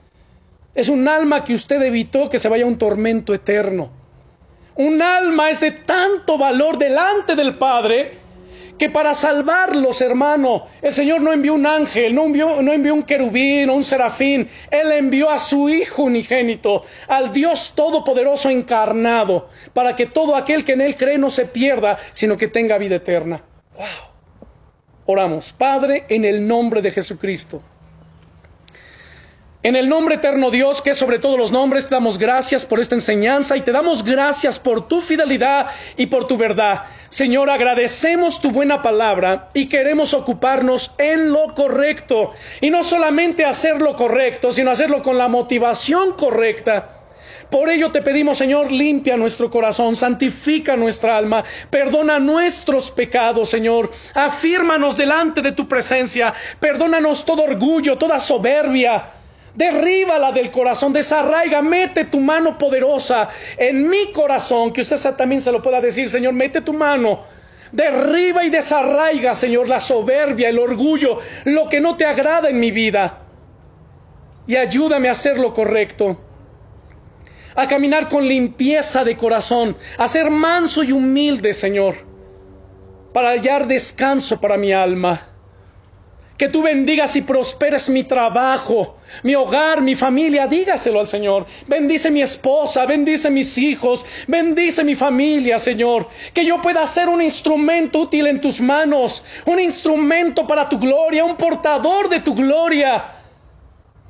Es 0.75 0.89
un 0.89 1.09
alma 1.09 1.43
que 1.45 1.55
usted 1.55 1.81
evitó 1.83 2.29
que 2.29 2.39
se 2.39 2.49
vaya 2.49 2.65
a 2.65 2.69
un 2.69 2.79
tormento 2.79 3.33
eterno. 3.33 3.91
Un 4.75 5.01
alma 5.01 5.49
es 5.49 5.61
de 5.61 5.71
tanto 5.71 6.37
valor 6.37 6.77
delante 6.77 7.35
del 7.35 7.57
Padre 7.57 8.26
que 8.79 8.91
para 8.91 9.14
salvarlos, 9.14 10.01
hermano, 10.01 10.66
el 10.83 10.93
Señor 10.93 11.20
no 11.20 11.33
envió 11.33 11.55
un 11.55 11.66
ángel, 11.66 12.14
no 12.14 12.24
envió, 12.24 12.62
no 12.62 12.72
envió 12.72 12.95
un 12.95 13.03
querubín 13.03 13.70
o 13.70 13.74
un 13.74 13.85
serafín, 13.85 14.49
Él 14.70 14.93
envió 14.93 15.31
a 15.31 15.39
su 15.39 15.68
Hijo 15.68 16.05
unigénito, 16.05 16.85
al 17.09 17.33
Dios 17.33 17.72
Todopoderoso 17.74 18.51
encarnado, 18.51 19.49
para 19.72 19.95
que 19.95 20.07
todo 20.07 20.37
aquel 20.37 20.64
que 20.64 20.72
en 20.72 20.81
Él 20.81 20.97
cree 20.97 21.18
no 21.18 21.31
se 21.31 21.47
pierda, 21.47 21.99
sino 22.12 22.37
que 22.37 22.49
tenga 22.49 22.79
vida 22.79 22.97
eterna. 22.97 23.43
¡Wow! 23.77 23.87
Oramos, 25.07 25.53
Padre, 25.53 26.05
en 26.09 26.24
el 26.24 26.47
nombre 26.47 26.83
de 26.83 26.91
Jesucristo. 26.91 27.62
En 29.63 29.75
el 29.75 29.89
nombre 29.89 30.17
eterno 30.17 30.51
Dios, 30.51 30.83
que 30.83 30.95
sobre 30.95 31.19
todos 31.19 31.39
los 31.39 31.51
nombres, 31.51 31.89
te 31.89 31.95
damos 31.95 32.19
gracias 32.19 32.65
por 32.65 32.79
esta 32.79 32.95
enseñanza 32.95 33.57
y 33.57 33.63
te 33.63 33.73
damos 33.73 34.05
gracias 34.05 34.59
por 34.59 34.87
tu 34.87 35.01
fidelidad 35.01 35.69
y 35.97 36.07
por 36.07 36.27
tu 36.27 36.37
verdad. 36.37 36.85
Señor, 37.09 37.51
agradecemos 37.51 38.41
tu 38.41 38.51
buena 38.51 38.83
palabra 38.83 39.49
y 39.55 39.67
queremos 39.67 40.15
ocuparnos 40.15 40.93
en 40.99 41.33
lo 41.33 41.47
correcto. 41.49 42.33
Y 42.61 42.71
no 42.71 42.85
solamente 42.85 43.45
hacer 43.45 43.81
lo 43.81 43.97
correcto, 43.97 44.53
sino 44.53 44.71
hacerlo 44.71 45.03
con 45.03 45.19
la 45.19 45.27
motivación 45.27 46.13
correcta. 46.13 46.93
Por 47.51 47.71
ello 47.71 47.93
te 47.93 48.03
pedimos, 48.03 48.39
Señor, 48.39 48.71
limpia 48.71 49.17
nuestro 49.17 49.51
corazón, 49.51 49.95
santifica 49.95 50.77
nuestra 50.77 51.17
alma, 51.17 51.45
perdona 51.71 52.19
nuestros 52.19 52.91
pecados, 52.91 53.51
Señor, 53.51 53.91
afírmanos 54.15 54.97
delante 54.97 55.43
de 55.43 55.53
tu 55.53 55.69
presencia, 55.69 56.35
perdónanos 56.59 57.25
todo 57.25 57.45
orgullo, 57.45 57.97
toda 57.97 58.19
soberbia, 58.19 59.11
derríbala 59.57 60.33
del 60.33 60.51
corazón, 60.51 60.93
desarraiga, 60.93 61.63
mete 61.63 62.05
tu 62.05 62.21
mano 62.21 62.57
poderosa 62.57 63.29
en 63.57 63.89
mi 63.89 64.13
corazón, 64.13 64.73
que 64.73 64.83
usted 64.83 64.99
también 65.17 65.41
se 65.41 65.51
lo 65.51 65.63
pueda 65.63 65.81
decir, 65.81 66.09
Señor, 66.09 66.35
mete 66.35 66.61
tu 66.61 66.73
mano. 66.73 67.25
Derriba 67.73 68.45
y 68.45 68.51
desarraiga, 68.51 69.35
Señor, 69.35 69.67
la 69.69 69.81
soberbia, 69.81 70.49
el 70.49 70.59
orgullo, 70.59 71.19
lo 71.45 71.69
que 71.69 71.81
no 71.81 71.97
te 71.97 72.05
agrada 72.05 72.49
en 72.49 72.61
mi 72.61 72.71
vida. 72.71 73.23
Y 74.47 74.57
ayúdame 74.57 75.09
a 75.09 75.13
hacer 75.13 75.39
lo 75.39 75.53
correcto. 75.53 76.21
A 77.57 77.67
caminar 77.67 78.09
con 78.09 78.29
limpieza 78.29 79.03
de 79.03 79.17
corazón, 79.17 79.77
a 79.99 80.07
ser 80.07 80.31
manso 80.31 80.85
y 80.85 80.93
humilde, 80.93 81.55
Señor, 81.55 81.97
para 83.13 83.31
hallar 83.31 83.67
descanso 83.67 84.39
para 84.41 84.59
mi 84.59 84.73
alma. 84.73 85.36
Que 86.37 86.49
tú 86.49 86.62
bendigas 86.62 87.16
y 87.16 87.22
prosperes 87.22 87.89
mi 87.89 88.05
trabajo, 88.05 88.97
mi 89.22 89.34
hogar, 89.34 89.80
mi 89.80 89.95
familia. 89.95 90.47
Dígaselo 90.47 91.01
al 91.01 91.09
Señor. 91.09 91.47
Bendice 91.66 92.11
mi 92.11 92.20
esposa, 92.20 92.84
bendice 92.84 93.30
mis 93.30 93.57
hijos, 93.57 94.05
bendice 94.26 94.84
mi 94.84 94.95
familia, 94.95 95.59
Señor. 95.59 96.09
Que 96.34 96.45
yo 96.45 96.61
pueda 96.61 96.87
ser 96.87 97.09
un 97.09 97.22
instrumento 97.22 98.01
útil 98.01 98.26
en 98.26 98.41
tus 98.41 98.61
manos, 98.61 99.24
un 99.47 99.59
instrumento 99.59 100.47
para 100.47 100.68
tu 100.68 100.78
gloria, 100.78 101.24
un 101.24 101.37
portador 101.37 102.09
de 102.11 102.20
tu 102.20 102.34
gloria. 102.34 103.12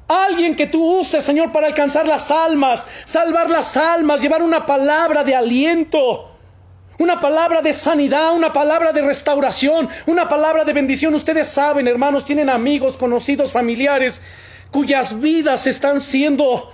Alguien 0.09 0.55
que 0.55 0.66
tú 0.66 1.01
uses, 1.01 1.24
Señor, 1.24 1.51
para 1.53 1.66
alcanzar 1.66 2.07
las 2.07 2.31
almas, 2.31 2.87
salvar 3.05 3.51
las 3.51 3.77
almas, 3.77 4.20
llevar 4.20 4.43
una 4.43 4.64
palabra 4.66 5.24
de 5.24 5.35
aliento. 5.35 6.36
Una 6.99 7.21
palabra 7.21 7.61
de 7.61 7.75
sanidad, 7.75 8.35
una 8.35 8.53
palabra 8.53 8.93
de 8.93 9.03
restauración, 9.03 9.89
una 10.07 10.29
palabra 10.29 10.65
de 10.65 10.73
bendición. 10.73 11.15
Ustedes 11.15 11.47
saben, 11.47 11.87
hermanos, 11.87 12.25
tienen 12.25 12.49
amigos, 12.49 12.97
conocidos, 12.97 13.53
familiares, 13.53 14.23
cuyas 14.71 15.21
vidas 15.21 15.67
están 15.67 16.01
siendo 16.01 16.71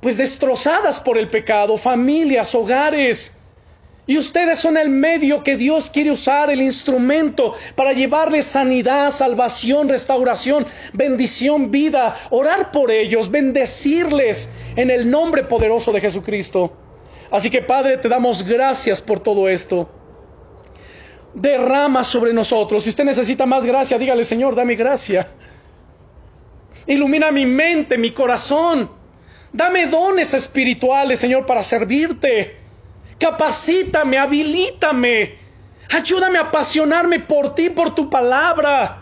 pues 0.00 0.16
destrozadas 0.16 1.00
por 1.00 1.18
el 1.18 1.28
pecado, 1.28 1.76
familias, 1.76 2.54
hogares. 2.54 3.32
Y 4.06 4.18
ustedes 4.18 4.58
son 4.58 4.76
el 4.76 4.88
medio 4.88 5.42
que 5.42 5.56
Dios 5.56 5.90
quiere 5.90 6.12
usar, 6.12 6.48
el 6.50 6.62
instrumento 6.62 7.54
para 7.74 7.92
llevarles 7.92 8.46
sanidad, 8.46 9.10
salvación, 9.10 9.88
restauración, 9.88 10.66
bendición, 10.92 11.70
vida, 11.70 12.16
orar 12.30 12.70
por 12.70 12.90
ellos, 12.90 13.30
bendecirles 13.30 14.48
en 14.76 14.90
el 14.90 15.10
nombre 15.10 15.44
poderoso 15.44 15.92
de 15.92 16.00
Jesucristo. 16.00 16.72
Así 17.30 17.50
que 17.50 17.62
Padre, 17.62 17.98
te 17.98 18.08
damos 18.08 18.44
gracias 18.44 19.00
por 19.00 19.20
todo 19.20 19.48
esto. 19.48 19.88
Derrama 21.32 22.02
sobre 22.02 22.32
nosotros. 22.32 22.82
Si 22.82 22.90
usted 22.90 23.04
necesita 23.04 23.46
más 23.46 23.64
gracia, 23.64 23.98
dígale, 23.98 24.24
Señor, 24.24 24.54
dame 24.54 24.74
gracia. 24.74 25.28
Ilumina 26.86 27.30
mi 27.30 27.46
mente, 27.46 27.96
mi 27.96 28.10
corazón. 28.10 28.90
Dame 29.52 29.86
dones 29.86 30.34
espirituales, 30.34 31.20
Señor, 31.20 31.46
para 31.46 31.62
servirte. 31.62 32.56
Capacítame, 33.18 34.18
habilítame. 34.18 35.38
Ayúdame 35.90 36.38
a 36.38 36.42
apasionarme 36.42 37.20
por 37.20 37.54
ti, 37.54 37.70
por 37.70 37.94
tu 37.94 38.08
palabra. 38.10 38.99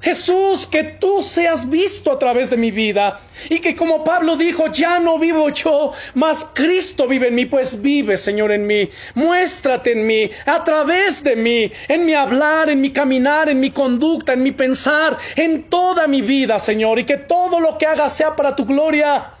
Jesús, 0.00 0.66
que 0.66 0.84
tú 0.84 1.22
seas 1.22 1.68
visto 1.68 2.12
a 2.12 2.18
través 2.18 2.50
de 2.50 2.56
mi 2.56 2.70
vida 2.70 3.18
y 3.50 3.58
que 3.58 3.74
como 3.74 4.04
Pablo 4.04 4.36
dijo, 4.36 4.70
ya 4.72 5.00
no 5.00 5.18
vivo 5.18 5.48
yo, 5.50 5.92
mas 6.14 6.48
Cristo 6.54 7.08
vive 7.08 7.28
en 7.28 7.34
mí, 7.34 7.46
pues 7.46 7.82
vive, 7.82 8.16
Señor, 8.16 8.52
en 8.52 8.66
mí. 8.66 8.88
Muéstrate 9.14 9.92
en 9.92 10.06
mí, 10.06 10.30
a 10.46 10.62
través 10.62 11.24
de 11.24 11.34
mí, 11.34 11.70
en 11.88 12.06
mi 12.06 12.14
hablar, 12.14 12.70
en 12.70 12.80
mi 12.80 12.92
caminar, 12.92 13.48
en 13.48 13.58
mi 13.58 13.70
conducta, 13.70 14.34
en 14.34 14.42
mi 14.44 14.52
pensar, 14.52 15.18
en 15.34 15.64
toda 15.64 16.06
mi 16.06 16.22
vida, 16.22 16.60
Señor, 16.60 17.00
y 17.00 17.04
que 17.04 17.16
todo 17.16 17.58
lo 17.58 17.76
que 17.76 17.86
haga 17.86 18.08
sea 18.08 18.36
para 18.36 18.54
tu 18.54 18.64
gloria. 18.64 19.34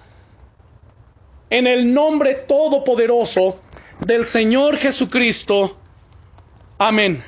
En 1.50 1.66
el 1.66 1.94
nombre 1.94 2.34
todopoderoso 2.34 3.60
del 4.00 4.24
Señor 4.24 4.76
Jesucristo. 4.76 5.78
Amén. 6.78 7.22